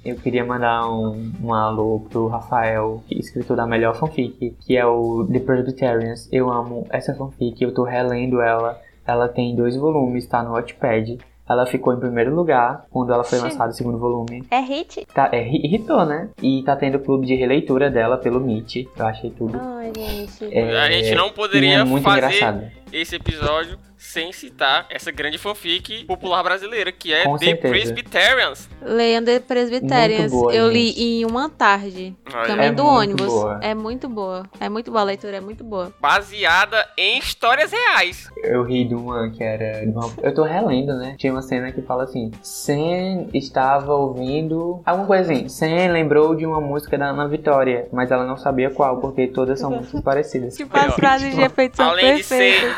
Eu 0.02 0.16
queria 0.16 0.42
mandar 0.44 0.88
um, 0.90 1.30
um 1.44 1.52
alô 1.52 2.00
pro 2.08 2.26
Rafael, 2.28 3.04
escritor 3.10 3.54
da 3.56 3.66
melhor 3.66 3.94
fanfic, 3.94 4.56
que 4.60 4.74
é 4.76 4.86
o 4.86 5.28
The 5.30 5.40
Presbyterians. 5.40 6.26
Eu 6.32 6.50
amo 6.50 6.86
essa 6.88 7.14
fanfic, 7.14 7.62
eu 7.62 7.74
tô 7.74 7.84
relendo 7.84 8.40
ela. 8.40 8.80
Ela 9.06 9.28
tem 9.28 9.54
dois 9.54 9.76
volumes, 9.76 10.26
tá 10.26 10.42
no 10.42 10.52
Wattpad. 10.52 11.18
Ela 11.48 11.66
ficou 11.66 11.92
em 11.92 11.98
primeiro 11.98 12.32
lugar 12.34 12.86
quando 12.90 13.12
ela 13.12 13.24
foi 13.24 13.38
Sim. 13.38 13.44
lançada 13.44 13.70
o 13.70 13.74
segundo 13.74 13.98
volume. 13.98 14.44
É 14.50 14.60
hit? 14.60 15.04
Tá, 15.12 15.28
é, 15.32 15.46
irritou, 15.48 16.06
né? 16.06 16.30
E 16.40 16.62
tá 16.62 16.76
tendo 16.76 17.00
clube 17.00 17.26
de 17.26 17.34
releitura 17.34 17.90
dela 17.90 18.16
pelo 18.16 18.40
Meet. 18.40 18.86
Eu 18.96 19.06
achei 19.06 19.30
tudo. 19.30 19.58
Ai, 19.60 19.92
gente. 19.94 20.44
É, 20.56 20.80
A 20.80 20.90
gente 20.90 21.14
não 21.14 21.26
e 21.26 21.32
poderia 21.32 21.78
é 21.78 21.84
muito 21.84 22.04
fazer 22.04 22.18
engraçado. 22.18 22.70
esse 22.92 23.16
episódio 23.16 23.76
sem 24.02 24.32
citar 24.32 24.86
essa 24.88 25.10
grande 25.10 25.36
fanfic 25.36 26.04
popular 26.06 26.42
brasileira, 26.42 26.90
que 26.90 27.12
é 27.12 27.24
Com 27.24 27.36
The 27.36 27.44
certeza. 27.44 27.68
Presbyterians. 27.74 28.68
Leia 28.82 29.20
The 29.22 29.40
Presbyterians. 29.40 30.30
Boa, 30.32 30.54
eu 30.54 30.72
gente. 30.72 30.74
li 30.98 31.02
em 31.20 31.24
uma 31.26 31.50
tarde. 31.50 32.16
Caminho 32.24 32.62
É 32.62 32.72
do 32.72 32.84
ônibus. 32.86 33.26
boa. 33.26 33.60
É 33.62 33.74
muito 33.74 34.08
boa. 34.08 34.42
É 34.58 34.68
muito 34.70 34.90
boa 34.90 35.02
a 35.02 35.04
leitura, 35.04 35.36
é 35.36 35.40
muito 35.40 35.62
boa. 35.62 35.92
Baseada 36.00 36.88
em 36.96 37.18
histórias 37.18 37.70
reais. 37.70 38.28
Eu 38.42 38.64
ri 38.64 38.86
de 38.88 38.94
uma 38.94 39.30
que 39.30 39.44
era. 39.44 39.82
uma- 39.90 40.10
Eu 40.22 40.34
tô 40.34 40.44
relendo, 40.44 40.94
né? 40.96 41.14
Tinha 41.18 41.32
uma 41.32 41.42
cena 41.42 41.70
que 41.70 41.82
fala 41.82 42.04
assim: 42.04 42.30
Sam 42.42 43.26
estava 43.34 43.92
ouvindo. 43.94 44.80
Alguma 44.86 45.06
coisa 45.06 45.30
assim. 45.30 45.48
Sam 45.48 45.92
lembrou 45.92 46.34
de 46.34 46.46
uma 46.46 46.60
música 46.60 46.96
da 46.96 47.10
Ana 47.10 47.28
Vitória, 47.28 47.86
mas 47.92 48.10
ela 48.10 48.24
não 48.24 48.36
sabia 48.38 48.70
qual, 48.70 48.98
porque 48.98 49.26
todas 49.26 49.60
são 49.60 49.70
músicas 49.76 50.00
parecidas. 50.00 50.56
Tipo, 50.56 50.76
as 50.78 50.94
frases 50.94 51.34
de 51.34 51.42
efeito 51.42 51.76
são 51.76 51.90
Além 51.90 52.16
de 52.16 52.22
ser 52.22 52.72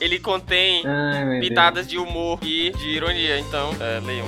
ele 0.00 0.18
contém 0.18 0.82
Ai, 0.86 1.24
meu 1.24 1.32
Deus. 1.40 1.48
pitadas 1.48 1.86
de 1.86 1.98
humor 1.98 2.38
e 2.42 2.70
de 2.70 2.88
ironia. 2.90 3.38
Então, 3.38 3.70
é, 3.80 4.00
leiam. 4.04 4.26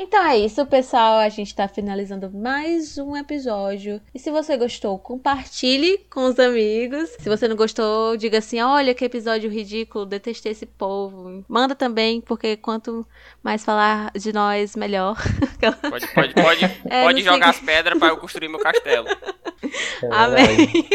Então 0.00 0.24
é 0.24 0.38
isso, 0.38 0.64
pessoal. 0.64 1.18
A 1.18 1.28
gente 1.28 1.52
tá 1.52 1.66
finalizando 1.66 2.30
mais 2.30 2.98
um 2.98 3.16
episódio. 3.16 4.00
E 4.14 4.18
se 4.20 4.30
você 4.30 4.56
gostou, 4.56 4.96
compartilhe 4.96 5.98
com 6.08 6.26
os 6.26 6.38
amigos. 6.38 7.10
Se 7.18 7.28
você 7.28 7.48
não 7.48 7.56
gostou, 7.56 8.16
diga 8.16 8.38
assim: 8.38 8.60
olha 8.60 8.94
que 8.94 9.04
episódio 9.04 9.50
ridículo, 9.50 10.06
detestei 10.06 10.52
esse 10.52 10.66
povo. 10.66 11.44
Manda 11.48 11.74
também, 11.74 12.20
porque 12.20 12.56
quanto 12.56 13.04
mais 13.42 13.64
falar 13.64 14.12
de 14.12 14.32
nós, 14.32 14.76
melhor. 14.76 15.16
Pode, 15.90 16.06
pode, 16.14 16.34
pode, 16.34 16.64
É, 16.88 17.02
pode 17.02 17.22
jogar 17.22 17.52
sei 17.52 17.60
as 17.60 17.60
pedras 17.60 17.98
para 17.98 18.08
eu 18.08 18.16
construir 18.18 18.48
meu 18.48 18.60
castelo. 18.60 19.08
Amém. 20.12 20.88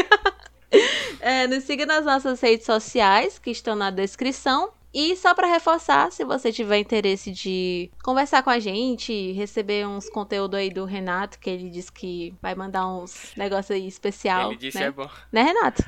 É, 1.19 1.45
nos 1.47 1.65
siga 1.65 1.85
nas 1.85 2.05
nossas 2.05 2.39
redes 2.39 2.65
sociais, 2.65 3.37
que 3.37 3.51
estão 3.51 3.75
na 3.75 3.89
descrição. 3.89 4.71
E 4.93 5.15
só 5.15 5.33
pra 5.33 5.47
reforçar, 5.47 6.11
se 6.11 6.23
você 6.23 6.51
tiver 6.51 6.77
interesse 6.77 7.31
de 7.31 7.89
conversar 8.03 8.43
com 8.43 8.49
a 8.51 8.59
gente, 8.59 9.31
receber 9.31 9.87
uns 9.87 10.07
conteúdos 10.09 10.59
aí 10.59 10.69
do 10.69 10.85
Renato, 10.85 11.39
que 11.39 11.49
ele 11.49 11.69
disse 11.69 11.91
que 11.91 12.33
vai 12.41 12.53
mandar 12.53 12.87
uns 12.87 13.33
negócios 13.35 13.71
aí 13.71 13.87
especial, 13.87 14.51
Ele 14.51 14.59
disse 14.59 14.77
né? 14.79 14.85
é 14.85 14.91
bom. 14.91 15.09
Né, 15.31 15.41
Renato? 15.41 15.83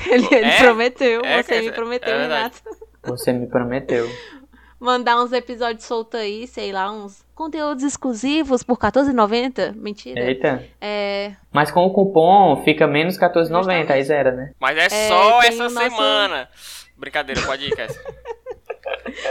Ele, 0.08 0.26
ele 0.30 0.46
É? 0.46 0.58
prometeu, 0.58 1.20
É, 1.22 1.42
você 1.42 1.60
me 1.60 1.68
é 1.68 1.72
prometeu, 1.72 2.16
verdade. 2.16 2.54
Renato. 2.64 2.86
Você 3.04 3.32
me 3.34 3.46
prometeu. 3.46 4.08
Mandar 4.80 5.22
uns 5.22 5.30
episódios 5.32 5.84
soltos 5.84 6.18
aí, 6.18 6.46
sei 6.46 6.72
lá, 6.72 6.90
uns 6.90 7.22
conteúdos 7.34 7.84
exclusivos 7.84 8.62
por 8.62 8.78
R$14,90. 8.78 9.74
Mentira. 9.74 10.18
Eita. 10.24 10.64
É, 10.80 11.32
Mas 11.52 11.70
com 11.70 11.84
o 11.84 11.92
cupom 11.92 12.62
fica 12.64 12.86
menos 12.86 13.18
R$14,90, 13.18 13.90
aí 13.90 14.02
zero, 14.02 14.34
né? 14.34 14.52
Mas 14.58 14.78
é, 14.78 14.84
É, 14.86 15.08
só 15.08 15.42
essa 15.42 15.64
nosso- 15.68 15.74
semana. 15.76 16.48
Brincadeira, 17.00 17.40
pode 17.42 17.64
ir, 17.64 17.74
Cassia. 17.74 17.98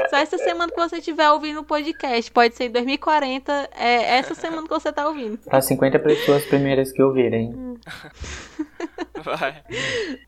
Só 0.10 0.18
essa 0.18 0.38
semana 0.40 0.72
que 0.72 0.78
você 0.78 0.98
estiver 0.98 1.30
ouvindo 1.30 1.60
o 1.60 1.64
podcast. 1.64 2.32
Pode 2.32 2.56
ser 2.56 2.66
em 2.66 2.72
2040. 2.72 3.70
É 3.78 4.18
essa 4.18 4.34
semana 4.34 4.64
que 4.64 4.70
você 4.70 4.92
tá 4.92 5.08
ouvindo. 5.08 5.38
Para 5.38 5.62
50 5.62 6.00
pessoas 6.00 6.44
primeiras 6.46 6.92
que 6.92 7.02
ouvirem. 7.02 7.54
Vai. 9.24 9.64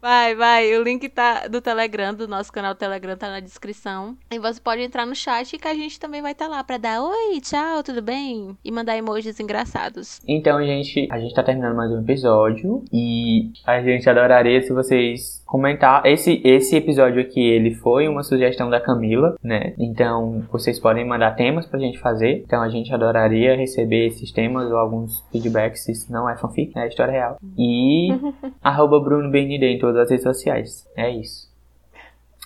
Vai, 0.01 0.35
vai. 0.35 0.77
O 0.77 0.83
link 0.83 1.07
tá 1.07 1.47
do 1.47 1.61
Telegram, 1.61 2.13
do 2.13 2.27
nosso 2.27 2.51
canal 2.51 2.75
Telegram, 2.75 3.15
tá 3.15 3.29
na 3.29 3.39
descrição. 3.39 4.17
E 4.29 4.37
você 4.37 4.59
pode 4.59 4.81
entrar 4.81 5.05
no 5.05 5.15
chat 5.15 5.57
que 5.57 5.67
a 5.67 5.73
gente 5.73 5.97
também 5.97 6.21
vai 6.21 6.33
estar 6.33 6.45
tá 6.45 6.51
lá 6.51 6.63
pra 6.63 6.77
dar 6.77 7.01
oi, 7.01 7.39
tchau, 7.41 7.83
tudo 7.83 8.01
bem? 8.01 8.57
E 8.63 8.71
mandar 8.71 8.97
emojis 8.97 9.39
engraçados. 9.39 10.19
Então, 10.27 10.61
gente, 10.63 11.07
a 11.09 11.19
gente 11.19 11.33
tá 11.33 11.41
terminando 11.41 11.75
mais 11.75 11.89
um 11.89 12.01
episódio. 12.01 12.83
E 12.91 13.51
a 13.65 13.81
gente 13.81 14.09
adoraria 14.09 14.61
se 14.61 14.73
vocês 14.73 15.40
comentar. 15.51 16.05
Esse, 16.05 16.41
esse 16.45 16.77
episódio 16.77 17.21
aqui, 17.21 17.41
ele 17.41 17.75
foi 17.75 18.07
uma 18.07 18.23
sugestão 18.23 18.69
da 18.69 18.79
Camila, 18.79 19.35
né? 19.43 19.73
Então, 19.77 20.47
vocês 20.49 20.79
podem 20.79 21.05
mandar 21.05 21.31
temas 21.31 21.65
pra 21.65 21.77
gente 21.77 21.99
fazer. 21.99 22.41
Então, 22.45 22.61
a 22.61 22.69
gente 22.69 22.93
adoraria 22.93 23.57
receber 23.57 24.07
esses 24.07 24.31
temas 24.31 24.71
ou 24.71 24.77
alguns 24.77 25.21
feedbacks, 25.29 25.83
se 25.83 25.91
isso 25.91 26.09
não 26.09 26.29
é 26.29 26.37
fanfic, 26.37 26.73
né? 26.73 26.85
É 26.85 26.87
história 26.87 27.11
real. 27.11 27.37
E 27.57 28.07
arroba 28.63 28.97
Bruno 29.01 29.29
BND 29.29 29.65
em 29.65 29.77
todas 29.77 29.97
as 29.97 30.09
redes 30.09 30.23
sociais. 30.23 30.87
É 30.95 31.09
isso. 31.11 31.51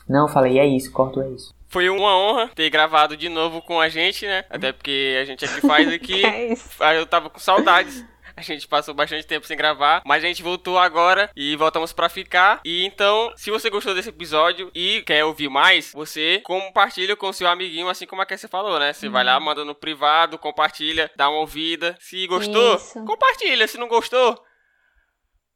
Não, 0.10 0.28
falei, 0.28 0.58
é 0.58 0.66
isso, 0.66 0.92
corto, 0.92 1.22
é 1.22 1.30
isso. 1.30 1.54
Foi 1.68 1.88
uma 1.90 2.18
honra 2.18 2.50
ter 2.56 2.72
gravado 2.72 3.16
de 3.16 3.30
novo 3.30 3.62
com 3.62 3.80
a 3.80 3.88
gente, 3.88 4.26
né? 4.26 4.46
Até 4.50 4.72
porque 4.72 5.16
a 5.22 5.26
gente 5.26 5.46
aqui 5.46 5.62
faz 5.62 5.88
aqui. 5.94 6.26
É 6.26 6.54
isso. 6.54 6.84
Eu 6.84 7.06
tava 7.06 7.30
com 7.30 7.38
saudades. 7.38 8.04
A 8.38 8.42
gente 8.42 8.68
passou 8.68 8.94
bastante 8.94 9.26
tempo 9.26 9.48
sem 9.48 9.56
gravar, 9.56 10.02
mas 10.06 10.24
a 10.24 10.28
gente 10.28 10.44
voltou 10.44 10.78
agora 10.78 11.30
e 11.36 11.56
voltamos 11.56 11.94
pra 11.94 12.10
ficar. 12.10 12.60
E 12.66 12.84
então, 12.84 13.32
se 13.38 13.50
você 13.50 13.70
gostou 13.70 13.96
desse 13.96 14.10
episódio 14.10 14.70
e 14.76 15.02
quer 15.04 15.24
ouvir 15.24 15.50
mais, 15.50 15.94
você 15.94 16.42
compartilha 16.44 17.16
com 17.16 17.32
seu 17.32 17.48
amiguinho, 17.48 17.88
assim 17.88 18.06
como 18.06 18.22
a 18.22 18.26
Kessia 18.26 18.50
falou, 18.50 18.78
né? 18.78 18.92
Você 18.92 19.08
vai 19.08 19.24
lá, 19.24 19.40
manda 19.40 19.64
no 19.64 19.74
privado, 19.74 20.38
compartilha, 20.38 21.10
dá 21.16 21.30
uma 21.30 21.40
ouvida. 21.40 21.96
Se 22.00 22.28
gostou, 22.28 22.76
Isso. 22.76 23.06
compartilha. 23.06 23.68
Se 23.68 23.78
não 23.78 23.88
gostou, 23.88 24.38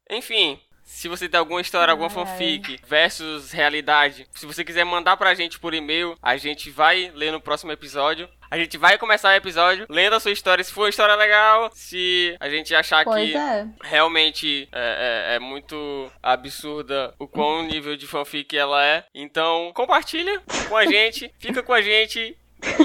enfim. 0.10 0.60
Se 0.84 1.08
você 1.08 1.30
tem 1.30 1.40
alguma 1.40 1.62
história, 1.62 1.92
alguma 1.92 2.10
fanfic 2.10 2.80
versus 2.88 3.52
realidade, 3.52 4.28
se 4.32 4.48
você 4.48 4.66
quiser 4.66 4.84
mandar 4.84 5.18
pra 5.18 5.36
gente 5.36 5.60
por 5.60 5.76
e-mail, 5.76 6.18
a 6.20 6.36
gente 6.36 6.72
vai 6.72 7.12
ler 7.14 7.32
no 7.32 7.40
próximo 7.40 7.72
episódio. 7.72 8.28
A 8.52 8.58
gente 8.58 8.78
vai 8.80 8.98
começar 8.98 9.30
o 9.30 9.36
episódio 9.36 9.86
lendo 9.88 10.16
a 10.16 10.20
sua 10.20 10.32
história, 10.32 10.64
se 10.64 10.72
for 10.74 10.82
uma 10.84 10.90
história 10.90 11.14
legal, 11.16 11.70
se 11.74 12.36
a 12.40 12.50
gente 12.50 12.74
achar 12.74 13.04
Pois 13.04 13.30
que 13.30 13.38
é. 13.38 13.68
realmente 13.84 14.68
é, 14.72 15.34
é- 15.34 15.36
é 15.36 15.40
muito 15.40 16.12
absurda 16.22 17.14
o 17.20 17.28
quão 17.28 17.62
nível 17.64 17.96
de 17.96 18.08
fanfic 18.08 18.58
ela 18.58 18.84
é. 18.84 19.04
Então, 19.14 19.72
compartilha 19.76 20.42
com 20.68 20.76
a 20.76 20.86
gente, 20.88 21.32
fica 21.38 21.62
com 21.62 21.74
a 21.74 21.82
gente. 21.82 22.36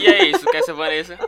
E 0.00 0.06
é 0.06 0.24
isso, 0.24 0.44
quer 0.50 0.62
ser 0.62 0.74
Vanessa? 0.74 1.18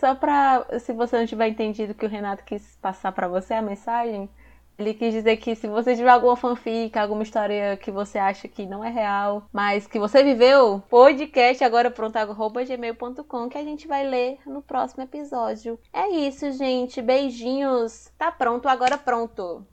Só 0.00 0.14
pra. 0.14 0.64
Se 0.80 0.92
você 0.92 1.18
não 1.18 1.26
tiver 1.26 1.48
entendido 1.48 1.92
o 1.92 1.94
que 1.94 2.06
o 2.06 2.08
Renato 2.08 2.42
quis 2.44 2.76
passar 2.80 3.12
pra 3.12 3.28
você, 3.28 3.52
a 3.54 3.62
mensagem. 3.62 4.28
Ele 4.78 4.94
quis 4.94 5.12
dizer 5.12 5.36
que 5.38 5.56
se 5.56 5.66
você 5.66 5.96
tiver 5.96 6.10
alguma 6.10 6.36
fanfic, 6.36 6.96
alguma 6.96 7.22
história 7.24 7.76
que 7.76 7.90
você 7.90 8.18
acha 8.18 8.46
que 8.46 8.64
não 8.64 8.84
é 8.84 8.90
real, 8.90 9.42
mas 9.52 9.86
que 9.86 9.98
você 9.98 10.22
viveu, 10.22 10.80
podcast 10.88 11.64
agora 11.64 11.90
pronto, 11.90 12.16
arroba 12.16 12.64
gmail.com, 12.64 13.48
que 13.48 13.58
a 13.58 13.64
gente 13.64 13.88
vai 13.88 14.06
ler 14.06 14.38
no 14.46 14.62
próximo 14.62 15.02
episódio. 15.02 15.78
É 15.92 16.08
isso, 16.08 16.52
gente. 16.52 17.02
Beijinhos. 17.02 18.12
Tá 18.16 18.30
pronto, 18.30 18.68
agora 18.68 18.96
pronto. 18.96 19.66